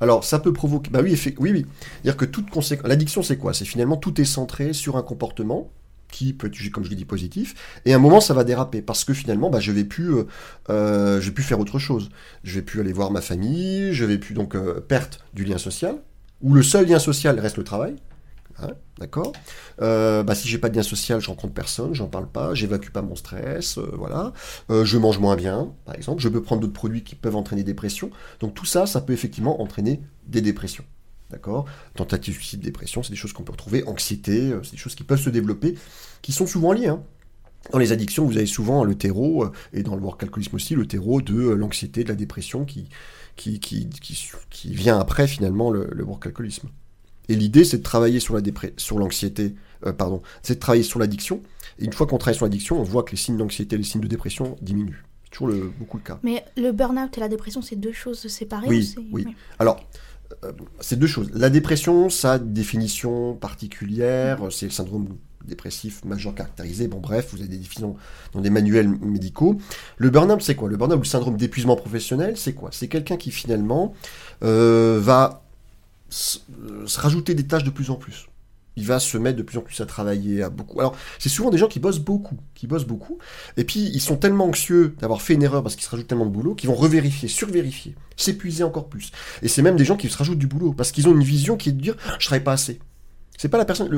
Alors, 0.00 0.24
ça 0.24 0.38
peut 0.38 0.52
provoquer. 0.52 0.90
Bah 0.90 1.00
oui, 1.02 1.18
oui, 1.38 1.52
oui. 1.52 1.66
C'est-à-dire 1.92 2.16
que 2.16 2.24
toute 2.24 2.50
conséquence. 2.50 2.88
L'addiction, 2.88 3.22
c'est 3.22 3.36
quoi? 3.36 3.54
C'est 3.54 3.64
finalement 3.64 3.96
tout 3.96 4.20
est 4.20 4.24
centré 4.24 4.72
sur 4.72 4.96
un 4.96 5.02
comportement 5.02 5.70
qui 6.10 6.32
peut 6.32 6.46
être 6.46 6.70
comme 6.70 6.84
je 6.84 6.90
l'ai 6.90 6.96
dit, 6.96 7.04
positif. 7.04 7.54
Et 7.84 7.92
à 7.92 7.96
un 7.96 7.98
moment, 7.98 8.20
ça 8.20 8.34
va 8.34 8.44
déraper 8.44 8.82
parce 8.82 9.04
que 9.04 9.12
finalement, 9.12 9.50
bah, 9.50 9.60
je 9.60 9.72
vais 9.72 9.84
plus, 9.84 10.14
euh, 10.14 10.26
euh, 10.70 11.20
je 11.20 11.26
vais 11.26 11.34
plus 11.34 11.44
faire 11.44 11.60
autre 11.60 11.78
chose. 11.78 12.10
Je 12.44 12.54
vais 12.54 12.62
plus 12.62 12.80
aller 12.80 12.92
voir 12.92 13.10
ma 13.10 13.20
famille. 13.20 13.92
Je 13.92 14.04
vais 14.04 14.18
plus 14.18 14.34
donc 14.34 14.54
euh, 14.54 14.80
perte 14.80 15.20
du 15.34 15.44
lien 15.44 15.58
social. 15.58 15.96
Ou 16.42 16.54
le 16.54 16.62
seul 16.62 16.86
lien 16.86 16.98
social 16.98 17.38
reste 17.40 17.56
le 17.56 17.64
travail. 17.64 17.96
Hein, 18.58 18.70
D'accord. 18.98 19.32
Euh, 19.82 20.22
bah, 20.22 20.34
si 20.34 20.56
pas 20.56 20.70
de 20.70 20.76
lien 20.76 20.82
social, 20.82 21.20
je 21.20 21.28
rencontre 21.28 21.52
personne, 21.52 21.94
j'en 21.94 22.08
parle 22.08 22.26
pas, 22.28 22.54
j'évacue 22.54 22.90
pas 22.90 23.02
mon 23.02 23.14
stress, 23.14 23.76
euh, 23.76 23.90
voilà. 23.94 24.32
Euh, 24.70 24.84
je 24.84 24.96
mange 24.96 25.18
moins 25.18 25.36
bien, 25.36 25.74
par 25.84 25.94
exemple. 25.94 26.22
Je 26.22 26.28
peux 26.28 26.42
prendre 26.42 26.62
d'autres 26.62 26.72
produits 26.72 27.04
qui 27.04 27.14
peuvent 27.14 27.36
entraîner 27.36 27.62
des. 27.64 27.76
Donc 28.40 28.54
tout 28.54 28.64
ça, 28.64 28.86
ça 28.86 29.00
peut 29.02 29.12
effectivement 29.12 29.60
entraîner 29.60 30.00
des 30.26 30.40
dépressions. 30.40 30.84
D'accord 31.30 31.66
Tentative 31.94 32.34
de 32.34 32.38
suicide, 32.38 32.60
dépression, 32.60 33.02
c'est 33.02 33.10
des 33.10 33.16
choses 33.16 33.32
qu'on 33.32 33.42
peut 33.42 33.52
retrouver. 33.52 33.84
Anxiété, 33.86 34.52
euh, 34.52 34.62
c'est 34.62 34.72
des 34.72 34.76
choses 34.78 34.94
qui 34.94 35.04
peuvent 35.04 35.20
se 35.20 35.30
développer, 35.30 35.74
qui 36.22 36.32
sont 36.32 36.46
souvent 36.46 36.72
liées. 36.72 36.86
hein. 36.88 37.02
Dans 37.72 37.78
les 37.78 37.92
addictions, 37.92 38.24
vous 38.24 38.36
avez 38.36 38.46
souvent 38.46 38.84
le 38.84 38.94
terreau, 38.94 39.46
et 39.72 39.82
dans 39.82 39.96
le 39.96 40.02
workalcoolisme 40.02 40.54
aussi, 40.54 40.76
le 40.76 40.86
terreau 40.86 41.20
de 41.20 41.50
l'anxiété, 41.50 42.04
de 42.04 42.08
la 42.08 42.14
dépression 42.14 42.64
qui, 42.64 42.88
qui, 43.34 43.58
qui, 43.58 43.88
qui, 44.50 44.72
vient 44.72 44.98
après 45.00 45.26
finalement 45.26 45.70
le, 45.70 45.88
le 45.92 46.04
workalcoolisme. 46.04 46.68
Et 47.28 47.34
l'idée, 47.36 47.64
c'est 47.64 47.78
de 47.78 47.82
travailler 47.82 48.20
sur 48.20 48.34
la 48.34 48.40
dépre- 48.40 48.72
sur 48.76 48.98
l'anxiété, 48.98 49.54
euh, 49.84 49.92
pardon, 49.92 50.22
c'est 50.42 50.54
de 50.54 50.60
travailler 50.60 50.84
sur 50.84 50.98
l'addiction. 50.98 51.42
Et 51.78 51.84
une 51.84 51.92
fois 51.92 52.06
qu'on 52.06 52.18
travaille 52.18 52.36
sur 52.36 52.46
l'addiction, 52.46 52.78
on 52.80 52.82
voit 52.82 53.02
que 53.02 53.10
les 53.10 53.16
signes 53.16 53.36
d'anxiété, 53.36 53.76
les 53.76 53.82
signes 53.84 54.00
de 54.00 54.06
dépression 54.08 54.56
diminuent. 54.62 55.04
C'est 55.24 55.30
toujours 55.30 55.48
le, 55.48 55.70
beaucoup 55.78 55.96
le 55.98 56.02
cas. 56.02 56.18
Mais 56.22 56.44
le 56.56 56.72
burn-out 56.72 57.16
et 57.16 57.20
la 57.20 57.28
dépression, 57.28 57.60
c'est 57.62 57.76
deux 57.76 57.92
choses 57.92 58.26
séparées 58.28 58.68
Oui, 58.68 58.94
ou 58.96 59.02
oui. 59.12 59.26
Alors, 59.58 59.84
euh, 60.44 60.52
c'est 60.80 60.98
deux 60.98 61.06
choses. 61.06 61.30
La 61.34 61.50
dépression, 61.50 62.08
sa 62.10 62.38
définition 62.38 63.34
particulière, 63.34 64.40
c'est 64.50 64.66
le 64.66 64.72
syndrome 64.72 65.08
dépressif 65.44 66.04
majeur 66.04 66.34
caractérisé, 66.34 66.88
bon 66.88 66.98
bref, 66.98 67.28
vous 67.32 67.38
avez 67.38 67.48
des 67.48 67.58
définitions 67.58 67.94
dans 68.32 68.40
des 68.40 68.50
manuels 68.50 68.88
médicaux. 68.88 69.58
Le 69.96 70.10
burn-out, 70.10 70.42
c'est 70.42 70.56
quoi? 70.56 70.68
Le 70.68 70.76
burn-out 70.76 70.96
ou 70.96 71.02
le 71.02 71.06
syndrome 71.06 71.36
d'épuisement 71.36 71.76
professionnel, 71.76 72.36
c'est 72.36 72.52
quoi? 72.52 72.70
C'est 72.72 72.88
quelqu'un 72.88 73.16
qui 73.16 73.30
finalement 73.30 73.94
euh, 74.42 74.98
va 75.00 75.45
se 76.08 77.00
rajouter 77.00 77.34
des 77.34 77.46
tâches 77.46 77.64
de 77.64 77.70
plus 77.70 77.90
en 77.90 77.96
plus 77.96 78.28
il 78.76 78.84
va 78.84 78.98
se 79.00 79.16
mettre 79.16 79.38
de 79.38 79.42
plus 79.42 79.58
en 79.58 79.62
plus 79.62 79.80
à 79.80 79.86
travailler, 79.86 80.42
à 80.42 80.50
beaucoup. 80.50 80.78
Alors, 80.80 80.94
c'est 81.18 81.30
souvent 81.30 81.50
des 81.50 81.58
gens 81.58 81.66
qui 81.66 81.80
bossent 81.80 81.98
beaucoup, 81.98 82.36
qui 82.54 82.66
bossent 82.66 82.84
beaucoup, 82.84 83.18
et 83.56 83.64
puis 83.64 83.90
ils 83.92 84.00
sont 84.00 84.16
tellement 84.16 84.44
anxieux 84.44 84.94
d'avoir 85.00 85.22
fait 85.22 85.34
une 85.34 85.42
erreur 85.42 85.62
parce 85.62 85.76
qu'ils 85.76 85.84
se 85.84 85.90
rajoutent 85.90 86.06
tellement 86.06 86.26
de 86.26 86.30
boulot 86.30 86.54
qu'ils 86.54 86.68
vont 86.68 86.76
revérifier, 86.76 87.28
survérifier, 87.28 87.94
s'épuiser 88.16 88.64
encore 88.64 88.88
plus. 88.88 89.12
Et 89.42 89.48
c'est 89.48 89.62
même 89.62 89.76
des 89.76 89.84
gens 89.84 89.96
qui 89.96 90.08
se 90.08 90.16
rajoutent 90.16 90.38
du 90.38 90.46
boulot 90.46 90.74
parce 90.74 90.92
qu'ils 90.92 91.08
ont 91.08 91.12
une 91.12 91.24
vision 91.24 91.56
qui 91.56 91.70
est 91.70 91.72
de 91.72 91.80
dire 91.80 91.96
je 92.18 92.26
travaille 92.26 92.44
pas 92.44 92.52
assez. 92.52 92.78
C'est 93.38 93.48
pas 93.48 93.58
la 93.58 93.66
personne, 93.66 93.90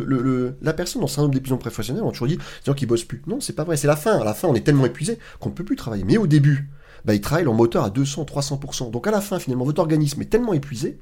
la 0.62 0.72
personne 0.72 1.00
dans 1.00 1.06
le 1.06 1.12
syndrome 1.12 1.32
d'épuisement 1.32 1.58
professionnel, 1.58 2.02
on 2.02 2.08
a 2.08 2.12
toujours 2.12 2.26
dit, 2.26 2.36
des 2.36 2.42
gens 2.66 2.74
qui 2.74 2.86
bossent 2.86 3.04
plus. 3.04 3.22
Non, 3.28 3.40
c'est 3.40 3.52
pas 3.52 3.62
vrai, 3.62 3.76
c'est 3.76 3.86
la 3.86 3.94
fin. 3.94 4.20
À 4.20 4.24
la 4.24 4.34
fin, 4.34 4.48
on 4.48 4.54
est 4.54 4.62
tellement 4.64 4.86
épuisé 4.86 5.18
qu'on 5.38 5.50
ne 5.50 5.54
peut 5.54 5.64
plus 5.64 5.76
travailler. 5.76 6.02
Mais 6.02 6.16
au 6.16 6.26
début, 6.26 6.68
bah, 7.04 7.14
ils 7.14 7.20
travaillent 7.20 7.46
en 7.46 7.54
moteur 7.54 7.84
à 7.84 7.90
200, 7.90 8.24
300%. 8.24 8.90
Donc 8.90 9.06
à 9.06 9.12
la 9.12 9.20
fin, 9.20 9.38
finalement, 9.38 9.64
votre 9.64 9.80
organisme 9.80 10.20
est 10.22 10.30
tellement 10.30 10.54
épuisé 10.54 10.98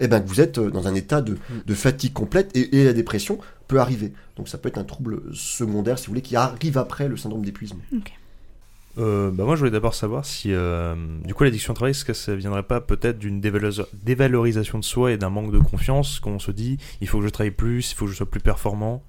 eh 0.00 0.08
ben, 0.08 0.22
vous 0.24 0.40
êtes 0.40 0.58
euh, 0.58 0.70
dans 0.70 0.88
un 0.88 0.94
état 0.94 1.20
de, 1.20 1.36
mm. 1.68 1.74
fatigue 1.74 2.12
complète 2.12 2.50
et, 2.56 2.84
la 2.84 2.92
dépression 2.92 3.38
peut 3.68 3.78
arriver. 3.78 4.12
Donc 4.36 4.48
ça 4.48 4.58
peut 4.58 4.68
être 4.68 4.78
un 4.78 4.84
trouble 4.84 5.22
secondaire, 5.32 5.98
si 5.98 6.06
vous 6.06 6.12
voulez, 6.12 6.22
qui 6.22 6.36
arrive 6.36 6.78
après 6.78 7.08
le 7.08 7.16
syndrome 7.16 7.44
d'épuisement. 7.44 7.80
Euh, 8.98 9.30
bah 9.30 9.44
moi, 9.44 9.54
je 9.54 9.60
voulais 9.60 9.70
d'abord 9.70 9.94
savoir 9.94 10.26
si, 10.26 10.52
euh, 10.52 10.94
du 11.24 11.34
coup, 11.34 11.44
l'addiction 11.44 11.72
au 11.72 11.76
travail, 11.76 11.92
est-ce 11.92 12.04
que 12.04 12.12
ça 12.12 12.34
viendrait 12.34 12.64
pas 12.64 12.80
peut-être 12.80 13.18
d'une 13.18 13.40
dévalorisation 13.40 14.78
de 14.78 14.84
soi 14.84 15.12
et 15.12 15.16
d'un 15.16 15.30
manque 15.30 15.52
de 15.52 15.58
confiance, 15.58 16.18
qu'on 16.18 16.38
se 16.38 16.50
dit, 16.50 16.78
il 17.00 17.06
faut 17.06 17.18
que 17.18 17.24
je 17.24 17.30
travaille 17.30 17.52
plus, 17.52 17.92
il 17.92 17.94
faut 17.94 18.06
que 18.06 18.10
je 18.10 18.16
sois 18.16 18.28
plus 18.28 18.40
performant? 18.40 19.02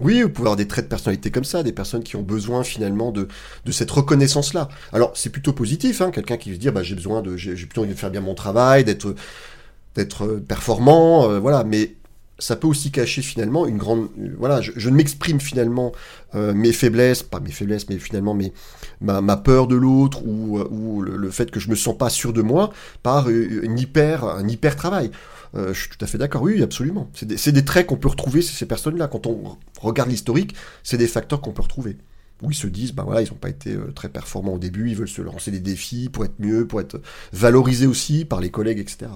Oui, 0.00 0.22
vous 0.22 0.30
pouvez 0.30 0.46
avoir 0.46 0.56
des 0.56 0.66
traits 0.66 0.86
de 0.86 0.88
personnalité 0.88 1.30
comme 1.30 1.44
ça, 1.44 1.62
des 1.62 1.72
personnes 1.72 2.02
qui 2.02 2.16
ont 2.16 2.22
besoin 2.22 2.64
finalement 2.64 3.12
de, 3.12 3.28
de 3.64 3.72
cette 3.72 3.90
reconnaissance-là. 3.90 4.68
Alors 4.92 5.12
c'est 5.14 5.30
plutôt 5.30 5.52
positif, 5.52 6.00
hein, 6.00 6.10
quelqu'un 6.10 6.38
qui 6.38 6.48
veut 6.48 6.56
se 6.56 6.60
dire 6.60 6.72
bah, 6.72 6.82
j'ai 6.82 6.94
besoin 6.94 7.20
de, 7.20 7.36
j'ai 7.36 7.54
plutôt 7.54 7.82
envie 7.82 7.92
de 7.92 7.98
faire 7.98 8.10
bien 8.10 8.22
mon 8.22 8.34
travail, 8.34 8.84
d'être 8.84 9.14
d'être 9.94 10.26
performant, 10.48 11.28
euh, 11.28 11.38
voilà, 11.38 11.64
mais 11.64 11.94
ça 12.38 12.56
peut 12.56 12.66
aussi 12.66 12.90
cacher 12.90 13.22
finalement 13.22 13.66
une 13.66 13.76
grande 13.76 14.08
voilà 14.36 14.60
je, 14.60 14.90
ne 14.90 14.96
m'exprime 14.96 15.38
finalement 15.38 15.92
euh, 16.34 16.52
mes 16.52 16.72
faiblesses 16.72 17.22
pas 17.22 17.38
mes 17.38 17.52
faiblesses 17.52 17.88
mais 17.88 17.98
finalement 17.98 18.36
ma, 19.00 19.36
peur 19.36 19.68
de 19.68 19.76
l'autre 19.76 20.26
ou, 20.26 20.58
euh, 20.58 20.66
ou 20.68 21.02
le, 21.02 21.30
fait 21.30 21.52
que 21.52 21.60
je 21.60 21.70
me 21.70 21.76
sens 21.76 21.96
pas 21.96 22.10
sûr 22.10 22.32
de 22.32 22.42
moi 22.42 22.72
par 23.04 23.30
hyper 23.30 24.24
un 24.24 24.48
hyper 24.48 24.74
travail. 24.74 25.12
Je 25.54 25.72
suis 25.74 25.90
tout 25.90 26.02
à 26.02 26.06
fait 26.06 26.16
d'accord. 26.16 26.42
Oui 26.42 26.62
absolument. 26.62 27.10
C'est 27.14 27.52
des, 27.52 27.64
traits 27.64 27.86
qu'on 27.86 27.96
peut 27.96 28.08
retrouver 28.08 28.42
ces 28.42 28.66
personnes 28.66 28.96
là 28.96 29.06
quand 29.06 29.26
on 29.26 29.56
regarde 29.80 30.10
l'historique 30.10 30.56
c'est 30.82 30.96
des 30.96 31.06
facteurs 31.06 31.42
qu'on 31.42 31.52
peut 31.52 31.62
retrouver. 31.62 31.96
Où 32.42 32.50
ils 32.50 32.56
se 32.56 32.66
disent 32.66 32.92
ben 32.92 33.04
voilà 33.04 33.22
ils 33.22 33.28
n'ont 33.28 33.36
pas 33.36 33.50
été 33.50 33.76
très 33.94 34.08
performants 34.08 34.54
au 34.54 34.58
début. 34.58 34.88
Ils 34.90 34.96
veulent 34.96 35.06
se 35.06 35.22
lancer 35.22 35.52
des 35.52 35.60
défis 35.60 36.08
pour 36.08 36.24
être 36.24 36.40
mieux 36.40 36.66
pour 36.66 36.80
être 36.80 37.00
valorisés 37.32 37.86
aussi 37.86 38.24
par 38.24 38.40
les 38.40 38.50
collègues 38.50 38.80
etc 38.80 39.12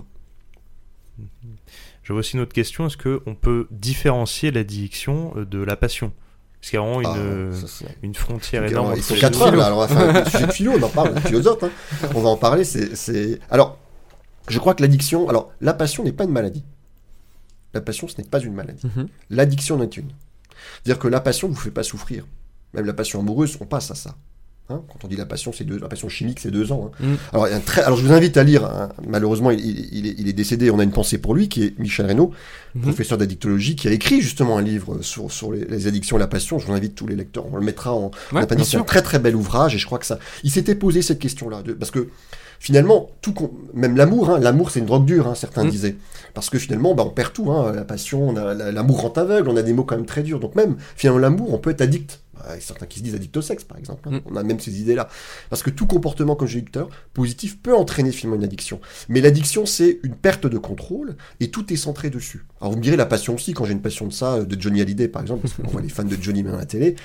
je 2.02 2.12
vois 2.12 2.20
aussi 2.20 2.34
une 2.34 2.40
autre 2.42 2.52
question 2.52 2.86
est-ce 2.86 2.96
qu'on 2.96 3.34
peut 3.34 3.66
différencier 3.70 4.50
l'addiction 4.50 5.32
euh, 5.36 5.44
de 5.44 5.58
la 5.58 5.76
passion? 5.76 6.12
Est-ce 6.62 6.70
qu'il 6.70 6.78
y 6.78 6.82
a 6.82 6.86
vraiment 6.86 7.00
une, 7.00 7.52
ah, 7.52 7.90
une 8.02 8.14
frontière 8.14 8.64
énorme 8.64 8.94
Il 8.96 9.02
faut 9.02 9.14
4 9.14 9.42
heures 9.42 9.56
là, 9.56 9.66
alors 9.66 9.78
on 9.78 9.86
va 9.86 9.88
faire 9.88 10.16
un 10.16 10.24
sujet 10.24 10.46
de 10.46 10.52
philo, 10.52 10.72
on 10.72 10.82
en 10.82 10.88
parle, 10.88 11.20
philosophe, 11.20 11.62
hein. 11.62 11.70
on 12.14 12.20
va 12.20 12.28
en 12.28 12.36
parler. 12.36 12.64
C'est, 12.64 13.40
Alors, 13.50 13.78
je 14.48 14.58
crois 14.58 14.74
que 14.74 14.82
l'addiction, 14.82 15.28
alors 15.28 15.52
la 15.60 15.74
passion 15.74 16.02
n'est 16.04 16.12
pas 16.12 16.24
une 16.24 16.32
maladie. 16.32 16.64
La 17.74 17.80
passion, 17.80 18.08
ce 18.08 18.16
n'est 18.18 18.26
pas 18.26 18.40
une 18.40 18.54
maladie. 18.54 18.86
Mhm. 18.86 19.08
L'addiction 19.30 19.76
en 19.76 19.82
est 19.82 19.96
une. 19.96 20.10
C'est-à-dire 20.82 20.98
que 20.98 21.08
la 21.08 21.20
passion 21.20 21.48
ne 21.48 21.54
vous 21.54 21.60
fait 21.60 21.70
pas 21.70 21.82
souffrir. 21.82 22.24
Même 22.72 22.86
la 22.86 22.94
passion 22.94 23.20
amoureuse, 23.20 23.58
on 23.60 23.66
passe 23.66 23.90
à 23.90 23.94
ça. 23.94 24.16
Hein, 24.68 24.82
quand 24.88 25.04
on 25.04 25.08
dit 25.08 25.14
la 25.14 25.26
passion, 25.26 25.52
c'est 25.52 25.62
deux, 25.62 25.78
la 25.78 25.86
passion 25.86 26.08
chimique, 26.08 26.40
c'est 26.40 26.50
deux 26.50 26.72
ans. 26.72 26.90
Hein. 27.00 27.06
Mm. 27.06 27.14
Alors, 27.32 27.44
un 27.46 27.60
très, 27.60 27.82
alors, 27.82 27.96
je 27.96 28.04
vous 28.04 28.12
invite 28.12 28.36
à 28.36 28.42
lire. 28.42 28.64
Hein, 28.64 28.88
malheureusement, 29.06 29.52
il, 29.52 29.60
il, 29.60 30.06
est, 30.08 30.14
il, 30.18 30.28
est, 30.28 30.32
décédé. 30.32 30.72
On 30.72 30.80
a 30.80 30.82
une 30.82 30.90
pensée 30.90 31.18
pour 31.18 31.34
lui, 31.36 31.48
qui 31.48 31.62
est 31.62 31.78
Michel 31.78 32.06
Reynaud, 32.06 32.32
mm-hmm. 32.76 32.80
professeur 32.80 33.16
d'addictologie, 33.16 33.76
qui 33.76 33.86
a 33.86 33.92
écrit 33.92 34.20
justement 34.20 34.58
un 34.58 34.62
livre 34.62 35.02
sur, 35.02 35.30
sur 35.30 35.52
les, 35.52 35.86
addictions 35.86 36.16
et 36.16 36.20
la 36.20 36.26
passion. 36.26 36.58
Je 36.58 36.66
vous 36.66 36.72
invite 36.72 36.96
tous 36.96 37.06
les 37.06 37.14
lecteurs. 37.14 37.46
On 37.52 37.56
le 37.56 37.64
mettra 37.64 37.94
en. 37.94 38.10
c'est 38.64 38.76
un 38.76 38.82
très 38.82 39.02
très 39.02 39.20
bel 39.20 39.36
ouvrage, 39.36 39.76
et 39.76 39.78
je 39.78 39.86
crois 39.86 40.00
que 40.00 40.06
ça. 40.06 40.18
Il 40.42 40.50
s'était 40.50 40.74
posé 40.74 41.00
cette 41.00 41.20
question-là, 41.20 41.62
parce 41.78 41.92
que 41.92 42.08
finalement, 42.58 43.10
tout, 43.22 43.34
même 43.72 43.96
l'amour, 43.96 44.36
l'amour 44.38 44.72
c'est 44.72 44.80
une 44.80 44.86
drogue 44.86 45.04
dure, 45.04 45.36
certains 45.36 45.62
mm. 45.62 45.70
disaient, 45.70 45.96
parce 46.34 46.50
que 46.50 46.58
finalement, 46.58 46.96
bah, 46.96 47.04
on 47.06 47.10
perd 47.10 47.32
tout. 47.32 47.52
la 47.72 47.84
passion, 47.84 48.32
l'amour 48.32 49.02
rend 49.02 49.12
aveugle. 49.12 49.48
On 49.48 49.56
a 49.56 49.62
des 49.62 49.72
mots 49.72 49.84
quand 49.84 49.96
même 49.96 50.06
très 50.06 50.24
durs. 50.24 50.40
Donc 50.40 50.56
même 50.56 50.76
finalement, 50.96 51.20
l'amour, 51.20 51.54
on 51.54 51.58
peut 51.58 51.70
être 51.70 51.82
addict 51.82 52.20
certains 52.60 52.86
qui 52.86 52.98
se 52.98 53.04
disent 53.04 53.14
addicts 53.14 53.36
au 53.36 53.42
sexe, 53.42 53.64
par 53.64 53.78
exemple. 53.78 54.08
Hein. 54.08 54.18
Mm. 54.18 54.20
On 54.26 54.36
a 54.36 54.42
même 54.42 54.60
ces 54.60 54.80
idées-là. 54.80 55.08
Parce 55.50 55.62
que 55.62 55.70
tout 55.70 55.86
comportement, 55.86 56.36
comme 56.36 56.48
je 56.48 56.56
l'ai 56.56 56.62
dit 56.62 56.70
tout 56.70 56.78
à 56.78 56.82
l'heure, 56.82 56.90
positif 57.14 57.60
peut 57.60 57.74
entraîner 57.74 58.12
finalement 58.12 58.36
une 58.36 58.44
addiction. 58.44 58.80
Mais 59.08 59.20
l'addiction, 59.20 59.66
c'est 59.66 60.00
une 60.02 60.14
perte 60.14 60.46
de 60.46 60.58
contrôle 60.58 61.16
et 61.40 61.50
tout 61.50 61.72
est 61.72 61.76
centré 61.76 62.10
dessus. 62.10 62.44
Alors 62.60 62.72
vous 62.72 62.78
me 62.78 62.82
direz 62.82 62.96
la 62.96 63.06
passion 63.06 63.34
aussi, 63.34 63.52
quand 63.52 63.64
j'ai 63.64 63.72
une 63.72 63.82
passion 63.82 64.06
de 64.06 64.12
ça, 64.12 64.42
de 64.42 64.60
Johnny 64.60 64.80
Hallyday 64.80 65.08
par 65.08 65.22
exemple, 65.22 65.42
parce 65.42 65.54
qu'on 65.54 65.68
voit 65.68 65.82
les 65.82 65.88
fans 65.88 66.04
de 66.04 66.16
Johnny 66.20 66.46
à 66.46 66.56
la 66.56 66.66
télé, 66.66 66.96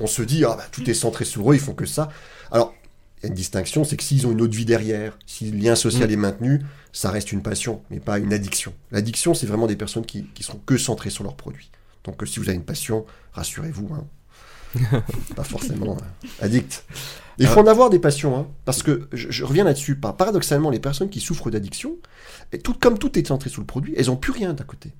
on 0.00 0.06
se 0.06 0.22
dit, 0.22 0.44
ah 0.44 0.54
bah, 0.56 0.64
tout 0.70 0.88
est 0.88 0.94
centré 0.94 1.24
sur 1.24 1.50
eux, 1.50 1.54
ils 1.54 1.60
font 1.60 1.74
que 1.74 1.86
ça. 1.86 2.08
Alors, 2.50 2.74
il 3.18 3.24
y 3.24 3.26
a 3.26 3.28
une 3.28 3.34
distinction, 3.34 3.84
c'est 3.84 3.96
que 3.96 4.02
s'ils 4.02 4.26
ont 4.26 4.30
une 4.30 4.40
autre 4.40 4.56
vie 4.56 4.64
derrière, 4.64 5.18
si 5.26 5.50
le 5.50 5.58
lien 5.58 5.74
social 5.74 6.08
mm. 6.08 6.12
est 6.12 6.16
maintenu, 6.16 6.62
ça 6.92 7.10
reste 7.10 7.32
une 7.32 7.42
passion, 7.42 7.82
mais 7.90 8.00
pas 8.00 8.18
une 8.18 8.32
addiction. 8.32 8.72
L'addiction, 8.92 9.34
c'est 9.34 9.46
vraiment 9.46 9.66
des 9.66 9.76
personnes 9.76 10.06
qui, 10.06 10.24
qui 10.34 10.42
sont 10.42 10.58
que 10.64 10.76
centrées 10.76 11.10
sur 11.10 11.24
leurs 11.24 11.36
produits. 11.36 11.70
Donc 12.04 12.22
si 12.26 12.38
vous 12.38 12.48
avez 12.48 12.56
une 12.56 12.64
passion, 12.64 13.04
rassurez-vous, 13.32 13.88
hein, 13.92 14.06
pas 15.36 15.44
forcément 15.44 15.96
euh, 15.96 16.28
addict. 16.40 16.84
Il 17.38 17.46
faut 17.46 17.60
en 17.60 17.66
avoir 17.66 17.88
des 17.88 18.00
passions, 18.00 18.36
hein, 18.36 18.48
parce 18.64 18.82
que 18.82 19.08
je, 19.12 19.44
reviens 19.44 19.64
là-dessus. 19.64 19.94
Paradoxalement, 19.96 20.70
les 20.70 20.80
personnes 20.80 21.08
qui 21.08 21.20
souffrent 21.20 21.50
d'addiction, 21.50 21.96
tout, 22.64 22.74
comme 22.74 22.98
tout 22.98 23.16
est 23.18 23.26
centré 23.26 23.48
sur 23.48 23.60
le 23.60 23.66
produit, 23.66 23.94
elles 23.96 24.06
n'ont 24.06 24.16
plus 24.16 24.32
rien 24.32 24.54
d'à 24.54 24.64
côté. 24.64 24.92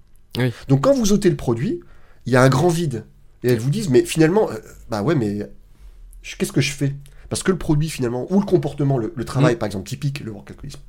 Donc 0.68 0.82
quand 0.82 0.94
vous 0.94 1.12
ôtez 1.12 1.30
le 1.30 1.36
produit, 1.36 1.80
il 2.26 2.32
y 2.32 2.36
a 2.36 2.42
un 2.42 2.48
grand 2.48 2.68
vide. 2.68 3.04
Et 3.42 3.48
elles 3.48 3.58
vous 3.58 3.70
disent, 3.70 3.88
mais 3.88 4.04
finalement, 4.04 4.50
euh, 4.50 4.56
bah 4.88 5.02
ouais, 5.02 5.14
mais 5.14 5.48
qu'est-ce 6.22 6.52
que 6.52 6.60
je 6.60 6.72
fais? 6.72 6.94
Parce 7.28 7.42
que 7.42 7.50
le 7.50 7.58
produit, 7.58 7.88
finalement, 7.88 8.26
ou 8.30 8.40
le 8.40 8.46
comportement, 8.46 8.98
le, 8.98 9.12
travail, 9.24 9.54
mm. 9.54 9.58
par 9.58 9.66
exemple, 9.66 9.88
typique, 9.88 10.20
le 10.20 10.30
workaholisme, 10.30 10.80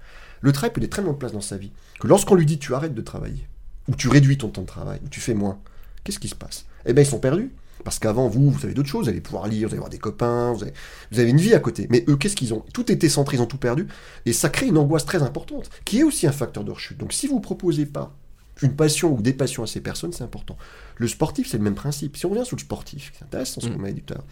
le 0.41 0.51
travail 0.51 0.71
peut 0.71 0.81
être 0.81 0.89
très 0.89 1.03
de 1.03 1.11
place 1.11 1.31
dans 1.31 1.41
sa 1.41 1.57
vie. 1.57 1.71
Que 1.99 2.07
lorsqu'on 2.07 2.35
lui 2.35 2.45
dit, 2.45 2.59
tu 2.59 2.73
arrêtes 2.73 2.93
de 2.93 3.01
travailler, 3.01 3.47
ou 3.87 3.95
tu 3.95 4.07
réduis 4.07 4.37
ton 4.37 4.49
temps 4.49 4.61
de 4.61 4.67
travail, 4.67 4.99
ou 5.03 5.09
tu 5.09 5.19
fais 5.19 5.33
moins, 5.33 5.59
qu'est-ce 6.03 6.19
qui 6.19 6.29
se 6.29 6.35
passe? 6.35 6.65
Eh 6.85 6.93
bien, 6.93 7.03
ils 7.03 7.07
sont 7.07 7.19
perdus. 7.19 7.51
Parce 7.83 7.99
qu'avant, 7.99 8.27
vous, 8.27 8.51
vous 8.51 8.65
avez 8.65 8.73
d'autres 8.73 8.89
choses, 8.89 9.05
vous 9.05 9.09
allez 9.09 9.21
pouvoir 9.21 9.47
lire, 9.47 9.67
vous 9.67 9.73
allez 9.73 9.77
avoir 9.77 9.89
des 9.89 9.97
copains, 9.97 10.53
vous 10.53 10.63
avez, 10.63 11.29
une 11.29 11.37
vie 11.37 11.53
à 11.53 11.59
côté. 11.59 11.87
Mais 11.89 12.03
eux, 12.07 12.17
qu'est-ce 12.17 12.35
qu'ils 12.35 12.53
ont? 12.53 12.63
Tout 12.73 12.91
était 12.91 13.09
centré, 13.09 13.37
ils 13.37 13.41
ont 13.41 13.45
tout 13.45 13.57
perdu. 13.57 13.87
Et 14.25 14.33
ça 14.33 14.49
crée 14.49 14.67
une 14.67 14.77
angoisse 14.77 15.05
très 15.05 15.23
importante, 15.23 15.69
qui 15.85 15.99
est 15.99 16.03
aussi 16.03 16.27
un 16.27 16.31
facteur 16.31 16.63
de 16.63 16.71
rechute. 16.71 16.97
Donc 16.97 17.13
si 17.13 17.27
vous 17.27 17.35
ne 17.35 17.41
proposez 17.41 17.85
pas 17.85 18.13
une 18.61 18.73
passion 18.73 19.13
ou 19.13 19.21
des 19.21 19.33
passions 19.33 19.63
à 19.63 19.67
ces 19.67 19.79
personnes, 19.79 20.11
c'est 20.11 20.23
important. 20.23 20.57
Le 20.97 21.07
sportif, 21.07 21.47
c'est 21.49 21.57
le 21.57 21.63
même 21.63 21.75
principe. 21.75 22.17
Si 22.17 22.25
on 22.25 22.29
revient 22.29 22.45
sur 22.45 22.57
le 22.57 22.61
sportif, 22.61 23.13
c'est 23.17 23.23
intéressant 23.23 23.61
ce 23.61 23.69
qu'on 23.69 23.79
m'a 23.79 23.91
dit 23.91 24.01
tout 24.01 24.13
à 24.13 24.17
l'heure. 24.17 24.27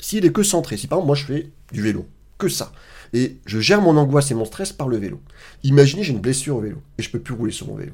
S'il 0.00 0.24
est 0.24 0.32
que 0.32 0.42
centré, 0.42 0.76
si 0.76 0.86
par 0.86 0.98
exemple 0.98 1.06
moi 1.06 1.16
je 1.16 1.24
fais 1.24 1.50
du 1.72 1.82
vélo, 1.82 2.06
que 2.38 2.48
ça, 2.48 2.72
et 3.12 3.36
je 3.46 3.60
gère 3.60 3.80
mon 3.80 3.96
angoisse 3.96 4.30
et 4.30 4.34
mon 4.34 4.44
stress 4.44 4.72
par 4.72 4.88
le 4.88 4.96
vélo. 4.96 5.20
Imaginez 5.62 6.02
j'ai 6.02 6.12
une 6.12 6.20
blessure 6.20 6.56
au 6.56 6.60
vélo 6.60 6.78
et 6.98 7.02
je 7.02 7.10
peux 7.10 7.20
plus 7.20 7.34
rouler 7.34 7.52
sur 7.52 7.68
mon 7.68 7.76
vélo. 7.76 7.92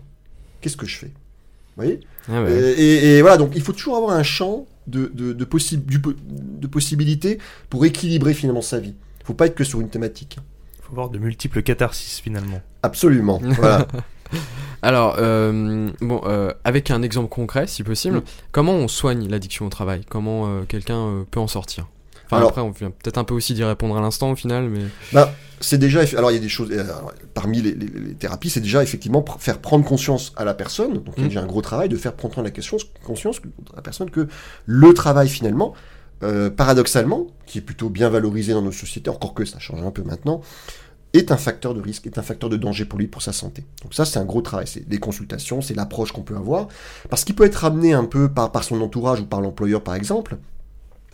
Qu'est-ce 0.60 0.76
que 0.76 0.86
je 0.86 0.96
fais? 0.96 1.10
Voyez 1.80 2.00
ah 2.28 2.44
et, 2.48 3.20
voilà, 3.22 3.36
donc 3.36 3.52
il 3.54 3.62
faut 3.62 3.72
toujours 3.72 3.96
avoir 3.96 4.16
un 4.16 4.22
champ 4.22 4.66
de, 4.86 5.10
de, 5.14 5.32
de, 5.32 5.44
de 5.44 6.66
possibilités 6.66 7.38
pour 7.68 7.84
équilibrer 7.84 8.34
finalement 8.34 8.62
sa 8.62 8.78
vie. 8.78 8.94
Il 9.18 9.22
ne 9.22 9.26
faut 9.26 9.34
pas 9.34 9.46
être 9.46 9.54
que 9.54 9.64
sur 9.64 9.80
une 9.80 9.88
thématique. 9.88 10.38
Il 10.78 10.82
faut 10.84 10.92
avoir 10.92 11.10
de 11.10 11.18
multiples 11.18 11.62
catharsis 11.62 12.20
finalement. 12.20 12.60
Absolument. 12.82 13.40
voilà. 13.42 13.86
Alors, 14.82 15.16
euh, 15.18 15.90
bon, 16.00 16.22
euh, 16.24 16.52
avec 16.64 16.90
un 16.90 17.02
exemple 17.02 17.28
concret, 17.28 17.66
si 17.66 17.82
possible, 17.82 18.18
mm. 18.18 18.22
comment 18.52 18.74
on 18.74 18.88
soigne 18.88 19.28
l'addiction 19.28 19.66
au 19.66 19.68
travail? 19.68 20.02
Comment 20.08 20.46
euh, 20.46 20.62
quelqu'un 20.66 21.26
peut 21.30 21.40
en 21.40 21.48
sortir? 21.48 21.86
Enfin, 22.30 22.46
après, 22.46 22.60
on 22.60 22.70
vient 22.70 22.90
peut-être 22.90 23.18
un 23.18 23.24
peu 23.24 23.34
aussi 23.34 23.54
d'y 23.54 23.64
répondre 23.64 23.96
à 23.96 24.00
l'instant 24.00 24.30
au 24.30 24.36
final, 24.36 24.68
mais. 24.68 24.80
Bah, 25.12 25.32
c'est 25.60 25.78
déjà. 25.78 26.00
Alors, 26.16 26.30
il 26.30 26.34
y 26.34 26.38
a 26.38 26.40
des 26.40 26.48
choses. 26.48 26.70
parmi 27.34 27.60
les, 27.60 27.74
thérapies, 28.18 28.50
c'est 28.50 28.60
déjà 28.60 28.82
effectivement 28.82 29.24
faire 29.38 29.58
prendre 29.58 29.84
conscience 29.84 30.32
à 30.36 30.44
la 30.44 30.54
personne. 30.54 30.94
Donc, 30.94 31.14
il 31.16 31.20
y 31.20 31.22
a 31.22 31.24
mmh. 31.24 31.28
déjà 31.28 31.42
un 31.42 31.46
gros 31.46 31.62
travail 31.62 31.88
de 31.88 31.96
faire 31.96 32.14
prendre 32.14 32.42
la 32.42 32.50
question, 32.50 32.76
conscience 33.04 33.38
à 33.72 33.76
la 33.76 33.82
personne 33.82 34.10
que 34.10 34.28
le 34.66 34.94
travail, 34.94 35.28
finalement, 35.28 35.74
euh, 36.22 36.50
paradoxalement, 36.50 37.26
qui 37.46 37.58
est 37.58 37.62
plutôt 37.62 37.88
bien 37.88 38.08
valorisé 38.08 38.52
dans 38.52 38.62
nos 38.62 38.72
sociétés, 38.72 39.10
encore 39.10 39.34
que 39.34 39.44
ça 39.44 39.58
change 39.58 39.82
un 39.82 39.90
peu 39.90 40.02
maintenant, 40.02 40.42
est 41.12 41.32
un 41.32 41.36
facteur 41.36 41.74
de 41.74 41.80
risque, 41.80 42.06
est 42.06 42.18
un 42.18 42.22
facteur 42.22 42.50
de 42.50 42.56
danger 42.56 42.84
pour 42.84 42.98
lui, 42.98 43.08
pour 43.08 43.22
sa 43.22 43.32
santé. 43.32 43.64
Donc 43.82 43.94
ça, 43.94 44.04
c'est 44.04 44.18
un 44.18 44.24
gros 44.24 44.42
travail. 44.42 44.66
C'est 44.66 44.88
les 44.88 44.98
consultations, 44.98 45.60
c'est 45.60 45.74
l'approche 45.74 46.12
qu'on 46.12 46.22
peut 46.22 46.36
avoir. 46.36 46.68
Parce 47.08 47.24
qu'il 47.24 47.34
peut 47.34 47.44
être 47.44 47.64
amené 47.64 47.92
un 47.92 48.04
peu 48.04 48.28
par, 48.28 48.52
par 48.52 48.64
son 48.64 48.80
entourage 48.80 49.20
ou 49.20 49.26
par 49.26 49.40
l'employeur, 49.40 49.82
par 49.82 49.94
exemple, 49.94 50.36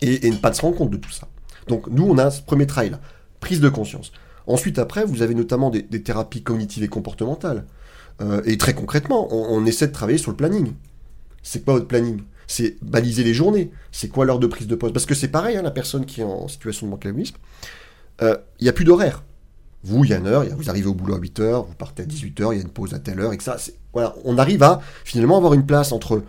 et, 0.03 0.31
ne 0.31 0.37
pas 0.37 0.53
se 0.53 0.63
rendre 0.63 0.77
compte 0.77 0.91
de 0.91 0.97
tout 0.97 1.11
ça. 1.11 1.29
Donc 1.69 1.89
nous, 1.89 2.05
on 2.05 2.19
a 2.19 2.31
ce 2.31 2.43
premier 2.43 2.67
travail-là, 2.67 3.01
prise 3.41 3.61
de 3.61 3.69
conscience. 3.69 4.13
Ensuite, 4.47 4.79
après, 4.79 5.05
vous 5.05 5.23
avez 5.23 5.35
notamment 5.35 5.71
des, 5.71 6.03
thérapies 6.03 6.43
cognitives 6.43 6.85
et 6.85 6.89
comportementales. 6.89 7.65
Euh, 8.21 8.41
et 8.45 8.57
très 8.57 8.75
concrètement, 8.75 9.29
on, 9.33 9.65
essaie 9.67 9.89
de 9.89 9.93
travailler 9.93 10.19
sur 10.19 10.31
le 10.31 10.37
planning. 10.37 10.73
C'est 11.43 11.65
quoi 11.65 11.75
votre 11.75 11.89
planning? 11.89 12.23
C'est 12.47 12.77
baliser 12.83 13.25
les 13.25 13.35
journées. 13.35 13.73
C'est 13.91 14.09
quoi 14.09 14.25
l'heure 14.25 14.39
de 14.39 14.47
prise 14.47 14.69
de 14.69 14.77
poste? 14.77 14.95
Parce 14.95 15.07
que 15.07 15.15
c'est 15.15 15.29
pareil, 15.29 15.57
hein, 15.57 15.63
la 15.63 15.73
personne 15.73 16.07
qui 16.07 16.21
est 16.21 16.25
en 16.25 16.47
situation 16.47 16.87
de 16.87 16.93
manque 16.93 17.03
d'alcoolisme, 17.03 17.37
il 18.21 18.37
n'y 18.63 18.69
a 18.69 18.73
plus 18.73 18.85
d'horaire. 18.85 19.25
Vous, 19.87 20.05
il 20.05 20.11
y 20.11 20.15
a 20.15 20.17
une 20.17 20.27
heure, 20.27 20.45
vous 20.57 20.69
arrivez 20.69 20.89
au 20.89 20.95
boulot 20.95 21.15
à 21.15 21.21
8h, 21.21 21.67
vous 21.67 21.75
partez 21.75 22.03
à 22.03 22.07
18h, 22.07 22.53
il 22.53 22.57
y 22.57 22.61
a 22.61 22.63
une 22.63 22.71
pause 22.71 22.93
à 22.93 22.99
telle 22.99 23.21
heure, 23.21 23.33
et 23.33 23.37
que 23.37 23.43
ça, 23.45 23.57
voilà, 23.93 24.17
on 24.25 24.37
arrive 24.37 24.65
à 24.65 24.81
finalement 25.05 25.37
avoir 25.37 25.55
une 25.55 25.65
place 25.65 25.93
entre 25.93 26.25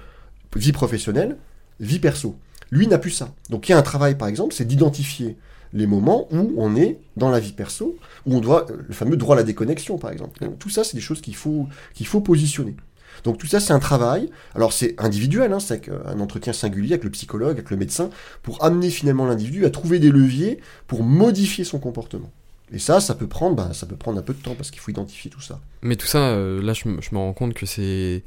vie 0.56 0.71
professionnelle, 0.71 1.38
vie 1.80 1.97
perso. 1.97 2.36
Lui 2.71 2.88
n'a 2.88 2.97
plus 2.97 3.12
ça. 3.12 3.34
Donc 3.49 3.69
il 3.69 3.71
y 3.71 3.75
a 3.75 3.77
un 3.77 3.84
travail, 3.84 4.15
par 4.15 4.27
exemple, 4.27 4.53
c'est 4.53 4.65
d'identifier 4.65 5.38
les 5.73 5.88
moments 5.88 6.27
où 6.32 6.53
on 6.58 6.75
est 6.75 6.99
dans 7.17 7.30
la 7.30 7.39
vie 7.39 7.51
perso, 7.51 7.97
où 8.25 8.36
on 8.36 8.39
doit, 8.39 8.65
le 8.69 8.93
fameux 8.93 9.17
droit 9.17 9.36
à 9.36 9.39
la 9.39 9.43
déconnexion, 9.43 9.97
par 9.97 10.12
exemple. 10.12 10.39
Tout 10.60 10.69
ça, 10.69 10.84
c'est 10.84 10.95
des 10.95 11.01
choses 11.01 11.21
qu'il 11.21 11.36
faut, 11.36 11.67
qu'il 11.93 12.08
faut 12.08 12.21
positionner. 12.21 12.75
Donc 13.23 13.38
tout 13.38 13.47
ça, 13.47 13.60
c'est 13.60 13.73
un 13.73 13.80
travail. 13.80 14.30
Alors 14.56 14.73
c'est 14.73 14.95
individuel, 14.99 15.51
hein, 15.51 15.60
c'est 15.60 15.89
un 16.06 16.19
entretien 16.19 16.53
singulier 16.53 16.93
avec 16.93 17.03
le 17.03 17.10
psychologue, 17.10 17.51
avec 17.51 17.69
le 17.71 17.77
médecin, 17.77 18.10
pour 18.43 18.63
amener 18.63 18.89
finalement 18.89 19.25
l'individu 19.25 19.65
à 19.65 19.69
trouver 19.69 19.99
des 19.99 20.10
leviers 20.10 20.60
pour 20.88 21.03
modifier 21.03 21.63
son 21.63 21.80
comportement. 21.80 22.32
Et 22.71 22.80
ça, 22.80 22.99
ça 22.99 23.15
peut 23.15 23.27
prendre, 23.27 23.56
ben, 23.56 23.71
ça 23.73 23.86
peut 23.86 23.95
prendre 23.95 24.19
un 24.19 24.21
peu 24.21 24.34
de 24.34 24.41
temps 24.41 24.56
parce 24.56 24.71
qu'il 24.71 24.82
faut 24.82 24.91
identifier 24.91 25.32
tout 25.32 25.41
ça. 25.41 25.60
Mais 25.82 25.95
tout 25.95 26.06
ça, 26.06 26.19
euh, 26.19 26.62
là, 26.62 26.73
je 26.73 26.89
me 26.89 27.17
rends 27.17 27.34
compte 27.34 27.53
que 27.53 27.65
c'est. 27.65 28.23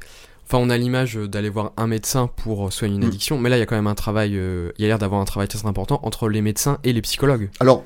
Enfin, 0.53 0.61
on 0.61 0.69
a 0.69 0.77
l'image 0.77 1.15
d'aller 1.15 1.47
voir 1.47 1.71
un 1.77 1.87
médecin 1.87 2.27
pour 2.27 2.67
euh, 2.67 2.69
soigner 2.71 2.95
une 2.95 3.05
Mm. 3.05 3.07
addiction, 3.07 3.37
mais 3.39 3.49
là, 3.49 3.55
il 3.55 3.61
y 3.61 3.63
a 3.63 3.65
quand 3.65 3.77
même 3.77 3.87
un 3.87 3.95
travail. 3.95 4.33
euh, 4.35 4.73
Il 4.77 4.81
y 4.81 4.85
a 4.85 4.89
l'air 4.89 4.99
d'avoir 4.99 5.21
un 5.21 5.25
travail 5.25 5.47
très 5.47 5.65
important 5.65 6.01
entre 6.03 6.27
les 6.27 6.41
médecins 6.41 6.77
et 6.83 6.91
les 6.91 7.01
psychologues. 7.01 7.49
Alors, 7.61 7.85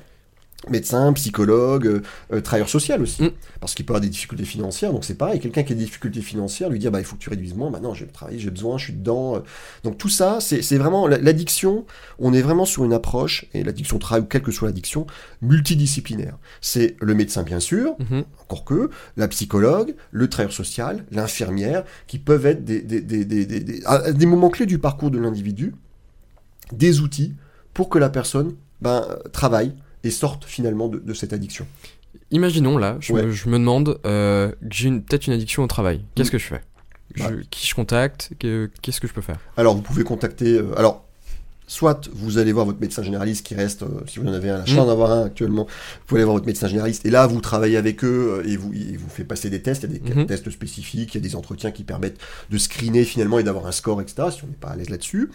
médecin, 0.69 1.13
psychologue, 1.13 1.85
euh, 1.85 2.01
euh, 2.33 2.41
travailleur 2.41 2.69
social 2.69 3.01
aussi, 3.01 3.21
Mm. 3.23 3.29
parce 3.59 3.75
qu'il 3.75 3.85
peut 3.85 3.91
avoir 3.91 4.01
des 4.01 4.09
difficultés 4.09 4.45
financières, 4.45 4.91
donc 4.93 5.05
c'est 5.05 5.13
pareil, 5.15 5.39
quelqu'un 5.39 5.61
qui 5.61 5.73
a 5.73 5.75
des 5.75 5.83
difficultés 5.83 6.21
financières, 6.21 6.69
lui 6.69 6.79
dire, 6.79 6.89
bah, 6.91 6.99
il 6.99 7.05
faut 7.05 7.15
que 7.15 7.21
tu 7.21 7.29
réduises 7.29 7.53
moins, 7.53 7.69
maintenant 7.69 7.93
j'ai 7.93 8.07
travaillé, 8.07 8.39
j'ai 8.39 8.49
besoin, 8.49 8.77
je 8.79 8.85
suis 8.85 8.93
dedans. 8.93 9.35
euh. 9.35 9.39
Donc 9.83 9.97
tout 9.99 10.09
ça, 10.09 10.39
c'est 10.41 10.77
vraiment, 10.77 11.07
la- 11.07 11.19
l'addiction, 11.19 11.85
on 12.17 12.33
est 12.33 12.41
vraiment 12.41 12.65
sur 12.65 12.83
une 12.83 12.93
approche, 12.93 13.45
et 13.53 13.63
l'addiction 13.63 13.99
travail, 13.99 14.23
ou 14.23 14.25
quelle 14.25 14.41
que 14.41 14.51
soit 14.51 14.67
l'addiction, 14.67 15.05
multidisciplinaire. 15.41 16.37
C'est 16.61 16.95
le 16.99 17.13
médecin 17.13 17.43
bien 17.43 17.59
sûr, 17.59 17.95
Mhm. 17.99 18.23
encore 18.43 18.65
que, 18.65 18.89
la 19.17 19.27
psychologue, 19.27 19.93
le 20.11 20.27
travailleur 20.29 20.53
social, 20.53 21.05
l'infirmière, 21.11 21.83
qui 22.07 22.17
peuvent 22.17 22.45
être 22.45 22.65
des, 22.65 22.81
des, 22.81 23.01
des, 23.01 23.23
des, 23.25 23.45
des- 23.45 23.59
des- 23.59 23.85
à 23.85 24.11
des 24.11 24.25
moments 24.25 24.49
clés 24.49 24.65
du 24.65 24.79
parcours 24.79 25.11
de 25.11 25.19
l'individu, 25.19 25.75
des 26.71 27.01
outils 27.01 27.33
pour 27.73 27.89
que 27.89 27.99
la 27.99 28.09
personne 28.09 28.55
ben, 28.81 29.05
travaille 29.31 29.73
et 30.05 30.11
sorte 30.11 30.45
finalement 30.45 30.87
de, 30.87 30.99
de 30.99 31.13
cette 31.13 31.33
addiction. 31.33 31.65
Imaginons 32.31 32.77
là, 32.77 32.97
je, 33.01 33.13
Ouais. 33.13 33.23
me, 33.23 33.31
je 33.31 33.49
me 33.49 33.57
demande 33.59 33.99
euh, 34.05 34.49
que 34.51 34.55
j'ai 34.71 34.87
une- 34.87 35.03
peut-être 35.03 35.27
une 35.27 35.33
addiction 35.33 35.63
au 35.63 35.67
travail. 35.67 36.05
Qu'est-ce 36.15 36.29
Mm. 36.29 36.31
que 36.31 36.37
je 36.37 36.45
fais? 36.45 36.61
Je- 37.15 37.23
Bah. 37.23 37.29
Qui 37.49 37.67
je 37.67 37.75
contacte? 37.75 38.31
Que- 38.39 38.69
Qu'est-ce 38.81 38.99
que 39.01 39.07
je 39.07 39.13
peux 39.13 39.21
faire? 39.21 39.39
Alors 39.57 39.75
vous 39.75 39.81
pouvez 39.81 40.03
contacter... 40.03 40.53
euh, 40.57 40.73
alors, 40.77 41.05
soit 41.67 42.09
vous 42.13 42.37
allez 42.37 42.51
voir 42.51 42.65
votre 42.65 42.79
médecin 42.79 43.01
généraliste 43.01 43.45
qui 43.45 43.55
reste, 43.55 43.83
euh, 43.83 43.87
si 44.07 44.19
vous 44.19 44.27
en 44.27 44.33
avez 44.33 44.49
un, 44.49 44.59
la 44.59 44.65
chance 44.65 44.75
Mm. 44.75 44.87
d'en 44.87 44.89
avoir 44.91 45.11
un 45.11 45.25
actuellement, 45.25 45.63
vous 45.65 46.05
pouvez 46.05 46.19
aller 46.19 46.25
voir 46.25 46.35
votre 46.35 46.45
médecin 46.45 46.67
généraliste 46.67 47.05
et 47.05 47.09
là 47.09 47.25
vous 47.27 47.41
travaillez 47.41 47.77
avec 47.77 48.03
eux 48.03 48.41
euh, 48.43 48.47
et 48.49 48.55
vous, 48.57 48.71
il 48.73 48.97
vous 48.97 49.09
fait 49.09 49.23
passer 49.23 49.49
des 49.49 49.61
tests, 49.61 49.83
il 49.83 49.91
y 49.91 49.95
a 49.95 49.99
des 49.99 50.13
Mhm. 50.21 50.25
tests 50.27 50.49
spécifiques, 50.51 51.15
il 51.15 51.17
y 51.17 51.25
a 51.25 51.27
des 51.27 51.35
entretiens 51.35 51.71
qui 51.71 51.83
permettent 51.83 52.19
de 52.51 52.57
screener 52.57 53.03
finalement 53.03 53.39
et 53.39 53.43
d'avoir 53.43 53.65
un 53.65 53.71
score, 53.71 54.01
etc. 54.01 54.27
si 54.31 54.43
on 54.43 54.47
n'est 54.47 54.53
pas 54.53 54.69
à 54.69 54.75
l'aise 54.75 54.89
là-dessus. 54.89 55.31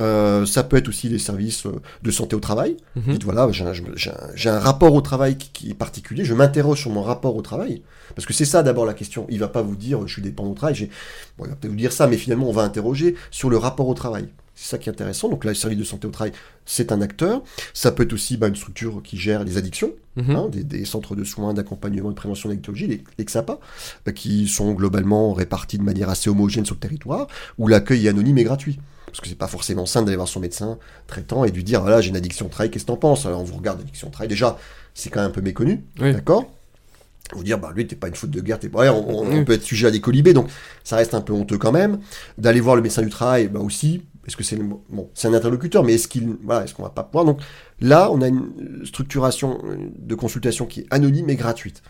Euh, 0.00 0.44
ça 0.46 0.64
peut 0.64 0.76
être 0.76 0.88
aussi 0.88 1.08
les 1.08 1.18
services 1.18 1.64
de 2.02 2.10
santé 2.10 2.36
au 2.36 2.40
travail. 2.40 2.76
Mhm. 2.96 3.12
Dites 3.12 3.24
voilà, 3.24 3.48
j'ai 3.52 4.50
un, 4.50 4.58
rapport 4.58 4.92
au 4.94 5.00
travail 5.00 5.36
qui, 5.38 5.50
qui 5.52 5.70
est 5.70 5.74
particulier, 5.74 6.24
je 6.24 6.34
m'interroge 6.34 6.80
sur 6.80 6.90
mon 6.90 7.02
rapport 7.02 7.36
au 7.36 7.42
travail. 7.42 7.82
Parce 8.14 8.26
que 8.26 8.32
c'est 8.32 8.44
ça 8.44 8.62
d'abord 8.62 8.86
la 8.86 8.94
question. 8.94 9.26
Il 9.30 9.38
va 9.38 9.48
pas 9.48 9.62
vous 9.62 9.76
dire 9.76 10.06
je 10.06 10.12
suis 10.12 10.22
dépendant 10.22 10.50
au 10.50 10.54
travail. 10.54 10.90
Bon, 11.38 11.44
il 11.44 11.50
va 11.50 11.56
peut-être 11.56 11.70
vous 11.70 11.76
dire 11.78 11.92
ça, 11.92 12.06
mais 12.06 12.16
finalement 12.16 12.48
on 12.48 12.52
va 12.52 12.62
interroger 12.62 13.14
sur 13.30 13.48
le 13.50 13.56
rapport 13.56 13.88
au 13.88 13.94
travail. 13.94 14.28
C'est 14.62 14.72
ça 14.72 14.78
qui 14.78 14.90
est 14.90 14.92
intéressant. 14.92 15.30
Donc 15.30 15.46
là, 15.46 15.52
le 15.52 15.54
service 15.54 15.78
de 15.78 15.84
santé 15.84 16.06
au 16.06 16.10
travail, 16.10 16.32
c'est 16.66 16.92
un 16.92 17.00
acteur. 17.00 17.42
Ça 17.72 17.92
peut 17.92 18.02
être 18.02 18.12
aussi 18.12 18.36
bah, 18.36 18.46
une 18.46 18.54
structure 18.56 19.00
qui 19.02 19.16
gère 19.16 19.42
les 19.42 19.56
addictions, 19.56 19.92
Mhm. 20.16 20.30
hein, 20.36 20.48
des, 20.52 20.64
des 20.64 20.84
centres 20.84 21.16
de 21.16 21.24
soins, 21.24 21.54
d'accompagnement 21.54 22.10
de 22.10 22.14
prévention 22.14 22.50
de 22.50 22.52
l'addictologie, 22.52 22.86
les, 22.86 23.02
les 23.16 23.24
XAPA, 23.24 23.58
euh, 24.06 24.12
qui 24.12 24.48
sont 24.48 24.72
globalement 24.74 25.32
répartis 25.32 25.78
de 25.78 25.82
manière 25.82 26.10
assez 26.10 26.28
homogène 26.28 26.66
sur 26.66 26.74
le 26.74 26.80
territoire, 26.80 27.26
où 27.56 27.68
l'accueil 27.68 28.04
est 28.06 28.10
anonyme 28.10 28.36
et 28.36 28.44
gratuit. 28.44 28.78
Parce 29.06 29.20
que 29.22 29.28
c'est 29.28 29.34
pas 29.38 29.48
forcément 29.48 29.86
simple 29.86 30.04
d'aller 30.06 30.16
voir 30.16 30.28
son 30.28 30.40
médecin 30.40 30.78
traitant 31.06 31.44
et 31.46 31.50
de 31.50 31.56
lui 31.56 31.64
dire 31.64 31.80
voilà 31.80 32.00
j'ai 32.02 32.10
une 32.10 32.16
addiction 32.16 32.44
au 32.46 32.48
travail, 32.50 32.70
qu'est-ce 32.70 32.84
que 32.84 32.88
t'en 32.88 32.96
penses? 32.98 33.24
Alors 33.26 33.40
on 33.40 33.44
vous 33.44 33.56
regarde 33.56 33.80
addiction 33.80 34.08
au 34.08 34.10
travail. 34.10 34.28
Déjà, 34.28 34.58
c'est 34.94 35.08
quand 35.08 35.20
même 35.20 35.30
un 35.30 35.32
peu 35.32 35.40
méconnu, 35.40 35.82
Oui. 36.00 36.12
d'accord? 36.12 36.52
Vous 37.32 37.44
dire 37.44 37.58
bah 37.58 37.72
lui 37.74 37.86
t'es 37.86 37.96
pas 37.96 38.08
une 38.08 38.14
faute 38.16 38.30
de 38.30 38.40
guerre, 38.40 38.58
t'es 38.58 38.68
pas. 38.68 38.80
Ouais, 38.80 38.88
on, 38.88 39.20
on- 39.22 39.44
peut 39.44 39.52
être 39.52 39.62
sujet 39.62 39.86
à 39.86 39.90
des 39.92 40.00
colibés, 40.00 40.32
donc 40.34 40.48
ça 40.84 40.96
reste 40.96 41.14
un 41.14 41.20
peu 41.20 41.32
honteux 41.32 41.58
quand 41.58 41.72
même. 41.72 42.00
D'aller 42.38 42.60
voir 42.60 42.74
le 42.76 42.82
médecin 42.82 43.02
du 43.02 43.08
travail, 43.10 43.48
bah 43.48 43.60
aussi. 43.60 44.02
Est-ce 44.30 44.36
que 44.36 44.44
c'est 44.44 44.56
bon, 44.56 45.10
c'est 45.14 45.26
un 45.28 45.34
interlocuteur, 45.34 45.82
mais 45.82 45.94
est-ce 45.94 46.06
qu'il 46.08 46.36
voilà, 46.44 46.62
est-ce 46.64 46.72
qu'on 46.74 46.84
va 46.84 46.90
pas 46.90 47.02
pouvoir? 47.02 47.24
Donc 47.24 47.40
là, 47.80 48.10
on 48.12 48.22
a 48.22 48.28
une 48.28 48.82
structuration 48.84 49.60
euh, 49.64 49.76
de 49.98 50.14
consultation 50.14 50.66
qui 50.66 50.80
est 50.80 50.86
anonyme 50.90 51.28
et 51.30 51.34
gratuite. 51.36 51.82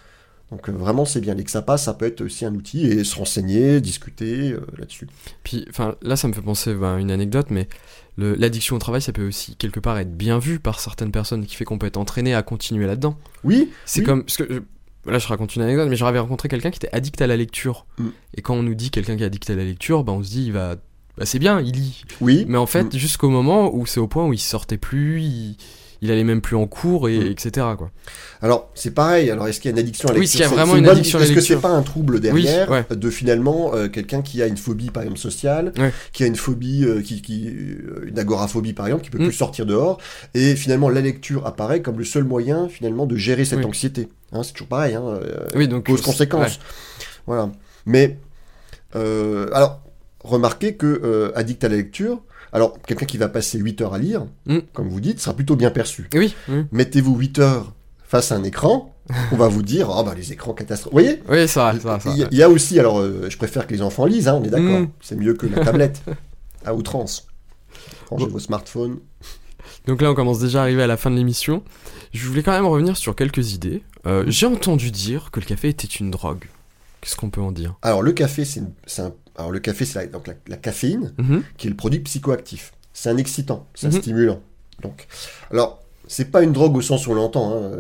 Donc 0.51 0.69
euh, 0.69 0.73
vraiment, 0.73 1.05
c'est 1.05 1.21
bien. 1.21 1.35
L'EXAPA, 1.35 1.77
ça 1.77 1.93
peut 1.95 2.07
être 2.07 2.23
aussi 2.23 2.45
un 2.47 2.55
outil 2.55 2.87
et 2.87 3.05
se 3.05 3.15
renseigner, 3.17 3.81
discuter 3.83 4.53
euh, 4.53 4.61
là-dessus. 4.79 5.07
Puis, 5.45 5.67
enfin, 5.69 5.97
là, 6.03 6.17
ça 6.17 6.27
me 6.29 6.33
fait 6.33 6.41
penser 6.43 6.75
bah, 6.75 6.95
à 6.95 6.99
une 6.99 7.11
anecdote, 7.11 7.49
mais 7.51 7.69
l'addiction 8.17 8.77
au 8.77 8.79
travail, 8.79 9.01
ça 9.03 9.13
peut 9.13 9.27
aussi 9.29 9.55
quelque 9.57 9.81
part 9.81 9.97
être 9.99 10.17
bien 10.17 10.39
vu 10.39 10.59
par 10.59 10.81
certaines 10.81 11.13
personnes, 11.13 11.47
qui 11.47 11.55
fait 11.57 11.65
qu'on 11.65 11.79
peut 11.79 11.87
être 11.87 11.97
entraîné 11.99 12.35
à 12.35 12.43
continuer 12.43 12.87
là-dedans. 12.87 13.17
Oui, 13.45 13.71
C'est 13.85 14.01
Oui. 14.01 14.07
comme. 14.07 14.25
Parce 14.25 14.37
que, 14.39 14.45
je- 14.53 15.11
là, 15.11 15.19
je 15.19 15.27
raconte 15.29 15.55
une 15.57 15.63
anecdote, 15.63 15.89
mais 15.89 15.97
j'avais 15.97 16.19
rencontré 16.19 16.49
quelqu'un 16.49 16.71
qui 16.71 16.77
était 16.79 16.95
addict 16.95 17.21
à 17.23 17.27
la 17.27 17.37
lecture. 17.37 17.87
Mm. 17.99 18.09
Et 18.37 18.43
quand 18.43 18.55
on 18.55 18.63
nous 18.63 18.75
dit 18.75 18.91
quelqu'un 18.91 19.17
qui 19.17 19.23
est 19.23 19.27
addict 19.27 19.49
à 19.51 19.55
la 19.55 19.65
lecture, 19.65 20.05
bah, 20.05 20.13
on 20.13 20.23
se 20.23 20.31
dit, 20.31 20.47
il 20.47 20.53
va. 20.53 20.77
Bah, 21.21 21.27
c'est 21.27 21.39
bien, 21.39 21.61
il 21.61 21.73
lit. 21.73 22.03
oui. 22.21 22.47
Mais 22.49 22.59
en 22.59 22.67
fait, 22.67 22.95
Mm. 22.95 22.99
jusqu'au 22.99 23.29
moment 23.29 23.73
où 23.75 23.85
c'est 23.87 24.01
au 24.01 24.09
point 24.09 24.27
où 24.27 24.33
il 24.33 24.39
sortait 24.41 24.79
plus, 24.79 25.21
il, 25.21 25.57
il 26.01 26.11
allait 26.11 26.25
même 26.25 26.41
plus 26.41 26.57
en 26.57 26.67
cours, 26.67 27.11
et, 27.11 27.19
Mm. 27.19 27.27
etc. 27.27 27.67
Quoi. 27.77 27.91
Alors, 28.41 28.71
c'est 28.75 28.93
pareil. 28.95 29.31
Alors, 29.31 29.47
est-ce 29.47 29.61
qu'il 29.61 29.71
y 29.71 29.75
a 29.75 29.77
une 29.77 29.79
addiction 29.79 30.09
à 30.09 30.13
la 30.13 30.19
Oui, 30.19 30.25
lecture 30.25 30.39
s'il 30.39 30.41
y 30.41 30.45
a 30.51 30.57
vraiment 30.65 30.77
une 30.77 30.89
addiction 30.89 31.19
à 31.19 31.21
la 31.21 31.27
Est-ce 31.27 31.35
que 31.35 31.43
c'est 31.43 31.53
lecture. 31.53 31.69
pas 31.71 31.77
un 31.77 31.83
trouble 31.83 32.21
derrière 32.21 32.71
ouais. 32.71 32.87
de 32.91 33.11
finalement 33.11 33.75
euh, 33.75 33.89
quelqu'un 33.89 34.23
qui 34.23 34.41
a 34.41 34.47
une 34.47 34.57
phobie, 34.57 34.89
par 34.91 35.03
exemple, 35.03 35.21
sociale, 35.21 35.73
Ouais. 35.79 35.93
qui 36.15 36.25
a 36.25 36.27
une 36.27 36.37
phobie, 36.37 36.87
euh, 36.87 37.03
qui, 37.03 37.21
qui, 37.21 37.49
euh, 37.49 38.07
une 38.09 38.19
agoraphobie, 38.19 38.73
par 38.73 38.87
exemple, 38.87 39.05
qui 39.05 39.11
peut 39.11 39.19
Mm. 39.19 39.27
plus 39.27 39.33
sortir 39.37 39.67
dehors, 39.67 39.99
et 40.33 40.57
finalement, 40.57 40.89
la 40.89 41.03
lecture 41.03 41.47
apparaît 41.47 41.83
comme 41.83 41.99
le 41.99 42.05
seul 42.07 42.25
moyen, 42.25 42.71
finalement, 42.71 43.05
de 43.05 43.17
gérer 43.17 43.45
cette 43.45 43.59
Oui. 43.59 43.65
anxiété. 43.67 44.09
Hein, 44.33 44.43
c'est 44.43 44.53
toujours 44.55 44.69
pareil. 44.69 44.95
Hein, 44.95 45.03
euh, 45.05 45.47
Oui, 45.55 45.69
donc. 45.69 45.85
cause-conséquence. 45.85 46.61
Voilà. 47.27 47.51
Mais, 47.85 48.17
alors, 48.95 49.83
remarquez 50.25 50.75
que 50.77 50.87
euh, 51.05 51.33
addict 51.37 51.63
à 51.65 51.69
la 51.69 51.77
lecture, 51.77 52.21
alors, 52.53 52.83
quelqu'un 52.83 53.07
qui 53.07 53.17
va 53.17 53.29
passer 53.29 53.59
8 53.59 53.81
heures 53.81 53.95
à 53.95 53.99
lire, 53.99 54.27
Mm. 54.47 54.59
comme 54.73 54.89
vous 54.89 55.01
dites, 55.01 55.21
sera 55.21 55.35
plutôt 55.37 55.55
bien 55.55 55.71
perçu. 55.71 56.09
Oui, 56.15 56.35
oui. 56.49 56.65
Mettez-vous 56.73 57.15
8 57.17 57.39
heures 57.39 57.73
face 58.05 58.33
à 58.33 58.35
un 58.37 58.43
écran, 58.43 58.93
on 59.31 59.37
va 59.37 59.47
vous 59.47 59.63
dire, 59.63 59.89
oh 59.89 60.03
bah 60.03 60.15
les 60.17 60.33
écrans 60.33 60.53
catastrophes. 60.53 60.93
Vous 60.93 60.99
voyez? 60.99 61.23
Oui, 61.29 61.47
ça 61.47 61.73
va, 61.73 62.01
ça 62.01 62.11
il, 62.13 62.37
y 62.37 62.43
a, 62.43 62.49
aussi, 62.51 62.81
alors 62.81 62.99
euh, 62.99 63.27
je 63.29 63.37
préfère 63.37 63.69
que 63.69 63.73
les 63.73 63.83
enfants 63.83 64.05
lisent, 64.05 64.27
hein, 64.27 64.39
on 64.41 64.45
est 64.45 64.51
d'accord, 64.51 64.81
Mm. 64.81 64.89
c'est 65.01 65.15
mieux 65.15 65.35
que 65.35 65.47
la 65.47 65.65
tablette, 65.65 66.03
à 66.65 66.75
outrance. 66.75 67.29
Rangez 68.09 68.25
Bon. 68.27 68.33
vos 68.33 68.39
smartphones. 68.41 68.99
Donc 69.87 70.03
là, 70.03 70.11
on 70.11 70.15
commence 70.15 70.41
déjà 70.41 70.59
à 70.59 70.63
arriver 70.63 70.83
à 70.83 70.87
la 70.89 70.97
fin 70.97 71.11
de 71.13 71.17
l'émission. 71.17 71.63
Je 72.13 72.27
voulais 72.27 72.43
quand 72.43 72.51
même 72.53 72.67
revenir 72.67 72.97
sur 72.97 73.15
quelques 73.15 73.53
idées. 73.53 73.83
Euh, 74.07 74.25
J'ai 74.27 74.47
entendu 74.47 74.91
dire 74.91 75.31
que 75.31 75.39
le 75.39 75.47
café 75.47 75.69
était 75.69 75.87
une 75.87 76.11
drogue. 76.11 76.47
Qu'est-ce 77.01 77.15
qu'on 77.17 77.31
peut 77.31 77.41
en 77.41 77.53
dire? 77.53 77.77
Alors 77.83 78.03
le 78.03 78.11
café, 78.13 78.45
c'est 78.45 78.61
un, 79.03 79.13
alors 79.37 79.51
le 79.53 79.59
café, 79.61 79.85
c'est 79.85 79.99
la, 79.99 80.07
donc 80.07 80.27
la, 80.27 80.35
la 80.49 80.57
caféine, 80.57 81.13
Mhm. 81.19 81.43
qui 81.57 81.67
est 81.67 81.71
le 81.71 81.77
produit 81.77 82.01
psychoactif. 82.01 82.73
C'est 82.93 83.09
un 83.11 83.17
excitant, 83.17 83.67
c'est 83.75 83.87
un 83.87 83.91
Mhm. 83.91 84.01
stimulant. 84.01 84.41
Donc, 84.83 85.07
alors, 85.51 85.83
c'est 86.07 86.31
pas 86.33 86.43
une 86.43 86.53
drogue 86.53 86.77
au 86.77 86.81
sens 86.83 87.07
où 87.07 87.13
on 87.13 87.15
l'entend, 87.15 87.55
hein, 87.55 87.71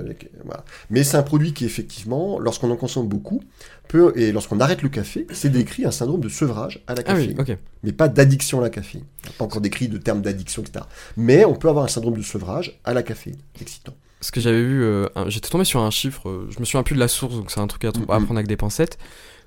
voilà. 0.45 0.65
mais 0.89 1.03
c'est 1.03 1.17
un 1.17 1.23
produit 1.25 1.53
qui 1.53 1.65
effectivement, 1.65 2.39
lorsqu'on 2.39 2.71
en 2.71 2.77
consomme 2.77 3.09
beaucoup, 3.09 3.43
peut, 3.89 4.13
et 4.15 4.31
lorsqu'on 4.31 4.61
arrête 4.61 4.83
le 4.83 4.89
café, 4.89 5.27
c'est 5.33 5.49
décrit 5.51 5.85
un 5.85 5.91
syndrome 5.91 6.21
de 6.21 6.29
sevrage 6.29 6.81
à 6.87 6.95
la 6.95 7.01
Ah 7.01 7.15
caféine. 7.15 7.35
oui, 7.37 7.55
mais 7.83 7.93
pas 7.93 8.07
d'addiction 8.07 8.61
à 8.61 8.63
la 8.63 8.71
caféine. 8.71 9.03
Pas 9.37 9.45
encore 9.45 9.61
décrit 9.61 9.89
de 9.89 9.99
terme 9.99 10.23
d'addiction, 10.23 10.63
etc. 10.63 10.85
Mais 11.17 11.45
on 11.45 11.55
peut 11.57 11.69
avoir 11.69 11.85
un 11.85 11.89
syndrome 11.89 12.17
de 12.17 12.23
sevrage 12.23 12.79
à 12.85 12.95
la 12.95 13.03
caféine, 13.03 13.37
excitant. 13.61 13.95
Ce 14.21 14.31
que 14.31 14.41
j'avais 14.41 14.63
vu, 14.63 14.85
euh, 14.85 15.09
j'étais 15.29 15.49
tombé 15.49 15.65
sur 15.65 15.81
un 15.81 15.91
chiffre, 15.91 16.29
euh, 16.29 16.47
je 16.51 16.61
me 16.61 16.65
souviens 16.65 16.83
plus 16.85 16.95
de 16.95 17.01
la 17.01 17.09
source, 17.09 17.35
donc 17.35 17.51
c'est 17.51 17.59
un 17.61 17.67
truc 17.67 17.85
à, 17.85 17.89
à 17.89 17.91
Mhm. 17.99 18.05
prendre 18.05 18.33
avec 18.37 18.47
des 18.47 18.57
pincettes, 18.59 18.97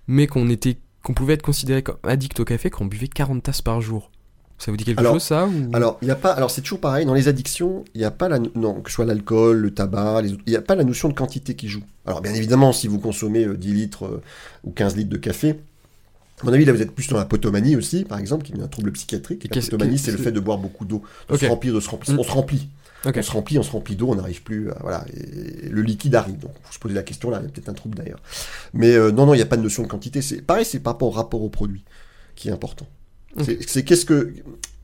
mais 0.07 0.27
qu'on 0.27 0.49
était, 0.49 0.77
qu'on 1.03 1.13
pouvait 1.13 1.33
être 1.33 1.41
considéré 1.43 1.83
comme 1.83 1.97
addict 2.03 2.39
au 2.39 2.45
café 2.45 2.69
quand 2.69 2.85
on 2.85 2.87
buvait 2.87 3.07
40 3.07 3.43
tasses 3.43 3.61
par 3.61 3.81
jour. 3.81 4.09
Ça 4.57 4.71
vous 4.71 4.77
dit 4.77 4.85
quelque 4.85 4.99
Alors- 4.99 5.15
chose 5.15 5.23
ça 5.23 5.47
ou... 5.47 5.75
Alors, 5.75 5.97
il 6.01 6.07
y 6.07 6.11
a 6.11 6.15
pas, 6.15 6.31
alors 6.31 6.49
c'est 6.49 6.61
toujours 6.61 6.79
pareil, 6.79 7.05
dans 7.05 7.13
les 7.13 7.27
addictions, 7.27 7.83
il 7.93 7.97
n'y 7.99 8.05
a 8.05 8.11
pas 8.11 8.29
la, 8.29 8.39
non, 8.55 8.81
que 8.81 8.89
ce 8.89 8.95
soit 8.95 9.05
l'alcool, 9.05 9.57
le 9.57 9.73
tabac, 9.73 10.21
les 10.21 10.31
autres, 10.33 10.43
il 10.45 10.51
n'y 10.51 10.55
a 10.55 10.61
pas 10.61 10.75
la 10.75 10.85
notion 10.85 11.09
de 11.09 11.13
quantité 11.13 11.55
qui 11.55 11.67
joue. 11.67 11.83
Alors, 12.05 12.21
bien 12.21 12.33
évidemment, 12.33 12.71
si 12.71 12.87
vous 12.87 12.99
consommez 12.99 13.45
euh, 13.45 13.57
10 13.57 13.73
litres 13.73 14.05
euh, 14.05 14.21
ou 14.63 14.71
15 14.71 14.95
litres 14.95 15.09
de 15.09 15.17
café, 15.17 15.59
à 16.41 16.45
mon 16.45 16.53
avis, 16.53 16.65
là, 16.65 16.71
vous 16.73 16.81
êtes 16.81 16.91
plus 16.91 17.07
dans 17.09 17.17
la 17.17 17.25
potomanie 17.25 17.75
aussi, 17.75 18.05
par 18.05 18.19
exemple, 18.19 18.45
qui 18.45 18.53
est 18.53 18.61
un 18.61 18.67
trouble 18.67 18.91
psychiatrique. 18.93 19.45
Et 19.45 19.49
La 19.53 19.61
potomanie, 19.61 19.97
c'est 19.97 20.11
le 20.11 20.17
fait 20.17 20.31
de 20.31 20.39
boire 20.39 20.57
beaucoup 20.57 20.85
d'eau, 20.85 21.01
de 21.29 21.37
se 21.37 21.45
remplir, 21.45 21.73
de 21.73 21.79
se 21.79 21.89
remplir. 21.89 22.19
On 22.19 22.23
se 22.23 22.31
remplit. 22.31 22.69
On 23.05 23.21
se 23.21 23.31
remplit, 23.31 23.59
on 23.59 23.63
se 23.63 23.71
remplit 23.71 23.95
d'eau, 23.95 24.09
on 24.09 24.15
n'arrive 24.15 24.43
plus. 24.43 24.71
à- 24.71 24.77
voilà, 24.81 25.05
et 25.13 25.67
le 25.69 25.81
liquide 25.81 26.15
arrive. 26.15 26.37
Donc, 26.39 26.51
vous 26.65 26.73
se 26.73 26.79
posez 26.79 26.93
la 26.95 27.03
question 27.03 27.29
là, 27.29 27.39
il 27.41 27.45
y 27.45 27.47
a 27.47 27.49
peut-être 27.51 27.69
un 27.69 27.73
trouble 27.73 27.95
d'ailleurs. 27.97 28.21
Mais 28.73 28.93
euh, 28.95 29.11
non, 29.11 29.25
non, 29.25 29.33
il 29.33 29.37
n'y 29.37 29.43
a 29.43 29.47
pas 29.47 29.57
de 29.57 29.61
notion 29.63 29.83
de 29.83 29.87
quantité. 29.87 30.21
C'est 30.21 30.41
pareil, 30.41 30.63
c'est 30.65 30.79
par 30.79 30.93
rapport 30.93 31.09
au 31.09 31.11
rapport 31.11 31.41
au 31.41 31.49
produit 31.49 31.83
qui 32.35 32.49
est 32.49 32.51
important. 32.51 32.87
C'est- 33.43 33.83
qu'est-ce 33.83 34.05
que 34.05 34.33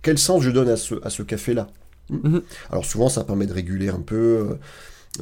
quel 0.02 0.18
sens 0.18 0.42
je 0.42 0.50
donne 0.50 0.70
à 0.70 0.76
ce, 0.78 0.96
à 1.06 1.10
ce 1.10 1.24
café-là? 1.24 1.68
Mhm. 2.10 2.42
Alors 2.72 2.86
souvent, 2.86 3.10
ça 3.10 3.24
permet 3.24 3.46
de 3.46 3.54
réguler 3.54 3.90
un 3.90 4.00
peu. 4.02 4.16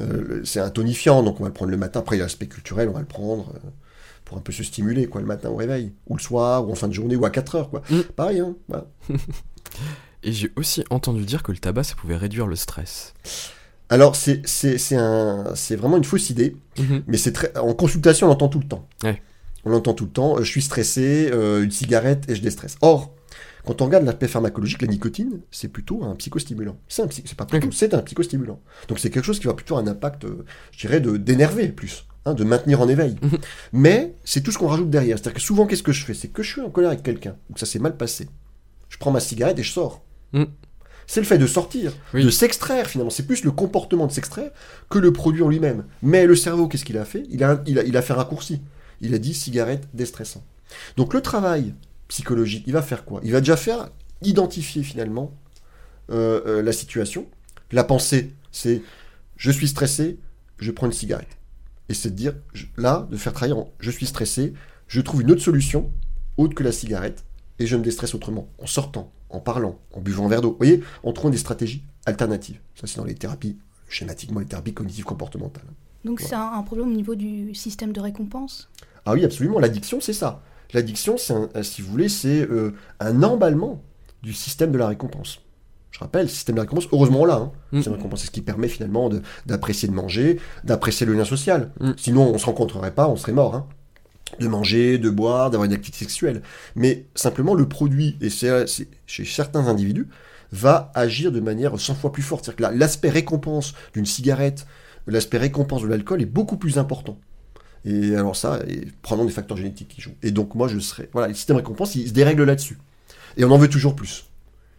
euh, 0.00 0.40
c'est 0.44 0.60
un 0.60 0.70
tonifiant, 0.70 1.22
donc 1.22 1.38
on 1.40 1.42
va 1.44 1.48
le 1.48 1.54
prendre 1.54 1.70
le 1.70 1.76
matin. 1.76 2.00
Après, 2.00 2.16
il 2.16 2.18
y 2.18 2.22
a 2.22 2.24
l'aspect 2.24 2.46
culturel, 2.46 2.88
on 2.88 2.92
va 2.92 3.00
le 3.00 3.06
prendre 3.06 3.52
euh, 3.56 3.68
pour 4.24 4.36
un 4.38 4.40
peu 4.40 4.52
se 4.52 4.62
stimuler, 4.62 5.06
quoi, 5.06 5.20
le 5.20 5.26
matin 5.26 5.48
au 5.50 5.56
réveil. 5.56 5.92
Ou 6.08 6.16
le 6.16 6.20
soir, 6.22 6.66
ou 6.68 6.72
en 6.72 6.74
fin 6.74 6.88
de 6.88 6.92
journée, 6.94 7.16
ou 7.16 7.24
à 7.24 7.30
4 7.30 7.54
heures, 7.56 7.70
quoi. 7.70 7.82
Mhm. 7.90 8.02
Pareil, 8.16 8.40
hein. 8.40 8.54
voilà. 8.68 8.86
Et 10.22 10.32
j'ai 10.32 10.50
aussi 10.56 10.84
entendu 10.90 11.24
dire 11.24 11.42
que 11.42 11.52
le 11.52 11.58
tabac, 11.58 11.84
ça 11.84 11.94
pouvait 11.94 12.16
réduire 12.16 12.46
le 12.46 12.56
stress. 12.56 13.14
Alors, 13.88 14.16
c'est 14.16 14.46
c'est- 14.46 14.76
c'est 14.78 14.96
un- 14.96 15.54
c'est 15.54 15.76
vraiment 15.76 15.96
une 15.96 16.04
fausse 16.04 16.28
idée. 16.30 16.56
Mhm. 16.78 17.04
Mais 17.06 17.16
c'est 17.16 17.32
très. 17.32 17.56
En 17.56 17.72
consultation, 17.74 18.26
on 18.26 18.30
l'entend 18.30 18.48
tout 18.48 18.58
le 18.58 18.66
temps. 18.68 18.86
Ouais. 19.04 19.22
On 19.64 19.70
l'entend 19.70 19.94
tout 19.94 20.04
le 20.04 20.10
temps. 20.10 20.36
euh, 20.38 20.42
je 20.42 20.50
suis 20.50 20.62
stressé, 20.62 21.30
euh, 21.32 21.62
une 21.64 21.70
cigarette 21.70 22.24
et 22.28 22.34
je 22.34 22.42
déstresse. 22.42 22.76
Or, 22.80 23.14
quand 23.64 23.80
on 23.80 23.86
regarde 23.86 24.04
l'aspect 24.04 24.28
pharmacologique, 24.28 24.82
la 24.82 24.88
nicotine, 24.88 25.40
c'est 25.50 25.68
plutôt 25.68 26.02
un 26.04 26.14
psychostimulant. 26.16 26.76
C'est 26.88 27.02
un 27.02 27.06
psy- 27.06 27.22
c'est 27.26 27.36
pas 27.36 27.44
plutôt, 27.46 27.70
c'est 27.70 27.94
un 27.94 27.98
psychostimulant. 28.02 28.60
Donc 28.88 28.98
c'est 28.98 29.10
quelque 29.10 29.24
chose 29.24 29.38
qui 29.40 29.46
va 29.46 29.54
plutôt 29.54 29.74
avoir 29.76 29.86
un 29.88 29.90
impact, 29.96 30.24
euh, 30.24 30.44
je 30.72 30.78
dirais, 30.80 31.00
de 31.00 31.16
d'énerver 31.16 31.68
plus, 31.68 32.06
hein, 32.24 32.34
de 32.34 32.44
maintenir 32.44 32.80
en 32.80 32.88
éveil. 32.88 33.16
Mhm. 33.22 33.38
Mais 33.72 34.14
c'est 34.24 34.42
tout 34.42 34.52
ce 34.52 34.58
qu'on 34.58 34.68
rajoute 34.68 34.90
derrière. 34.90 35.16
C'est-à-dire 35.18 35.34
que 35.34 35.40
souvent, 35.40 35.66
qu'est-ce 35.66 35.82
que 35.82 35.92
je 35.92 36.04
fais? 36.04 36.14
C'est 36.14 36.28
que 36.28 36.42
je 36.42 36.50
suis 36.52 36.60
en 36.60 36.70
colère 36.70 36.90
avec 36.90 37.02
quelqu'un, 37.02 37.36
ou 37.50 37.54
que 37.54 37.60
ça 37.60 37.66
s'est 37.66 37.78
mal 37.78 37.96
passé. 37.96 38.28
Je 38.90 38.96
prends 38.98 39.10
ma 39.10 39.20
cigarette 39.20 39.58
et 39.58 39.62
je 39.62 39.72
sors. 39.72 40.02
Mhm. 40.32 40.46
C'est 41.06 41.20
le 41.20 41.26
fait 41.26 41.38
de 41.38 41.46
sortir, 41.46 41.94
Oui. 42.12 42.22
de 42.24 42.28
s'extraire 42.30 42.86
finalement. 42.86 43.10
C'est 43.10 43.26
plus 43.26 43.42
le 43.44 43.50
comportement 43.50 44.06
de 44.06 44.12
s'extraire 44.12 44.50
que 44.90 44.98
le 44.98 45.10
produit 45.12 45.42
en 45.42 45.48
lui-même. 45.48 45.84
Mais 46.02 46.26
le 46.26 46.36
cerveau, 46.36 46.68
qu'est-ce 46.68 46.84
qu'il 46.84 46.98
a 46.98 47.04
fait? 47.06 47.24
Il 47.30 47.42
a, 47.42 47.62
il, 47.66 47.78
a, 47.78 47.82
il 47.82 47.96
a 47.96 48.02
fait 48.02 48.12
un 48.12 48.16
raccourci. 48.16 48.60
Il 49.00 49.14
a 49.14 49.18
dit 49.18 49.32
cigarette 49.32 49.88
déstressant. 49.94 50.44
Donc 50.98 51.14
le 51.14 51.22
travail 51.22 51.74
psychologique, 52.08 52.64
il 52.66 52.74
va 52.74 52.82
faire 52.82 53.04
quoi? 53.06 53.20
Il 53.24 53.32
va 53.32 53.40
déjà 53.40 53.56
faire 53.56 53.88
identifier 54.22 54.82
finalement 54.82 55.32
euh, 56.10 56.40
euh, 56.46 56.62
la 56.62 56.72
situation. 56.72 57.26
La 57.72 57.84
pensée, 57.84 58.34
c'est 58.52 58.82
je 59.36 59.50
suis 59.50 59.68
stressé, 59.68 60.18
je 60.58 60.70
prends 60.70 60.86
une 60.86 60.92
cigarette. 60.92 61.38
Et 61.88 61.94
c'est 61.94 62.10
de 62.10 62.16
dire, 62.16 62.34
je- 62.52 62.66
là, 62.76 63.06
de 63.10 63.16
faire 63.16 63.32
travailler 63.32 63.54
en 63.58 63.70
je 63.80 63.90
suis 63.90 64.04
stressé, 64.06 64.52
je 64.88 65.00
trouve 65.00 65.22
une 65.22 65.30
autre 65.30 65.42
solution 65.42 65.90
autre 66.36 66.54
que 66.54 66.62
la 66.64 66.72
cigarette 66.72 67.24
et 67.58 67.66
je 67.66 67.76
me 67.76 67.82
déstresse 67.82 68.14
autrement, 68.14 68.48
en 68.58 68.66
sortant, 68.66 69.10
en 69.30 69.40
parlant, 69.40 69.78
en 69.94 70.00
buvant 70.00 70.26
un 70.26 70.28
verre 70.28 70.40
d'eau. 70.42 70.50
Vous 70.52 70.56
voyez, 70.58 70.82
en 71.02 71.12
trouvant 71.12 71.30
des 71.30 71.38
stratégies 71.38 71.82
alternatives. 72.06 72.60
Ça, 72.74 72.86
c'est 72.86 72.96
dans 72.96 73.04
les 73.04 73.14
thérapies, 73.14 73.58
schématiquement, 73.88 74.40
les 74.40 74.46
thérapies 74.46 74.74
cognitives 74.74 75.04
comportementales. 75.04 75.64
Donc 76.04 76.20
c'est 76.20 76.34
un, 76.34 76.52
un 76.52 76.62
problème 76.62 76.88
au 76.88 76.94
niveau 76.94 77.14
du 77.14 77.54
système 77.54 77.92
de 77.92 78.00
récompense? 78.00 78.70
Ah 79.04 79.12
oui, 79.14 79.24
absolument. 79.24 79.58
L'addiction, 79.58 80.00
c'est 80.00 80.12
ça. 80.12 80.42
L'addiction, 80.72 81.16
c'est, 81.16 81.32
un- 81.32 81.48
euh, 81.56 81.62
si 81.62 81.82
vous 81.82 81.90
voulez, 81.90 82.08
c'est 82.08 82.42
euh, 82.42 82.74
un 83.00 83.22
emballement 83.22 83.82
du 84.22 84.32
système 84.32 84.70
de 84.72 84.78
la 84.78 84.86
récompense. 84.88 85.40
Je 85.90 85.98
rappelle, 86.00 86.22
le 86.22 86.28
système 86.28 86.54
de 86.54 86.58
la 86.58 86.62
récompense, 86.62 86.86
heureusement 86.92 87.24
là, 87.24 87.36
hein. 87.36 87.52
Mm. 87.72 87.76
le 87.76 87.78
système 87.78 87.92
de 87.94 87.96
récompense, 87.98 88.20
c'est 88.20 88.26
ce 88.26 88.30
qui 88.30 88.42
permet 88.42 88.68
finalement 88.68 89.10
d'apprécier 89.46 89.88
de 89.88 89.94
manger, 89.94 90.38
d'apprécier 90.64 91.06
le 91.06 91.14
lien 91.14 91.24
social. 91.24 91.72
Mm. 91.80 91.90
Sinon, 91.96 92.30
on 92.34 92.38
se 92.38 92.46
rencontrerait 92.46 92.94
pas, 92.94 93.08
on 93.08 93.16
serait 93.16 93.32
mort. 93.32 93.54
hein. 93.54 93.66
De 94.38 94.46
manger, 94.46 94.98
de 94.98 95.10
boire, 95.10 95.50
d'avoir 95.50 95.64
une 95.64 95.72
activité 95.72 95.98
sexuelle. 95.98 96.42
Mais 96.76 97.06
simplement, 97.14 97.54
le 97.54 97.68
produit, 97.68 98.16
et 98.20 98.30
c'est 98.30 98.66
chez 99.06 99.24
certains 99.24 99.66
individus, 99.66 100.06
va 100.52 100.92
agir 100.94 101.32
de 101.32 101.40
manière 101.40 101.78
100 101.78 101.94
fois 101.94 102.12
plus 102.12 102.22
forte. 102.22 102.44
C'est-à-dire 102.44 102.70
que 102.70 102.78
l'aspect 102.78 103.10
récompense 103.10 103.74
d'une 103.94 104.06
cigarette, 104.06 104.66
l'aspect 105.06 105.38
récompense 105.38 105.82
de 105.82 105.88
l'alcool 105.88 106.22
est 106.22 106.26
beaucoup 106.26 106.56
plus 106.56 106.78
important. 106.78 107.18
Et 107.84 108.14
alors 108.14 108.36
ça, 108.36 108.60
et 108.68 108.88
prenons 109.02 109.24
des 109.24 109.32
facteurs 109.32 109.56
génétiques 109.56 109.88
qui 109.88 110.00
jouent. 110.00 110.16
Et 110.22 110.30
donc 110.30 110.54
moi, 110.54 110.68
je 110.68 110.78
serais... 110.78 111.08
Voilà, 111.12 111.28
le 111.28 111.34
système 111.34 111.56
récompense, 111.56 111.94
il 111.94 112.08
se 112.08 112.12
dérègle 112.12 112.44
là-dessus. 112.44 112.78
Et 113.36 113.44
on 113.44 113.50
en 113.50 113.58
veut 113.58 113.68
toujours 113.68 113.96
plus. 113.96 114.26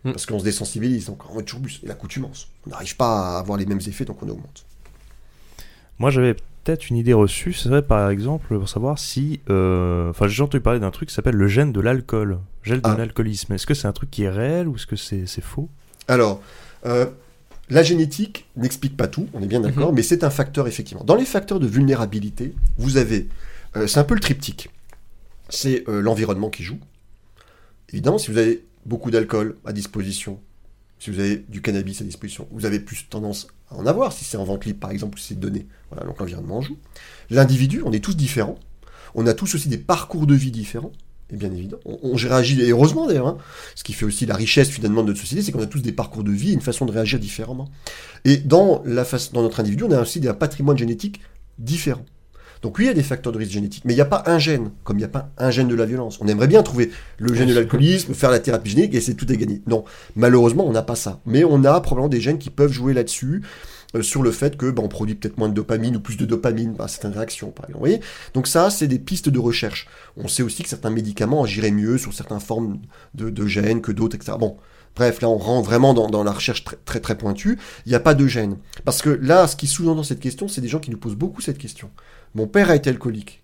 Mm. 0.03 0.11
Parce 0.11 0.25
qu'on 0.25 0.39
se 0.39 0.43
désensibilise, 0.43 1.05
donc 1.05 1.29
on 1.29 1.35
veut 1.35 1.43
toujours 1.43 1.61
plus. 1.61 1.79
Et 1.83 1.87
l'accoutumance. 1.87 2.49
On 2.67 2.69
n'arrive 2.71 2.95
pas 2.95 3.35
à 3.35 3.39
avoir 3.39 3.57
les 3.57 3.65
mêmes 3.65 3.79
effets, 3.79 4.05
donc 4.05 4.21
on 4.21 4.29
augmente. 4.29 4.65
Moi, 5.97 6.11
j'avais 6.11 6.35
peut-être 6.69 6.89
une 6.89 6.97
idée 6.97 7.13
reçue. 7.13 7.51
Ce 7.53 7.63
serait 7.63 7.81
par 7.81 8.09
exemple 8.11 8.57
pour 8.57 8.69
savoir 8.69 8.99
si. 8.99 9.41
euh, 9.49 10.09
Enfin, 10.11 10.27
j'ai 10.27 10.43
entendu 10.43 10.61
parler 10.61 10.79
d'un 10.79 10.91
truc 10.91 11.09
qui 11.09 11.15
s'appelle 11.15 11.35
le 11.35 11.47
gène 11.47 11.71
de 11.71 11.81
l'alcool. 11.81 12.39
Gène 12.63 12.77
de 12.81 12.81
Ah. 12.83 12.95
l'alcoolisme. 12.97 13.53
Est-ce 13.53 13.65
que 13.65 13.73
c'est 13.73 13.87
un 13.87 13.91
truc 13.91 14.11
qui 14.11 14.23
est 14.23 14.29
réel 14.29 14.67
ou 14.67 14.75
est-ce 14.75 14.85
que 14.85 14.95
c'est 14.95 15.25
faux? 15.41 15.69
Alors, 16.07 16.41
euh, 16.85 17.07
la 17.69 17.81
génétique 17.83 18.45
n'explique 18.55 18.95
pas 18.97 19.07
tout, 19.07 19.27
on 19.33 19.41
est 19.41 19.47
bien 19.47 19.61
d'accord, 19.61 19.93
mais 19.93 20.01
c'est 20.03 20.23
un 20.23 20.29
facteur 20.29 20.67
effectivement. 20.67 21.03
Dans 21.03 21.15
les 21.15 21.25
facteurs 21.25 21.59
de 21.59 21.67
vulnérabilité, 21.67 22.53
vous 22.77 22.97
avez, 22.97 23.27
euh, 23.75 23.87
c'est 23.87 23.99
un 23.99 24.03
peu 24.03 24.13
le 24.15 24.19
triptyque. 24.19 24.69
C'est 25.49 25.83
l'environnement 25.87 26.49
qui 26.51 26.61
joue. 26.63 26.77
Évidemment, 27.91 28.19
si 28.19 28.29
vous 28.31 28.37
avez 28.37 28.63
beaucoup 28.85 29.09
d'alcool 29.09 29.55
à 29.65 29.73
disposition, 29.73 30.39
si 30.99 31.09
vous 31.09 31.19
avez 31.19 31.45
du 31.47 31.61
cannabis 31.61 32.01
à 32.01 32.03
disposition, 32.03 32.47
vous 32.51 32.65
avez 32.65 32.79
plus 32.79 33.07
tendance 33.09 33.47
à 33.71 33.75
en 33.75 33.85
avoir, 33.85 34.11
si 34.11 34.25
c'est 34.25 34.37
en 34.37 34.43
vente 34.43 34.65
libre 34.65 34.79
par 34.79 34.91
exemple, 34.91 35.17
ou 35.17 35.21
si 35.21 35.29
c'est 35.29 35.39
donné. 35.39 35.65
Voilà, 35.89 36.05
donc 36.05 36.19
l'environnement 36.19 36.61
joue. 36.61 36.77
L'individu, 37.29 37.81
on 37.85 37.91
est 37.91 38.03
tous 38.03 38.15
différents. 38.15 38.59
On 39.15 39.25
a 39.25 39.33
tous 39.33 39.55
aussi 39.55 39.69
des 39.69 39.77
parcours 39.77 40.27
de 40.27 40.35
vie 40.35 40.51
différents. 40.51 40.91
Et 41.31 41.37
bien 41.37 41.51
évidemment, 41.51 41.81
on, 41.85 41.99
on 42.03 42.15
réagit, 42.15 42.59
et 42.61 42.71
heureusement 42.71 43.07
d'ailleurs, 43.07 43.27
hein, 43.27 43.37
ce 43.75 43.83
qui 43.83 43.93
fait 43.93 44.05
aussi 44.05 44.25
la 44.25 44.35
richesse 44.35 44.69
finalement 44.69 45.03
de 45.03 45.09
notre 45.09 45.19
société, 45.19 45.43
c'est 45.43 45.51
qu'on 45.51 45.61
a 45.61 45.67
tous 45.67 45.81
des 45.81 45.91
parcours 45.91 46.23
de 46.23 46.31
vie, 46.31 46.53
une 46.53 46.61
façon 46.61 46.85
de 46.85 46.91
réagir 46.91 47.19
différemment. 47.19 47.69
Et 48.25 48.37
dans 48.37 48.83
notre 48.85 49.59
individu, 49.59 49.83
on 49.83 49.91
a 49.91 50.01
aussi 50.01 50.27
un 50.27 50.33
patrimoine 50.33 50.77
génétique 50.77 51.21
différent. 51.59 52.03
Donc 52.61 52.77
oui, 52.77 52.85
il 52.85 52.87
y 52.87 52.91
a 52.91 52.93
des 52.93 53.03
facteurs 53.03 53.31
de 53.31 53.37
risque 53.37 53.51
génétique, 53.51 53.83
mais 53.85 53.93
il 53.93 53.95
n'y 53.95 54.01
a 54.01 54.05
pas 54.05 54.23
un 54.25 54.37
gène, 54.37 54.71
comme 54.83 54.97
il 54.97 55.01
n'y 55.01 55.05
a 55.05 55.09
pas 55.09 55.29
un 55.37 55.49
gène 55.49 55.67
de 55.67 55.75
la 55.75 55.85
violence. 55.85 56.19
On 56.21 56.27
aimerait 56.27 56.47
bien 56.47 56.61
trouver 56.61 56.91
le 57.17 57.33
gène 57.33 57.47
de 57.47 57.53
l'alcoolisme, 57.53 58.13
faire 58.13 58.31
la 58.31 58.39
thérapie 58.39 58.71
génique 58.71 58.93
et 58.95 59.01
c'est 59.01 59.13
tout 59.13 59.31
est 59.31 59.37
gagné. 59.37 59.61
Non, 59.65 59.85
malheureusement, 60.15 60.67
on 60.67 60.71
n'a 60.71 60.81
pas 60.81 60.95
ça. 60.95 61.21
Mais 61.25 61.43
on 61.43 61.63
a 61.63 61.79
probablement 61.79 62.09
des 62.09 62.19
gènes 62.19 62.37
qui 62.37 62.49
peuvent 62.49 62.71
jouer 62.71 62.93
là-dessus, 62.93 63.43
euh, 63.95 64.03
sur 64.03 64.21
le 64.21 64.31
fait 64.31 64.55
que 64.55 64.69
bah, 64.69 64.83
on 64.85 64.87
produit 64.87 65.15
peut-être 65.15 65.37
moins 65.37 65.49
de 65.49 65.53
dopamine 65.53 65.95
ou 65.95 65.99
plus 65.99 66.15
de 66.15 66.25
dopamine 66.25 66.75
par 66.75 66.89
certaines 66.89 67.13
réactions, 67.13 67.49
par 67.49 67.65
exemple. 67.65 67.73
Vous 67.73 67.79
voyez 67.79 68.01
Donc 68.33 68.47
ça, 68.47 68.69
c'est 68.69 68.87
des 68.87 68.99
pistes 68.99 69.29
de 69.29 69.39
recherche. 69.39 69.87
On 70.15 70.27
sait 70.27 70.43
aussi 70.43 70.61
que 70.61 70.69
certains 70.69 70.91
médicaments 70.91 71.43
agiraient 71.43 71.71
mieux 71.71 71.97
sur 71.97 72.13
certaines 72.13 72.39
formes 72.39 72.79
de, 73.15 73.29
de 73.31 73.45
gènes 73.47 73.81
que 73.81 73.91
d'autres, 73.91 74.15
etc. 74.15 74.37
Bon, 74.39 74.57
bref, 74.95 75.21
là, 75.21 75.29
on 75.29 75.37
rentre 75.37 75.67
vraiment 75.67 75.95
dans, 75.95 76.07
dans 76.07 76.23
la 76.23 76.31
recherche 76.31 76.63
très, 76.63 76.77
très 76.85 76.99
très 76.99 77.17
pointue. 77.17 77.57
Il 77.87 77.89
n'y 77.89 77.95
a 77.95 77.99
pas 77.99 78.13
de 78.13 78.27
gène. 78.27 78.57
Parce 78.85 79.01
que 79.01 79.09
là, 79.09 79.47
ce 79.47 79.55
qui 79.55 79.65
sous-entend 79.65 80.03
cette 80.03 80.19
question, 80.19 80.47
c'est 80.47 80.61
des 80.61 80.67
gens 80.67 80.79
qui 80.79 80.91
nous 80.91 80.97
posent 80.97 81.15
beaucoup 81.15 81.41
cette 81.41 81.57
question. 81.57 81.89
Mon 82.35 82.47
père 82.47 82.69
a 82.69 82.75
été 82.75 82.89
alcoolique. 82.89 83.43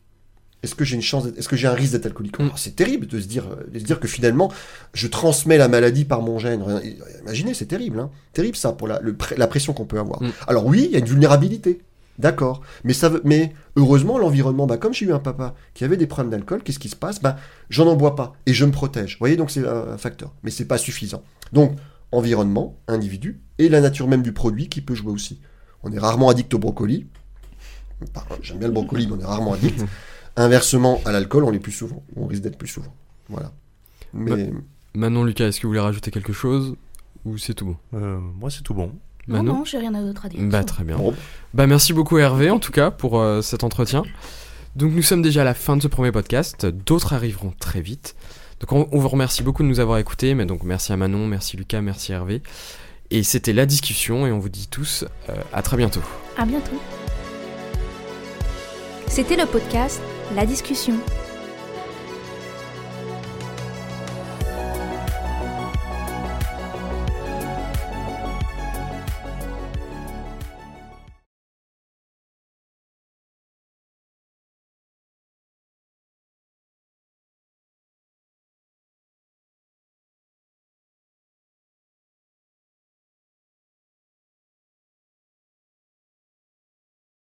Est-ce 0.64 0.74
que 0.74 0.84
j'ai 0.84 0.96
une 0.96 1.02
chance 1.02 1.26
Est-ce 1.38 1.48
que 1.48 1.56
j'ai 1.56 1.68
un 1.68 1.74
risque 1.74 1.92
d'être 1.94 2.08
alcoolique? 2.08 2.40
Mm. 2.40 2.50
Oh, 2.52 2.58
C'est 2.58 2.76
terrible 2.76 3.06
de 3.08 3.20
se 3.20 3.28
dire, 3.28 3.46
euh, 3.48 3.68
de 3.72 3.78
se 3.80 3.84
dire 3.84 4.00
que 4.00 4.08
finalement, 4.08 4.52
je 4.94 5.08
transmets 5.08 5.58
la 5.58 5.68
maladie 5.68 6.06
par 6.06 6.22
mon 6.22 6.40
gène. 6.40 6.64
Imaginez, 7.22 7.54
c'est 7.54 7.68
terrible, 7.68 8.00
hein. 8.00 8.10
Terrible 8.34 8.56
ça 8.58 8.72
pour 8.72 8.88
la, 8.88 9.00
le 9.00 9.16
pré- 9.16 9.36
la 9.38 9.48
pression 9.48 9.74
qu'on 9.74 9.86
peut 9.86 10.00
avoir. 10.00 10.24
Mm. 10.24 10.32
Alors 10.48 10.66
oui, 10.66 10.86
il 10.86 10.92
y 10.92 10.96
a 10.96 11.00
une 11.00 11.06
vulnérabilité. 11.06 11.82
D'accord. 12.18 12.62
Mais 12.86 12.94
ça 12.94 13.10
veut, 13.10 13.22
mais 13.26 13.52
heureusement, 13.76 14.18
l'environnement, 14.18 14.66
bah, 14.68 14.78
comme 14.78 14.94
j'ai 14.94 15.06
eu 15.06 15.12
un 15.14 15.20
papa 15.20 15.54
qui 15.74 15.84
avait 15.84 15.98
des 15.98 16.08
problèmes 16.08 16.32
d'alcool, 16.32 16.64
qu'est-ce 16.64 16.80
qui 16.80 16.88
se 16.90 16.96
passe? 16.96 17.22
Bah, 17.22 17.36
J'en 17.70 17.88
en 17.88 17.96
bois 17.96 18.16
pas 18.16 18.34
et 18.46 18.54
je 18.54 18.64
me 18.66 18.72
protège. 18.72 19.16
Vous 19.16 19.20
voyez, 19.20 19.36
donc 19.36 19.52
c'est 19.52 19.68
un, 19.68 19.90
un 19.90 19.98
facteur. 19.98 20.34
Mais 20.44 20.50
c'est 20.50 20.66
pas 20.66 20.78
suffisant. 20.78 21.24
Donc, 21.52 21.76
environnement, 22.14 22.78
individu 22.88 23.42
et 23.60 23.68
la 23.70 23.82
nature 23.82 24.08
même 24.08 24.22
du 24.24 24.32
produit 24.32 24.70
qui 24.70 24.80
peut 24.82 24.96
jouer 24.96 25.12
aussi. 25.12 25.42
On 25.84 25.92
est 25.92 26.00
rarement 26.00 26.30
addict 26.30 26.54
au 26.54 26.58
brocoli. 26.60 27.08
J'aime 28.42 28.60
bien 28.60 28.68
le 28.68 28.74
brocoli, 28.74 29.08
mais 29.08 29.14
on 29.14 29.20
est 29.20 29.26
rarement 29.26 29.54
addict. 29.54 29.84
Inversement, 30.38 31.02
à 31.06 31.12
l'alcool, 31.12 31.46
on 31.46 31.50
l'est 31.50 31.60
plus 31.60 31.72
souvent. 31.72 32.04
On 32.16 32.26
risque 32.28 32.42
d'être 32.44 32.58
plus 32.58 32.68
souvent. 32.68 32.94
Voilà. 33.30 33.52
Mais 34.14 34.52
Manon, 34.94 35.24
Lucas, 35.24 35.46
est-ce 35.48 35.60
que 35.60 35.64
vous 35.68 35.72
voulez 35.72 35.80
rajouter 35.80 36.12
quelque 36.12 36.34
chose 36.34 36.76
Ou 37.26 37.38
c'est 37.38 37.54
tout 37.54 37.66
bon? 37.66 37.78
Euh, 37.94 38.20
Moi, 38.20 38.50
c'est 38.50 38.62
tout 38.64 38.74
bon. 38.74 38.92
Non, 39.28 39.38
Manon? 39.38 39.54
Non, 39.60 39.66
j'ai 39.66 39.78
rien 39.78 39.92
d'autre 39.92 40.26
à 40.26 40.30
dire. 40.30 40.40
Bah 40.44 40.64
très 40.64 40.84
bien. 40.84 40.98
Bon. 40.98 41.14
Bah 41.54 41.66
merci 41.68 41.94
beaucoup 41.94 42.18
Hervé 42.20 42.52
en 42.52 42.60
tout 42.60 42.72
cas 42.72 42.92
pour 42.92 43.20
euh, 43.20 43.42
cet 43.42 43.64
entretien. 43.64 44.04
Donc 44.76 44.94
nous 44.94 45.02
sommes 45.02 45.22
déjà 45.24 45.42
à 45.42 45.46
la 45.46 45.54
fin 45.56 45.78
de 45.78 45.82
ce 45.82 45.88
premier 45.88 46.12
podcast, 46.12 46.66
d'autres 46.66 47.14
arriveront 47.14 47.54
très 47.60 47.82
vite. 47.82 48.16
Donc 48.60 48.72
on, 48.74 48.88
on 48.92 49.00
vous 49.00 49.10
remercie 49.10 49.42
beaucoup 49.42 49.64
de 49.64 49.68
nous 49.68 49.80
avoir 49.80 49.98
écoutés, 49.98 50.36
mais 50.36 50.46
donc 50.46 50.64
merci 50.64 50.94
à 50.94 50.98
Manon, 50.98 51.26
merci 51.28 51.58
Lucas, 51.58 51.82
merci 51.82 52.12
Hervé. 52.12 52.44
Et 53.10 53.24
c'était 53.24 53.54
la 53.54 53.66
discussion 53.66 54.28
et 54.28 54.32
on 54.32 54.40
vous 54.40 54.50
dit 54.50 54.68
tous 54.70 55.06
euh, 55.30 55.34
à 55.54 55.62
très 55.64 55.78
bientôt. 55.78 56.02
À 56.38 56.46
bientôt. 56.46 56.80
C'était 59.08 59.36
le 59.36 59.46
podcast 59.46 60.02
La 60.36 60.46
discussion 60.46 60.96